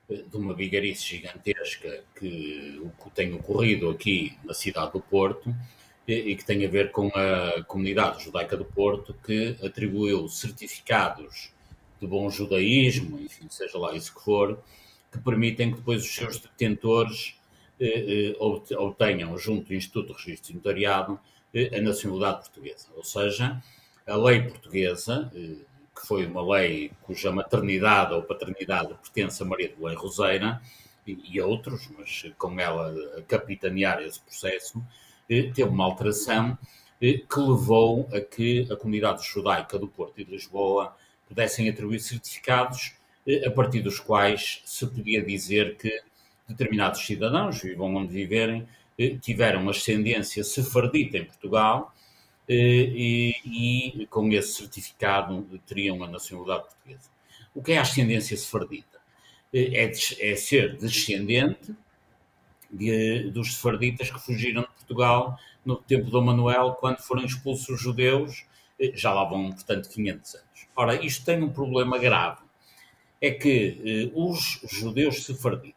de 0.09 0.37
uma 0.37 0.55
vigarice 0.55 1.03
gigantesca 1.03 2.05
que 2.15 2.81
tem 3.15 3.35
ocorrido 3.35 3.91
aqui 3.91 4.37
na 4.45 4.53
cidade 4.53 4.93
do 4.93 5.01
Porto, 5.01 5.55
e 6.07 6.37
que 6.37 6.45
tem 6.45 6.65
a 6.65 6.69
ver 6.69 6.91
com 6.91 7.09
a 7.09 7.63
comunidade 7.65 8.25
judaica 8.25 8.57
do 8.57 8.65
Porto, 8.65 9.15
que 9.25 9.57
atribuiu 9.63 10.29
certificados 10.29 11.51
de 12.01 12.07
bom 12.07 12.29
judaísmo, 12.29 13.19
enfim, 13.21 13.47
seja 13.49 13.79
lá 13.79 13.95
isso 13.95 14.15
que 14.15 14.23
for, 14.23 14.59
que 15.11 15.19
permitem 15.19 15.71
que 15.71 15.79
depois 15.79 16.03
os 16.03 16.15
seus 16.15 16.39
detentores 16.39 17.39
eh, 17.81 18.35
eh, 18.39 18.77
obtenham, 18.77 19.37
junto 19.39 19.69
do 19.69 19.75
Instituto 19.75 20.09
de 20.09 20.25
Registro 20.25 20.49
de 20.49 20.57
Notariado, 20.57 21.19
eh, 21.55 21.79
a 21.79 21.81
nacionalidade 21.81 22.41
portuguesa. 22.41 22.89
Ou 22.97 23.05
seja, 23.05 23.63
a 24.07 24.17
lei 24.17 24.43
portuguesa, 24.43 25.31
eh, 25.35 25.65
que 25.95 26.07
foi 26.07 26.27
uma 26.27 26.57
lei 26.57 26.91
cuja 27.03 27.33
maternidade 27.33 28.13
ou 28.13 28.23
paternidade 28.23 28.95
pertence 28.95 29.43
a 29.43 29.47
Maria 29.47 29.69
de 29.69 29.77
Belém 29.77 29.97
Roseira 29.97 30.61
e, 31.07 31.17
e 31.33 31.41
outros, 31.41 31.89
mas 31.97 32.27
com 32.37 32.59
ela 32.59 32.93
a 33.17 33.23
capitanear 33.23 34.03
esse 34.03 34.21
processo, 34.21 34.83
teve 35.29 35.65
uma 35.65 35.85
alteração 35.85 36.59
eh, 37.01 37.19
que 37.19 37.41
levou 37.41 38.09
a 38.13 38.21
que 38.21 38.67
a 38.71 38.77
comunidade 38.77 39.23
judaica 39.27 39.79
do 39.79 39.89
Porto 39.89 40.21
e 40.21 40.25
de 40.25 40.31
Lisboa 40.31 40.97
pudessem 41.29 41.69
atribuir 41.69 42.01
certificados 42.01 42.95
eh, 43.27 43.47
a 43.47 43.51
partir 43.51 43.83
dos 43.83 44.01
quais 44.01 44.63
se 44.65 44.87
podia 44.87 45.23
dizer 45.23 45.77
que 45.77 46.03
determinados 46.49 47.05
cidadãos, 47.05 47.61
vivam 47.61 47.95
onde 47.97 48.13
viverem, 48.13 48.67
eh, 48.99 49.17
tiveram 49.21 49.69
ascendência 49.69 50.45
sefardita 50.45 51.19
em 51.19 51.25
Portugal 51.25 51.93
e, 52.49 53.35
e, 53.45 54.07
com 54.09 54.31
esse 54.31 54.53
certificado 54.53 55.47
teriam 55.67 56.03
a 56.05 56.07
nacionalidade 56.07 56.65
portuguesa. 56.65 57.11
O 57.55 57.63
que 57.63 57.73
é 57.73 57.79
a 57.79 57.83
ascendência 57.83 58.37
sefardita? 58.37 58.99
É, 59.53 59.91
é 60.21 60.37
ser 60.37 60.77
descendente 60.77 61.75
de, 62.77 63.31
dos 63.31 63.55
sefarditas 63.55 64.11
que 64.11 64.21
fugiram 64.21 64.63
de 64.63 64.69
Portugal 64.69 65.39
no 65.65 65.77
tempo 65.77 66.11
do 66.11 66.21
Manuel, 66.23 66.77
quando 66.79 66.99
foram 66.99 67.25
expulsos 67.25 67.69
os 67.69 67.81
judeus, 67.81 68.45
eh, 68.79 68.93
já 68.95 69.13
lá 69.13 69.25
vão, 69.25 69.53
portanto, 69.53 69.89
500 69.89 70.35
anos. 70.35 70.69
Ora, 70.77 71.05
isto 71.05 71.25
tem 71.25 71.43
um 71.43 71.51
problema 71.51 71.99
grave. 71.99 72.43
É 73.21 73.31
que 73.31 73.81
eh, 73.85 74.13
os 74.15 74.61
judeus 74.71 75.25
sefarditas 75.25 75.75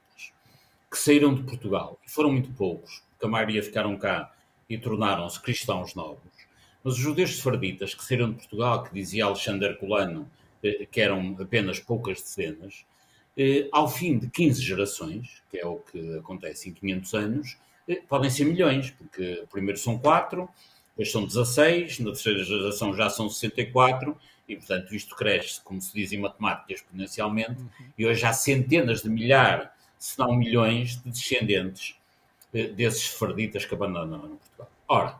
que 0.89 0.97
saíram 0.97 1.33
de 1.33 1.43
Portugal, 1.43 1.99
e 2.05 2.09
foram 2.09 2.31
muito 2.31 2.51
poucos, 2.51 3.03
porque 3.11 3.25
a 3.25 3.29
maioria 3.29 3.61
ficaram 3.61 3.97
cá 3.97 4.33
e 4.69 4.77
tornaram-se 4.77 5.39
cristãos 5.41 5.95
novos, 5.95 6.31
mas 6.83 6.93
os 6.93 6.99
judeus 6.99 7.35
sefarditas 7.35 7.93
que 7.93 8.03
saíram 8.03 8.31
de 8.31 8.37
Portugal, 8.37 8.83
que 8.83 8.93
dizia 8.93 9.25
Alexandre 9.25 9.75
Colano, 9.75 10.29
que 10.91 11.01
eram 11.01 11.35
apenas 11.39 11.79
poucas 11.79 12.21
dezenas, 12.21 12.85
ao 13.71 13.87
fim 13.87 14.17
de 14.17 14.29
15 14.29 14.61
gerações, 14.61 15.41
que 15.49 15.57
é 15.57 15.65
o 15.65 15.77
que 15.77 16.17
acontece 16.17 16.69
em 16.69 16.73
500 16.73 17.13
anos, 17.13 17.57
podem 18.09 18.29
ser 18.29 18.45
milhões, 18.45 18.91
porque 18.91 19.43
primeiro 19.51 19.79
são 19.79 19.97
4, 19.97 20.49
depois 20.89 21.11
são 21.11 21.25
16, 21.25 21.99
na 21.99 22.11
terceira 22.11 22.43
geração 22.43 22.93
já 22.95 23.09
são 23.09 23.29
64, 23.29 24.17
e 24.47 24.55
portanto 24.55 24.95
isto 24.95 25.15
cresce, 25.15 25.61
como 25.61 25.81
se 25.81 25.93
diz 25.93 26.11
em 26.11 26.19
matemática, 26.19 26.73
exponencialmente, 26.73 27.61
uhum. 27.61 27.69
e 27.97 28.05
hoje 28.05 28.25
há 28.25 28.33
centenas 28.33 29.03
de 29.03 29.09
milhares, 29.09 29.69
se 29.99 30.17
não 30.17 30.35
milhões, 30.35 31.01
de 31.01 31.09
descendentes 31.09 31.95
desses 32.51 33.05
farditas 33.07 33.65
que 33.65 33.73
abandonaram 33.73 34.37
Portugal. 34.37 34.71
Ora, 34.87 35.19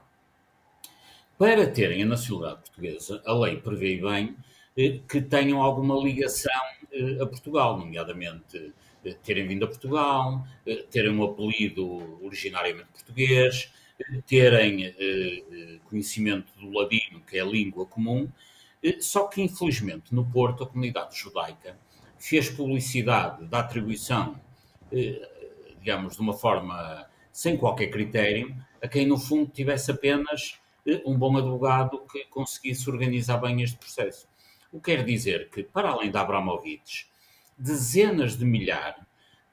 para 1.38 1.68
terem 1.68 2.02
a 2.02 2.06
nacionalidade 2.06 2.62
portuguesa, 2.62 3.22
a 3.26 3.34
lei 3.34 3.58
prevê 3.58 3.98
bem 3.98 4.36
eh, 4.76 5.00
que 5.08 5.22
tenham 5.22 5.62
alguma 5.62 5.96
ligação 5.96 6.52
eh, 6.52 6.77
a 7.22 7.26
Portugal, 7.26 7.78
nomeadamente 7.78 8.74
eh, 9.06 9.16
terem 9.24 9.48
vindo 9.48 9.66
a 9.66 9.68
Portugal, 9.68 10.46
terem 10.90 11.12
um 11.12 11.24
apelido 11.24 12.20
originariamente 12.24 12.90
português, 12.92 13.72
terem 14.26 14.94
conhecimento 15.86 16.52
do 16.60 16.72
ladino, 16.72 17.22
que 17.22 17.38
é 17.38 17.42
a 17.42 17.46
língua 17.46 17.86
comum, 17.86 18.30
só 19.00 19.28
que 19.28 19.42
infelizmente 19.42 20.14
no 20.14 20.26
Porto 20.26 20.64
a 20.64 20.68
comunidade 20.68 21.18
judaica 21.18 21.78
fez 22.20 22.50
publicidade 22.50 23.46
da 23.48 23.60
atribuição, 23.60 24.40
digamos, 25.80 26.16
de 26.16 26.22
uma 26.22 26.34
forma 26.34 27.08
sem 27.32 27.58
qualquer 27.58 27.88
critério, 27.88 28.56
a 28.82 28.88
quem 28.88 29.08
no 29.08 29.18
fundo 29.18 29.50
tivesse 29.52 29.90
apenas 29.90 30.60
um 31.06 31.18
bom 31.18 31.36
advogado 31.38 32.06
que 32.12 32.26
conseguisse 32.26 32.90
organizar 32.90 33.38
bem 33.38 33.62
este 33.62 33.78
processo. 33.78 34.28
O 34.72 34.80
que 34.80 34.96
quer 34.96 35.04
dizer 35.04 35.50
que, 35.50 35.64
para 35.64 35.90
além 35.90 36.12
de 36.12 36.18
Abramovich, 36.18 37.08
dezenas 37.58 38.38
de 38.38 38.46
milhares 38.46 39.02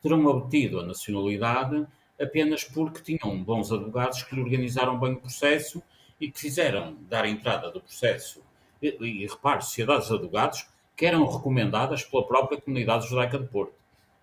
terão 0.02 0.24
obtido 0.26 0.80
a 0.80 0.86
nacionalidade 0.86 1.86
apenas 2.20 2.64
porque 2.64 3.00
tinham 3.00 3.42
bons 3.42 3.72
advogados 3.72 4.22
que 4.22 4.34
lhe 4.34 4.42
organizaram 4.42 4.98
bem 4.98 5.12
o 5.12 5.20
processo 5.20 5.82
e 6.20 6.30
que 6.30 6.38
fizeram 6.38 6.96
dar 7.08 7.26
entrada 7.26 7.70
do 7.70 7.80
processo. 7.80 8.42
E, 8.80 8.96
e 9.00 9.26
repare, 9.26 9.62
sociedades 9.62 10.08
de 10.08 10.14
advogados 10.14 10.66
que 10.96 11.06
eram 11.06 11.26
recomendadas 11.26 12.04
pela 12.04 12.26
própria 12.26 12.60
comunidade 12.60 13.08
judaica 13.08 13.38
de 13.38 13.46
Porto. 13.46 13.74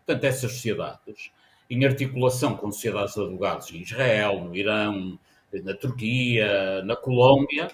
Portanto, 0.06 0.24
essas 0.24 0.52
sociedades, 0.54 1.32
em 1.70 1.86
articulação 1.86 2.56
com 2.56 2.72
sociedades 2.72 3.14
de 3.14 3.22
advogados 3.22 3.72
em 3.72 3.82
Israel, 3.82 4.44
no 4.44 4.56
Irão, 4.56 5.20
na 5.52 5.74
Turquia, 5.74 6.82
na 6.84 6.96
Colômbia, 6.96 7.70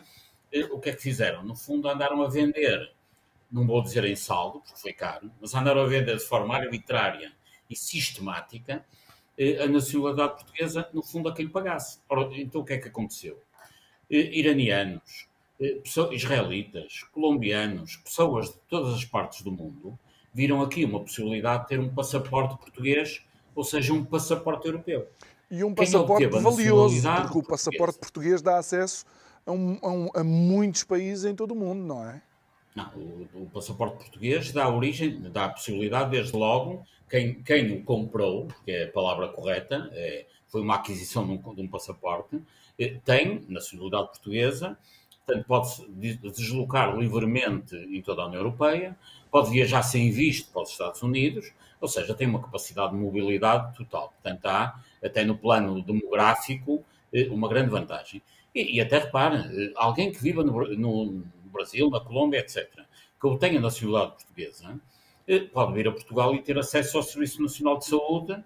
eh, 0.51 0.65
o 0.72 0.80
que 0.80 0.89
é 0.89 0.93
que 0.93 1.01
fizeram? 1.01 1.43
No 1.43 1.55
fundo, 1.55 1.88
andaram 1.88 2.22
a 2.24 2.28
vender, 2.28 2.91
não 3.52 3.66
vou 3.66 3.82
dizer 3.82 4.04
em 4.06 4.16
saldo, 4.16 4.60
porque 4.62 4.80
foi 4.80 4.93
caro, 4.93 5.32
mas 5.39 5.54
andaram 5.54 5.82
a 5.82 5.86
vender 5.86 6.18
de 6.18 6.24
forma 6.24 6.56
arbitrária 6.56 7.32
e 7.70 7.76
sistemática 7.76 8.86
eh, 9.38 9.64
a 9.64 9.68
nacionalidade 9.68 10.36
portuguesa, 10.36 10.89
no 10.93 11.04
fundo, 11.04 11.30
a 11.30 11.34
quem 11.34 11.45
lhe 11.45 11.52
pagasse. 11.52 12.00
Ora, 12.10 12.30
então, 12.34 12.62
o 12.62 12.66
que 12.66 12.74
é 12.74 12.78
que 12.78 12.88
aconteceu? 12.88 13.41
Eh, 14.10 14.39
iranianos, 14.39 15.28
israelitas, 16.12 17.04
colombianos, 17.12 17.98
pessoas 17.98 18.50
de 18.50 18.60
todas 18.70 18.93
as 18.93 19.06
partes 19.06 19.41
do 19.41 19.52
mundo, 19.52 19.98
viram 20.34 20.62
aqui 20.62 20.86
uma 20.86 21.00
possibilidade 21.00 21.64
de 21.64 21.70
ter 21.70 21.80
um 21.80 21.89
passaporte 21.89 22.58
português, 22.58 23.24
ou 23.56 23.64
seja, 23.64 23.93
um 23.93 24.06
passaporte 24.06 24.68
europeu. 24.68 25.08
E 25.50 25.64
um 25.64 25.74
passaporte 25.74 26.28
valioso, 26.28 27.02
porque 27.22 27.38
o 27.38 27.43
passaporte 27.43 27.98
português 27.98 28.41
dá 28.41 28.58
acesso 28.58 29.06
a, 29.45 29.52
um, 29.52 29.80
a, 29.82 29.89
um, 29.89 30.10
a, 30.14 30.24
muitos 30.24 30.84
países 30.84 31.26
em 31.26 31.34
todo 31.34 31.52
o 31.52 31.56
mundo, 31.56 31.82
não 31.82 32.08
é? 32.08 32.22
Não, 32.78 32.91
o, 32.95 33.28
o, 33.34 33.49
passaporte 33.51 33.97
português 33.97 34.51
dá 34.51 34.69
origem, 34.69 35.19
dá 35.32 35.45
a 35.45 35.49
possibilidade, 35.49 36.11
desde 36.11 36.38
logo, 36.38 36.86
quem, 37.09 37.41
quem 37.41 37.71
o 37.75 37.84
comprou, 37.84 38.49
que 38.63 38.69
é 38.69 38.84
a 38.84 38.91
palavra 38.91 39.30
correta, 39.30 39.89
é, 39.93 40.28
foi 40.47 40.61
uma 40.61 40.75
aquisição 40.75 41.25
de 41.25 41.32
um, 41.32 41.55
de 41.55 41.61
um 41.63 41.67
passaporte, 41.67 42.39
é, 42.78 42.99
tem 43.03 43.43
nacionalidade 43.49 44.09
portuguesa, 44.09 44.78
portanto 45.25 45.45
pode-se 45.47 45.88
deslocar 46.36 46.95
livremente 46.95 47.75
em 47.75 47.99
toda 47.99 48.21
a 48.21 48.28
União 48.28 48.41
Europeia, 48.41 48.95
pode 49.32 49.49
viajar 49.49 49.82
sem 49.82 50.11
visto 50.11 50.51
para 50.53 50.61
os 50.61 50.69
Estados 50.69 51.01
Unidos, 51.01 51.51
ou 51.82 51.88
seja, 51.88 52.13
tem 52.13 52.28
uma 52.28 52.43
capacidade 52.43 52.91
de 52.91 52.99
mobilidade 52.99 53.75
total. 53.75 54.13
Portanto, 54.21 54.45
há, 54.45 54.80
até 55.03 55.25
no 55.25 55.36
plano 55.36 55.82
demográfico, 55.82 56.84
eh, 57.11 57.28
uma 57.32 57.49
grande 57.49 57.71
vantagem. 57.71 58.21
E, 58.53 58.75
e 58.78 58.82
até 58.82 58.99
repara, 58.99 59.51
eh, 59.51 59.71
alguém 59.75 60.11
que 60.11 60.21
viva 60.21 60.43
no, 60.43 60.75
no, 60.75 61.23
Brasil, 61.58 61.89
na 61.89 61.99
Colômbia, 61.99 62.39
etc., 62.39 62.70
que 63.20 63.38
tenha 63.38 63.60
nacionalidade 63.60 64.16
portuguesa, 64.16 64.80
eh, 65.28 65.39
pode 65.39 65.74
vir 65.74 65.88
a 65.88 65.91
Portugal 65.91 66.34
e 66.36 66.41
ter 66.41 66.58
acesso 66.58 66.97
ao 66.97 67.03
Serviço 67.03 67.41
Nacional 67.41 67.78
de 67.80 67.86
Saúde, 67.86 68.43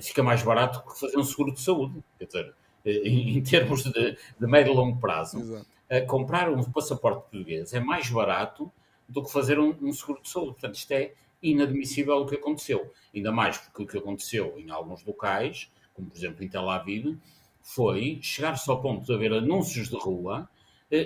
fica 0.00 0.22
mais 0.22 0.42
barato 0.42 0.82
que 0.82 0.98
fazer 0.98 1.18
um 1.18 1.24
seguro 1.24 1.52
de 1.52 1.60
saúde. 1.60 2.02
Quer 2.18 2.24
dizer, 2.24 2.54
em, 2.86 3.42
termos 3.42 3.82
de, 3.82 4.16
de 4.40 4.46
médio 4.46 4.72
e 4.72 4.76
longo 4.76 4.98
prazo, 4.98 5.66
comprar 6.06 6.48
um 6.48 6.62
passaporte 6.62 7.28
português 7.30 7.74
é 7.74 7.80
mais 7.80 8.08
barato 8.08 8.72
do 9.06 9.22
que 9.22 9.30
fazer 9.30 9.58
um, 9.58 9.76
um 9.82 9.92
seguro 9.92 10.22
de 10.22 10.30
saúde. 10.30 10.52
Portanto, 10.52 10.76
isto 10.76 10.92
é 10.92 11.12
inadmissível 11.42 12.16
o 12.16 12.26
que 12.26 12.36
aconteceu. 12.36 12.90
Ainda 13.14 13.30
mais 13.30 13.58
porque 13.58 13.82
o 13.82 13.86
que 13.86 13.98
aconteceu 13.98 14.54
em 14.58 14.70
alguns 14.70 15.04
locais, 15.04 15.70
como 15.92 16.08
por 16.08 16.16
exemplo 16.16 16.42
em 16.42 16.48
Tel 16.48 16.68
Aviv, 16.68 17.18
foi 17.62 18.18
chegar-se 18.22 18.68
ao 18.70 18.80
ponto 18.80 19.04
de 19.04 19.14
haver 19.14 19.32
anúncios 19.32 19.88
de 19.88 19.96
rua 19.96 20.48
eh, 20.48 20.53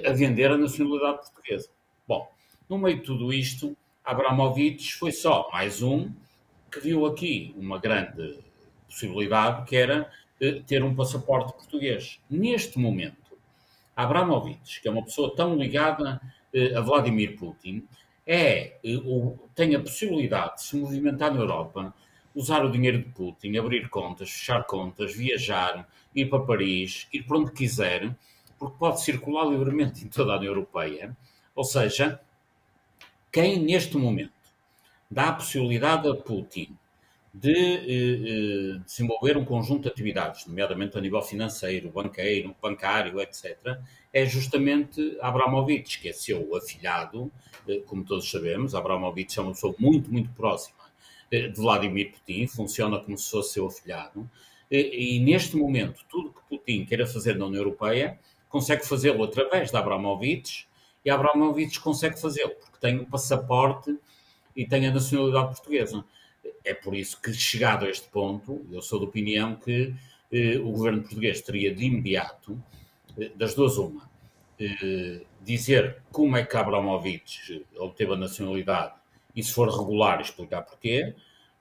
a 0.07 0.13
vender 0.13 0.51
a 0.51 0.57
nacionalidade 0.57 1.19
portuguesa. 1.19 1.69
Bom, 2.07 2.31
no 2.69 2.79
meio 2.79 2.97
de 2.97 3.03
tudo 3.03 3.33
isto, 3.33 3.77
Abramovich 4.05 4.95
foi 4.95 5.13
só 5.13 5.49
mais 5.53 5.83
um 5.83 6.11
que 6.71 6.81
viu 6.81 7.07
aqui 7.07 7.55
uma 7.57 7.79
grande 7.79 8.39
possibilidade, 8.87 9.67
que 9.67 9.77
era 9.77 10.11
eh, 10.41 10.63
ter 10.67 10.83
um 10.83 10.95
passaporte 10.95 11.53
português. 11.53 12.21
Neste 12.29 12.79
momento, 12.79 13.39
Abramovich, 13.97 14.81
que 14.81 14.89
é 14.89 14.91
uma 14.91 15.05
pessoa 15.05 15.35
tão 15.35 15.57
ligada 15.57 16.21
eh, 16.53 16.75
a 16.75 16.81
Vladimir 16.81 17.37
Putin, 17.37 17.87
é, 18.27 18.77
tem 19.55 19.75
a 19.75 19.81
possibilidade 19.81 20.57
de 20.57 20.63
se 20.63 20.77
movimentar 20.77 21.33
na 21.33 21.41
Europa, 21.41 21.95
usar 22.35 22.63
o 22.63 22.71
dinheiro 22.71 22.99
de 22.99 23.09
Putin, 23.09 23.57
abrir 23.57 23.89
contas, 23.89 24.31
fechar 24.31 24.65
contas, 24.65 25.15
viajar, 25.15 25.89
ir 26.15 26.27
para 26.29 26.45
Paris, 26.45 27.09
ir 27.11 27.23
para 27.23 27.39
onde 27.39 27.53
quiser, 27.53 28.15
porque 28.59 28.77
pode 28.79 29.01
circular 29.01 29.45
livremente 29.45 30.05
em 30.05 30.09
toda 30.09 30.33
a 30.33 30.37
União 30.37 30.51
Europeia. 30.51 31.17
Ou 31.55 31.65
seja, 31.65 32.21
quem 33.31 33.59
neste 33.61 33.97
momento 33.97 34.33
dá 35.11 35.29
a 35.29 35.33
possibilidade 35.33 36.09
a 36.09 36.15
Putin 36.15 36.77
de 37.33 37.53
eh, 37.53 38.77
eh, 38.77 38.81
desenvolver 38.85 39.37
um 39.37 39.45
conjunto 39.45 39.83
de 39.83 39.89
atividades, 39.89 40.47
nomeadamente 40.47 40.97
a 40.97 41.01
nível 41.01 41.23
financeiro, 41.23 41.91
banqueiro, 41.91 42.55
bancário, 42.61 43.21
etc., 43.21 43.79
é 44.13 44.25
justamente 44.25 45.17
Abramovich, 45.21 46.01
que 46.01 46.09
é 46.09 46.13
seu 46.13 46.57
afilhado, 46.57 47.31
eh, 47.69 47.83
como 47.87 48.05
todos 48.05 48.31
sabemos. 48.31 48.75
Abramovich 48.75 49.39
é 49.39 49.43
uma 49.43 49.53
pessoa 49.53 49.75
muito, 49.79 50.11
muito 50.11 50.31
próxima 50.31 50.79
eh, 51.31 51.49
de 51.49 51.57
Vladimir 51.57 52.13
Putin, 52.13 52.47
funciona 52.47 52.99
como 52.99 53.17
se 53.19 53.31
fosse 53.31 53.55
seu 53.55 53.67
afilhado. 53.67 54.29
E, 54.71 55.17
e 55.17 55.21
neste 55.21 55.57
momento, 55.57 56.05
tudo 56.09 56.31
que 56.31 56.41
Putin 56.49 56.85
queira 56.85 57.07
fazer 57.07 57.37
na 57.37 57.47
União 57.47 57.61
Europeia, 57.61 58.19
consegue 58.49 58.87
fazê-lo 58.87 59.23
através 59.25 59.71
de 59.71 59.77
Abramovich, 59.77 60.69
e 61.05 61.11
Abramovich 61.11 61.81
consegue 61.81 62.21
fazê-lo, 62.21 62.55
porque 62.57 62.79
tem 62.81 62.99
o 62.99 63.07
passaporte 63.07 63.97
e 64.57 64.67
tem 64.67 64.87
a 64.87 64.93
nacionalidade 64.93 65.49
portuguesa. 65.49 66.05
É 66.65 66.75
por 66.75 66.95
isso 66.95 67.21
que, 67.21 67.33
chegado 67.33 67.87
a 67.87 67.91
este 67.91 68.09
ponto, 68.09 68.67
eu 68.71 68.83
sou 68.83 68.99
da 68.99 69.07
opinião 69.07 69.55
que 69.55 69.95
eh, 70.33 70.59
o 70.59 70.73
governo 70.73 71.03
português 71.03 71.41
teria 71.41 71.75
de 71.75 71.85
imediato 71.85 72.61
das 73.37 73.55
duas 73.55 73.77
uma. 73.79 74.09
Eh, 74.61 75.23
dizer 75.41 76.03
como 76.11 76.37
é 76.37 76.45
que 76.45 76.57
Abramovich 76.57 77.65
obteve 77.79 78.13
a 78.13 78.17
nacionalidade 78.17 78.95
e 79.35 79.43
se 79.43 79.53
for 79.53 79.69
regular 79.69 80.21
explicar 80.21 80.63
porquê, 80.63 81.15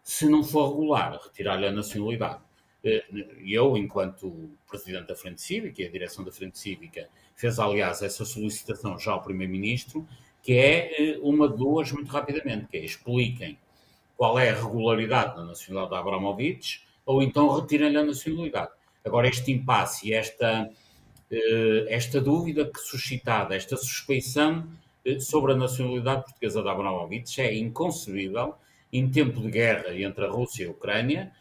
se 0.03 0.27
não 0.27 0.43
for 0.43 0.69
regular, 0.69 1.19
retirar-lhe 1.23 1.67
a 1.67 1.71
nacionalidade. 1.71 2.41
Eh, 2.87 3.03
eu, 3.45 3.75
enquanto 3.75 4.49
presidente 4.69 5.07
da 5.07 5.15
Frente 5.15 5.41
Cívica, 5.41 5.81
e 5.81 5.85
a 5.85 5.91
direção 5.91 6.23
da 6.23 6.31
Frente 6.31 6.57
Cívica 6.57 7.09
fez, 7.35 7.59
aliás, 7.59 8.01
essa 8.01 8.23
solicitação 8.23 8.97
já 8.97 9.11
ao 9.11 9.21
Primeiro-Ministro, 9.21 10.07
que 10.41 10.53
é 10.53 11.15
eh, 11.15 11.19
uma 11.21 11.49
de 11.49 11.57
duas, 11.57 11.91
muito 11.91 12.09
rapidamente, 12.09 12.67
que 12.67 12.77
é 12.77 12.85
expliquem 12.85 13.57
qual 14.15 14.39
é 14.39 14.49
a 14.49 14.55
regularidade 14.55 15.35
da 15.35 15.43
nacionalidade 15.43 15.89
de 15.89 16.07
Abramovich, 16.07 16.83
ou 17.05 17.21
então 17.21 17.49
retirem-lhe 17.49 17.97
a 17.97 18.03
nacionalidade. 18.03 18.71
Agora, 19.03 19.27
este 19.27 19.51
impasse 19.51 20.09
e 20.09 20.13
esta 20.13 20.69
eh, 21.29 21.85
esta 21.89 22.21
dúvida 22.21 22.65
que 22.65 22.79
suscitada, 22.79 23.55
esta 23.55 23.75
suspeição 23.75 24.65
sobre 25.19 25.53
a 25.53 25.55
nacionalidade 25.55 26.23
portuguesa 26.23 26.61
de 26.61 26.69
Abramovich 26.69 27.41
é 27.41 27.55
inconcebível 27.55 28.55
em 28.91 29.09
tempo 29.09 29.39
de 29.41 29.49
guerra 29.49 29.93
entre 29.93 30.25
a 30.25 30.29
Rússia 30.29 30.63
e 30.63 30.67
a 30.67 30.71
Ucrânia, 30.71 31.31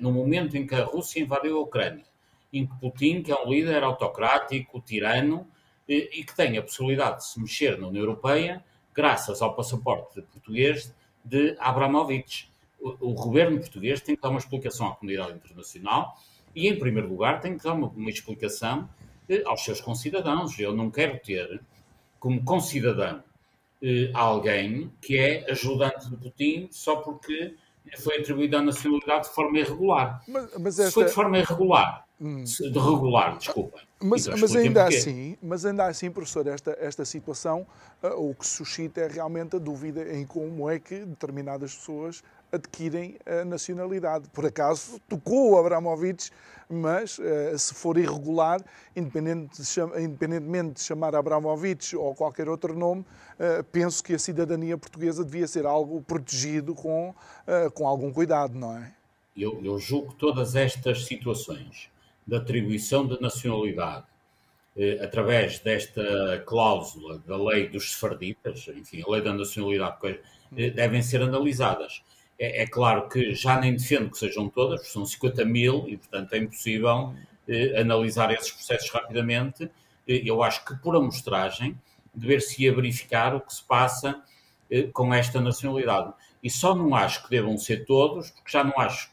no 0.00 0.12
momento 0.12 0.56
em 0.56 0.66
que 0.66 0.74
a 0.74 0.84
Rússia 0.84 1.20
invadiu 1.20 1.58
a 1.58 1.62
Ucrânia, 1.62 2.04
em 2.52 2.66
que 2.66 2.74
Putin, 2.78 3.22
que 3.22 3.32
é 3.32 3.36
um 3.36 3.50
líder 3.50 3.82
autocrático, 3.82 4.80
tirano, 4.80 5.46
e 5.88 6.24
que 6.24 6.34
tem 6.34 6.58
a 6.58 6.62
possibilidade 6.62 7.18
de 7.18 7.26
se 7.26 7.40
mexer 7.40 7.78
na 7.78 7.86
União 7.86 8.02
Europeia, 8.02 8.64
graças 8.94 9.40
ao 9.40 9.54
passaporte 9.54 10.20
português 10.22 10.92
de 11.24 11.56
Abramovich. 11.60 12.50
O, 12.80 13.10
o 13.10 13.14
governo 13.14 13.58
português 13.58 14.00
tem 14.00 14.16
que 14.16 14.22
dar 14.22 14.30
uma 14.30 14.38
explicação 14.38 14.88
à 14.88 14.96
comunidade 14.96 15.34
internacional 15.34 16.16
e, 16.54 16.68
em 16.68 16.78
primeiro 16.78 17.08
lugar, 17.08 17.40
tem 17.40 17.56
que 17.56 17.64
dar 17.64 17.74
uma, 17.74 17.88
uma 17.88 18.10
explicação 18.10 18.88
eh, 19.28 19.42
aos 19.44 19.62
seus 19.62 19.80
concidadãos. 19.80 20.58
Eu 20.58 20.74
não 20.74 20.90
quero 20.90 21.18
ter 21.18 21.60
como 22.18 22.42
concidadão 22.44 23.22
eh, 23.82 24.10
alguém 24.14 24.90
que 25.00 25.18
é 25.18 25.50
ajudante 25.50 26.08
de 26.08 26.16
Putin 26.16 26.68
só 26.70 26.96
porque 26.96 27.54
foi 27.98 28.18
atribuída 28.18 28.58
a 28.58 28.62
nacionalidade 28.62 29.28
de 29.28 29.34
forma 29.34 29.58
irregular. 29.58 30.22
Mas, 30.26 30.50
mas 30.58 30.78
esta... 30.78 30.86
Se 30.86 30.94
foi 30.94 31.04
de 31.04 31.12
forma 31.12 31.38
irregular, 31.38 32.06
hum. 32.20 32.42
de 32.44 32.78
regular, 32.78 33.36
desculpa. 33.38 33.80
Mas, 34.02 34.26
então, 34.26 34.38
mas 34.38 34.56
ainda 34.56 34.84
assim, 34.84 35.38
mas 35.42 35.64
ainda 35.64 35.86
assim, 35.86 36.10
professor, 36.10 36.46
esta, 36.46 36.76
esta 36.78 37.04
situação 37.04 37.66
uh, 38.02 38.30
o 38.30 38.34
que 38.34 38.46
suscita 38.46 39.00
é 39.00 39.08
realmente 39.08 39.56
a 39.56 39.58
dúvida 39.58 40.14
em 40.14 40.26
como 40.26 40.68
é 40.68 40.78
que 40.78 41.04
determinadas 41.04 41.74
pessoas 41.74 42.22
adquirem 42.52 43.16
a 43.26 43.44
nacionalidade. 43.44 44.28
Por 44.30 44.46
acaso 44.46 45.00
tocou 45.08 45.52
o 45.52 45.58
Abramovich, 45.58 46.30
mas 46.68 47.18
uh, 47.18 47.56
se 47.58 47.74
for 47.74 47.96
irregular, 47.96 48.60
independente 48.94 49.62
de 49.62 50.02
independentemente 50.02 50.74
de 50.74 50.80
chamar 50.80 51.14
Abramovich 51.14 51.96
ou 51.96 52.14
qualquer 52.14 52.48
outro 52.48 52.76
nome, 52.76 53.02
uh, 53.02 53.62
penso 53.70 54.02
que 54.02 54.14
a 54.14 54.18
cidadania 54.18 54.76
portuguesa 54.76 55.24
devia 55.24 55.46
ser 55.46 55.66
algo 55.66 56.02
protegido 56.02 56.74
com, 56.74 57.10
uh, 57.10 57.70
com 57.72 57.86
algum 57.86 58.12
cuidado, 58.12 58.58
não 58.58 58.76
é? 58.76 58.92
Eu, 59.36 59.60
eu 59.62 59.78
julgo 59.78 60.12
que 60.12 60.16
todas 60.16 60.56
estas 60.56 61.04
situações 61.04 61.90
de 62.26 62.36
atribuição 62.36 63.06
de 63.06 63.20
nacionalidade 63.20 64.06
através 65.02 65.58
desta 65.58 66.42
cláusula 66.46 67.18
da 67.26 67.34
lei 67.34 67.66
dos 67.66 67.92
sefarditas, 67.92 68.68
enfim, 68.68 69.02
a 69.06 69.10
lei 69.10 69.22
da 69.22 69.32
nacionalidade, 69.32 70.20
devem 70.52 71.00
ser 71.00 71.22
analisadas. 71.22 72.02
É, 72.38 72.62
é, 72.62 72.66
claro 72.66 73.08
que 73.08 73.34
já 73.34 73.58
nem 73.58 73.74
defendo 73.74 74.10
que 74.10 74.18
sejam 74.18 74.48
todas, 74.48 74.88
são 74.88 75.04
50 75.06 75.44
mil 75.44 75.84
e, 75.88 75.96
portanto, 75.96 76.32
é 76.34 76.38
impossível 76.38 77.14
eh, 77.48 77.80
analisar 77.80 78.32
esses 78.32 78.50
processos 78.50 78.90
rapidamente. 78.90 79.70
Eh, 80.06 80.22
eu 80.24 80.42
acho 80.42 80.64
que, 80.64 80.74
por 80.76 80.94
amostragem, 80.96 81.78
dever-se-ia 82.14 82.74
verificar 82.74 83.34
o 83.34 83.40
que 83.40 83.54
se 83.54 83.64
passa 83.64 84.22
eh, 84.70 84.88
com 84.92 85.14
esta 85.14 85.40
nacionalidade. 85.40 86.12
E 86.42 86.50
só 86.50 86.74
não 86.74 86.94
acho 86.94 87.24
que 87.24 87.30
devam 87.30 87.56
ser 87.56 87.84
todos, 87.86 88.30
porque 88.30 88.50
já 88.50 88.62
não 88.62 88.78
acho 88.78 89.10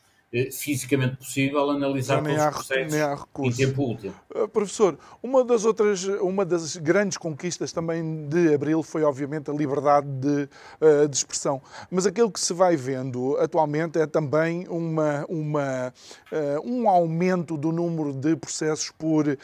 fisicamente 0.51 1.17
possível 1.17 1.69
analisar 1.69 2.23
todos 2.23 2.39
há, 2.39 2.49
os 2.49 2.55
processos 2.55 2.93
em 3.39 3.51
tempo 3.51 3.91
útil. 3.91 4.13
Uh, 4.33 4.47
professor, 4.47 4.97
uma 5.21 5.43
das 5.43 5.63
outras, 5.63 6.03
uma 6.05 6.43
das 6.43 6.75
grandes 6.75 7.17
conquistas 7.17 7.71
também 7.71 8.27
de 8.27 8.53
Abril 8.53 8.81
foi 8.81 9.03
obviamente 9.03 9.51
a 9.51 9.53
liberdade 9.53 10.07
de, 10.07 10.49
uh, 10.81 11.07
de 11.07 11.15
expressão, 11.15 11.61
mas 11.91 12.07
aquilo 12.07 12.31
que 12.31 12.39
se 12.39 12.51
vai 12.51 12.75
vendo 12.75 13.37
atualmente 13.37 13.99
é 13.99 14.07
também 14.07 14.67
uma, 14.67 15.23
uma, 15.29 15.93
uh, 16.31 16.67
um 16.67 16.89
aumento 16.89 17.55
do 17.55 17.71
número 17.71 18.11
de 18.11 18.35
processos 18.35 18.89
por, 18.89 19.37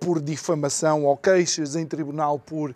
por 0.00 0.20
difamação 0.20 1.04
ou 1.04 1.16
queixas 1.16 1.76
em 1.76 1.86
tribunal 1.86 2.38
por 2.38 2.74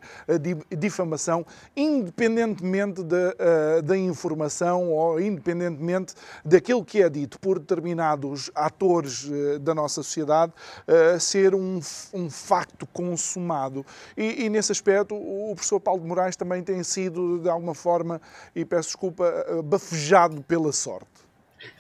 difamação, 0.76 1.46
independentemente 1.76 3.02
da, 3.02 3.80
da 3.82 3.96
informação 3.96 4.90
ou 4.92 5.20
independentemente 5.20 6.14
daquilo 6.44 6.84
que 6.84 7.02
é 7.02 7.09
dito 7.09 7.38
por 7.47 7.61
determinados 7.61 8.51
atores 8.57 9.30
eh, 9.30 9.61
da 9.61 9.72
nossa 9.72 10.03
sociedade 10.03 10.53
eh, 10.84 11.16
ser 11.16 11.55
um, 11.55 11.78
um 12.12 12.28
facto 12.28 12.84
consumado. 12.88 13.86
E, 14.16 14.44
e, 14.44 14.51
nesse 14.51 14.72
aspecto, 14.72 15.14
o 15.14 15.55
professor 15.55 15.78
Paulo 15.78 16.03
de 16.03 16.09
Moraes 16.09 16.34
também 16.34 16.64
tem 16.64 16.82
sido, 16.82 17.38
de 17.38 17.49
alguma 17.49 17.72
forma, 17.72 18.20
e 18.53 18.64
peço 18.64 18.88
desculpa, 18.88 19.26
eh, 19.47 19.62
bafejado 19.62 20.42
pela 20.42 20.72
sorte. 20.72 21.07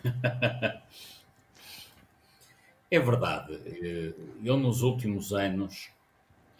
É 2.88 3.00
verdade. 3.00 3.60
Eu, 4.44 4.56
nos 4.56 4.82
últimos 4.82 5.32
anos, 5.32 5.90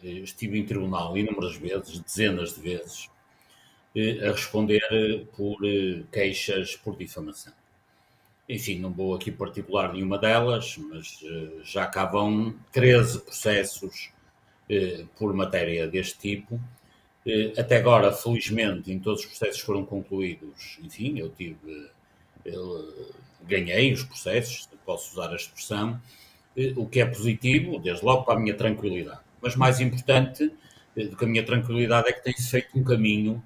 estive 0.03 0.59
em 0.59 0.67
tribunal 0.67 1.17
inúmeras 1.17 1.55
vezes, 1.55 2.01
dezenas 2.01 2.53
de 2.53 2.61
vezes, 2.61 3.09
a 3.97 4.33
responder 4.33 5.29
por 5.37 5.57
queixas 6.11 6.75
por 6.75 6.97
difamação. 6.97 7.53
Enfim, 8.49 8.79
não 8.79 8.93
vou 8.93 9.15
aqui 9.15 9.33
particular 9.33 9.93
nenhuma 9.93 10.19
delas, 10.19 10.77
mas 10.79 11.21
uh, 11.23 11.65
já 11.65 11.87
cá 11.87 12.05
vão 12.05 12.55
13 12.71 13.21
processos 13.21 14.13
uh, 14.71 15.07
por 15.19 15.35
matéria 15.35 15.89
deste 15.89 16.19
tipo. 16.19 16.55
Uh, 16.55 17.59
até 17.59 17.77
agora, 17.77 18.13
felizmente, 18.13 18.93
em 18.93 19.01
todos 19.01 19.23
os 19.23 19.27
processos 19.27 19.61
foram 19.61 19.85
concluídos. 19.85 20.79
Enfim, 20.83 21.19
eu 21.19 21.29
tive. 21.31 21.91
Eu, 22.45 23.13
ganhei 23.43 23.93
os 23.93 24.05
processos, 24.05 24.69
posso 24.85 25.13
usar 25.13 25.33
a 25.33 25.37
expressão, 25.37 26.01
o 26.77 26.87
que 26.87 27.01
é 27.01 27.07
positivo, 27.07 27.79
desde 27.79 28.05
logo 28.05 28.25
para 28.25 28.35
a 28.35 28.41
minha 28.41 28.55
tranquilidade. 28.55 29.21
Mas 29.41 29.55
mais 29.55 29.81
importante 29.81 30.53
do 30.97 31.17
que 31.17 31.25
a 31.25 31.29
minha 31.29 31.45
tranquilidade 31.45 32.09
é 32.09 32.13
que 32.13 32.25
tem-se 32.25 32.49
feito 32.49 32.77
um 32.77 32.83
caminho 32.83 33.43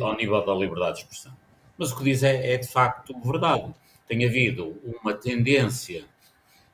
ao 0.00 0.16
nível 0.16 0.44
da 0.44 0.54
liberdade 0.54 0.98
de 0.98 1.02
expressão. 1.02 1.32
Mas 1.76 1.92
o 1.92 1.96
que 1.96 2.04
diz 2.04 2.22
é, 2.22 2.54
é 2.54 2.56
de 2.56 2.68
facto 2.68 3.14
verdade 3.20 3.74
tem 4.08 4.24
havido 4.24 4.76
uma 4.84 5.14
tendência 5.14 6.04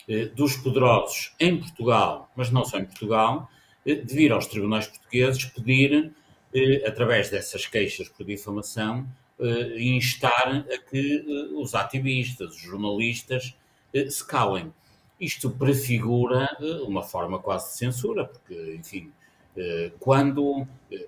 eh, 0.08 0.24
dos 0.24 0.56
poderosos 0.56 1.34
em 1.38 1.58
Portugal, 1.58 2.32
mas 2.34 2.50
não 2.50 2.64
só 2.64 2.78
em 2.78 2.84
Portugal, 2.86 3.50
eh, 3.84 3.94
de 3.96 4.14
vir 4.14 4.32
aos 4.32 4.46
tribunais 4.46 4.86
portugueses 4.86 5.44
pedir, 5.44 6.12
eh, 6.54 6.82
através 6.86 7.28
dessas 7.28 7.66
queixas 7.66 8.08
por 8.08 8.24
difamação, 8.24 9.06
instar 9.78 10.66
a 10.68 10.78
que 10.78 11.24
os 11.54 11.72
ativistas, 11.72 12.56
os 12.56 12.60
jornalistas, 12.60 13.54
se 14.10 14.26
calem. 14.26 14.74
Isto 15.20 15.48
prefigura 15.48 16.48
uma 16.84 17.04
forma 17.04 17.38
quase 17.38 17.68
de 17.68 17.78
censura, 17.78 18.24
porque, 18.24 18.74
enfim, 18.76 19.12
quando, 20.00 20.66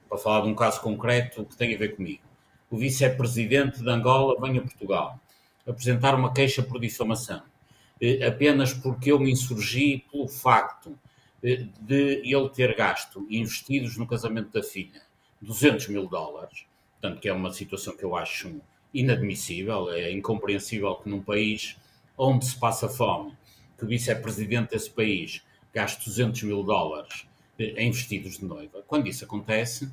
para 0.09 0.17
falar 0.17 0.43
de 0.43 0.49
um 0.49 0.55
caso 0.55 0.81
concreto 0.81 1.45
que 1.45 1.57
tem 1.57 1.75
a 1.75 1.79
ver 1.79 1.97
comigo, 1.97 2.23
o 2.71 2.77
vice-presidente 2.77 3.83
de 3.83 3.91
Angola 3.91 4.41
vem 4.41 4.59
a 4.59 4.63
Portugal 4.63 5.19
apresentar 5.71 6.15
uma 6.15 6.33
queixa 6.33 6.63
por 6.63 6.81
difamação, 6.81 7.43
eh, 8.01 8.27
apenas 8.27 8.73
porque 8.73 9.13
eu 9.13 9.19
me 9.19 9.31
insurgi 9.31 10.05
pelo 10.11 10.29
facto 10.29 10.99
eh, 11.43 11.67
de 11.81 12.23
ele 12.25 12.49
ter 12.51 12.75
gasto 12.75 13.27
investidos 13.31 13.97
no 13.97 14.07
casamento 14.07 14.51
da 14.53 14.63
filha 14.63 15.03
200 15.41 15.89
mil 15.89 16.07
dólares, 16.07 16.65
portanto, 17.01 17.21
que 17.21 17.29
é 17.29 17.33
uma 17.33 17.53
situação 17.53 17.97
que 17.97 18.05
eu 18.05 18.15
acho 18.17 18.61
inadmissível, 18.93 19.91
é 19.91 20.11
incompreensível 20.13 20.95
que 20.97 21.09
num 21.09 21.23
país 21.23 21.77
onde 22.17 22.45
se 22.45 22.57
passa 22.59 22.89
fome, 22.89 23.33
que 23.79 23.85
o 23.85 23.89
vice-presidente 23.89 24.71
desse 24.71 24.91
país 24.91 25.43
gaste 25.73 26.05
200 26.05 26.43
mil 26.43 26.63
dólares 26.63 27.27
eh, 27.59 27.75
em 27.77 27.91
vestidos 27.91 28.39
de 28.39 28.45
noiva. 28.45 28.83
Quando 28.87 29.09
isso 29.09 29.25
acontece, 29.25 29.91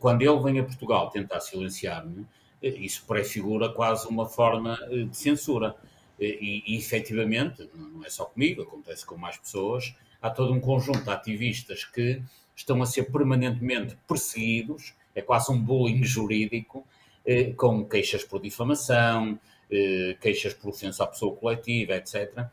quando 0.00 0.20
ele 0.20 0.38
vem 0.38 0.58
a 0.58 0.64
Portugal 0.64 1.08
tentar 1.08 1.40
silenciar-me, 1.40 2.26
isso 2.62 3.04
prefigura 3.06 3.68
quase 3.68 4.06
uma 4.08 4.26
forma 4.26 4.78
eh, 4.90 5.04
de 5.04 5.16
censura. 5.16 5.74
E, 6.20 6.62
e 6.66 6.76
efetivamente, 6.76 7.68
não 7.74 8.04
é 8.04 8.08
só 8.08 8.24
comigo, 8.26 8.62
acontece 8.62 9.04
com 9.04 9.16
mais 9.16 9.36
pessoas, 9.36 9.92
há 10.20 10.30
todo 10.30 10.52
um 10.52 10.60
conjunto 10.60 11.02
de 11.02 11.10
ativistas 11.10 11.84
que 11.84 12.22
estão 12.54 12.80
a 12.80 12.86
ser 12.86 13.10
permanentemente 13.10 13.98
perseguidos, 14.06 14.94
é 15.16 15.20
quase 15.20 15.50
um 15.50 15.60
bullying 15.60 16.04
jurídico, 16.04 16.86
eh, 17.26 17.52
com 17.54 17.84
queixas 17.84 18.22
por 18.22 18.40
difamação, 18.40 19.36
eh, 19.68 20.16
queixas 20.20 20.54
por 20.54 20.68
ofensa 20.68 21.02
à 21.02 21.08
pessoa 21.08 21.34
coletiva, 21.34 21.94
etc., 21.94 22.46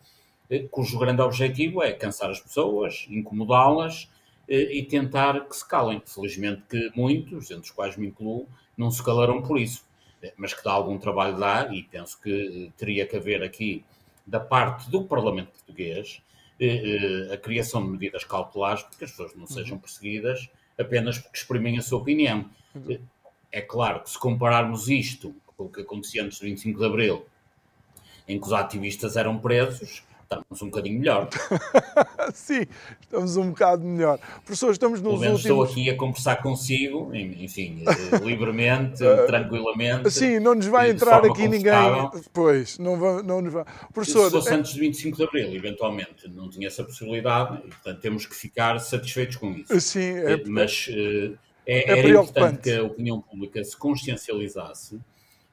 cujo 0.71 0.97
grande 0.97 1.21
objetivo 1.21 1.83
é 1.83 1.91
cansar 1.91 2.31
as 2.31 2.39
pessoas, 2.39 3.05
incomodá-las 3.07 4.09
e 4.47 4.81
tentar 4.81 5.47
que 5.47 5.55
se 5.55 5.67
calem. 5.67 6.01
Felizmente 6.03 6.63
que 6.67 6.91
muitos, 6.95 7.51
entre 7.51 7.65
os 7.65 7.69
quais 7.69 7.95
me 7.95 8.07
incluo, 8.07 8.47
não 8.75 8.89
se 8.89 9.03
calaram 9.03 9.43
por 9.43 9.59
isso 9.59 9.83
mas 10.37 10.53
que 10.53 10.63
dá 10.63 10.71
algum 10.71 10.97
trabalho 10.97 11.37
dá, 11.37 11.69
e 11.73 11.83
penso 11.83 12.19
que 12.21 12.67
eh, 12.67 12.71
teria 12.77 13.05
que 13.05 13.15
haver 13.15 13.43
aqui, 13.43 13.83
da 14.25 14.39
parte 14.39 14.89
do 14.89 15.03
Parlamento 15.03 15.51
Português, 15.51 16.21
eh, 16.59 17.29
eh, 17.29 17.33
a 17.33 17.37
criação 17.37 17.83
de 17.83 17.91
medidas 17.91 18.23
cautelares 18.23 18.83
para 18.83 18.97
que 18.97 19.03
as 19.05 19.11
pessoas 19.11 19.35
não 19.35 19.47
sejam 19.47 19.75
uhum. 19.75 19.81
perseguidas 19.81 20.49
apenas 20.77 21.17
porque 21.17 21.37
exprimem 21.37 21.77
a 21.77 21.81
sua 21.81 21.99
opinião. 21.99 22.49
Uhum. 22.73 22.99
É 23.51 23.61
claro 23.61 24.01
que 24.01 24.09
se 24.09 24.19
compararmos 24.19 24.87
isto 24.87 25.35
com 25.57 25.65
o 25.65 25.69
que 25.69 25.81
acontecia 25.81 26.23
antes 26.23 26.39
do 26.39 26.45
25 26.45 26.79
de 26.79 26.85
Abril, 26.85 27.25
em 28.27 28.39
que 28.39 28.45
os 28.45 28.53
ativistas 28.53 29.17
eram 29.17 29.37
presos, 29.39 30.03
estamos 30.29 30.61
um 30.61 30.65
bocadinho 30.69 30.99
melhor. 30.99 31.27
Sim, 32.33 32.67
estamos 33.01 33.35
um 33.35 33.49
bocado 33.49 33.83
melhor. 33.83 34.19
Professor, 34.45 34.71
estamos 34.71 35.01
nos 35.01 35.13
últimos... 35.13 35.39
estou 35.39 35.63
aqui 35.63 35.89
a 35.89 35.97
conversar 35.97 36.35
consigo, 36.37 37.13
enfim, 37.13 37.83
eh, 37.87 38.17
livremente, 38.23 39.03
eh, 39.03 39.25
tranquilamente. 39.25 40.11
Sim, 40.11 40.39
não 40.39 40.53
nos 40.53 40.67
vai 40.67 40.91
entrar 40.91 41.25
aqui 41.25 41.47
ninguém... 41.47 41.73
Pois, 42.31 42.77
não, 42.77 43.23
não 43.23 43.41
nos 43.41 43.51
vai... 43.51 43.65
Professor... 43.91 44.25
Se 44.25 44.31
fosse 44.31 44.49
é... 44.49 44.53
antes 44.53 44.73
de 44.73 44.79
25 44.79 45.17
de 45.17 45.23
Abril, 45.23 45.55
eventualmente, 45.55 46.27
não 46.27 46.49
tinha 46.49 46.67
essa 46.67 46.83
possibilidade 46.83 47.57
e, 47.65 47.69
portanto, 47.69 47.99
temos 47.99 48.25
que 48.25 48.35
ficar 48.35 48.79
satisfeitos 48.79 49.37
com 49.37 49.51
isso. 49.51 49.79
Sim. 49.81 50.17
É... 50.17 50.43
Mas 50.45 50.87
é, 51.65 51.91
é 51.91 51.99
era 51.99 52.09
importante 52.09 52.61
que 52.61 52.71
a 52.71 52.83
opinião 52.83 53.19
pública 53.19 53.63
se 53.63 53.75
consciencializasse 53.75 54.99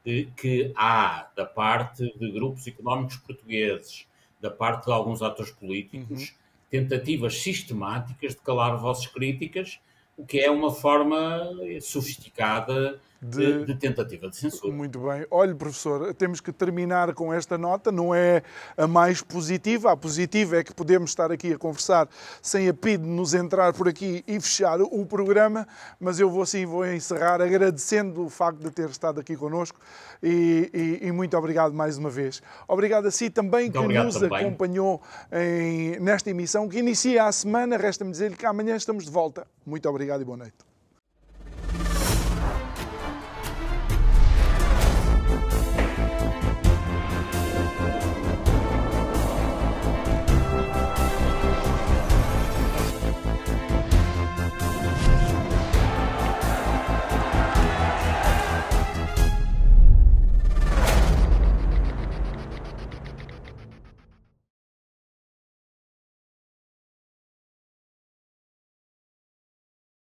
eh, 0.06 0.28
que 0.36 0.72
há, 0.76 1.28
da 1.34 1.44
parte 1.44 2.14
de 2.16 2.30
grupos 2.30 2.66
económicos 2.66 3.16
portugueses, 3.16 4.05
da 4.40 4.50
parte 4.50 4.86
de 4.86 4.92
alguns 4.92 5.22
atores 5.22 5.52
políticos, 5.52 6.28
uhum. 6.28 6.36
tentativas 6.70 7.38
sistemáticas 7.38 8.34
de 8.34 8.40
calar 8.40 8.78
vossas 8.78 9.06
críticas, 9.06 9.80
o 10.16 10.24
que 10.24 10.38
é 10.38 10.50
uma 10.50 10.72
forma 10.72 11.42
sofisticada 11.80 13.00
de, 13.20 13.64
de, 13.64 13.74
tentativa 13.74 14.28
de 14.28 14.36
censura. 14.36 14.72
Muito 14.72 14.98
bem. 14.98 15.26
Olhe, 15.30 15.54
professor, 15.54 16.12
temos 16.14 16.40
que 16.40 16.52
terminar 16.52 17.14
com 17.14 17.32
esta 17.32 17.56
nota, 17.56 17.90
não 17.90 18.14
é 18.14 18.42
a 18.76 18.86
mais 18.86 19.22
positiva. 19.22 19.92
A 19.92 19.96
positiva 19.96 20.56
é 20.56 20.64
que 20.64 20.74
podemos 20.74 21.10
estar 21.10 21.32
aqui 21.32 21.52
a 21.52 21.58
conversar 21.58 22.08
sem 22.42 22.68
a 22.68 22.74
PID 22.74 23.04
nos 23.04 23.34
entrar 23.34 23.72
por 23.72 23.88
aqui 23.88 24.22
e 24.26 24.40
fechar 24.40 24.80
o 24.80 25.04
programa, 25.06 25.66
mas 25.98 26.20
eu 26.20 26.30
vou 26.30 26.44
sim, 26.46 26.66
vou 26.66 26.86
encerrar 26.86 27.40
agradecendo 27.40 28.24
o 28.24 28.30
facto 28.30 28.60
de 28.60 28.70
ter 28.70 28.88
estado 28.88 29.20
aqui 29.20 29.36
connosco 29.36 29.78
e, 30.22 31.00
e, 31.02 31.08
e 31.08 31.12
muito 31.12 31.36
obrigado 31.36 31.72
mais 31.72 31.98
uma 31.98 32.10
vez. 32.10 32.42
Obrigado 32.68 33.06
a 33.06 33.10
si 33.10 33.30
também 33.30 33.70
muito 33.70 33.88
que 33.88 33.98
nos 33.98 34.14
também. 34.14 34.40
acompanhou 34.40 35.02
em, 35.32 35.98
nesta 36.00 36.30
emissão 36.30 36.68
que 36.68 36.78
inicia 36.78 37.24
a 37.24 37.32
semana. 37.32 37.76
Resta-me 37.76 38.10
dizer-lhe 38.10 38.36
que 38.36 38.46
amanhã 38.46 38.76
estamos 38.76 39.04
de 39.04 39.10
volta. 39.10 39.46
Muito 39.64 39.88
obrigado 39.88 40.22
e 40.22 40.24
boa 40.24 40.36
noite. 40.36 40.65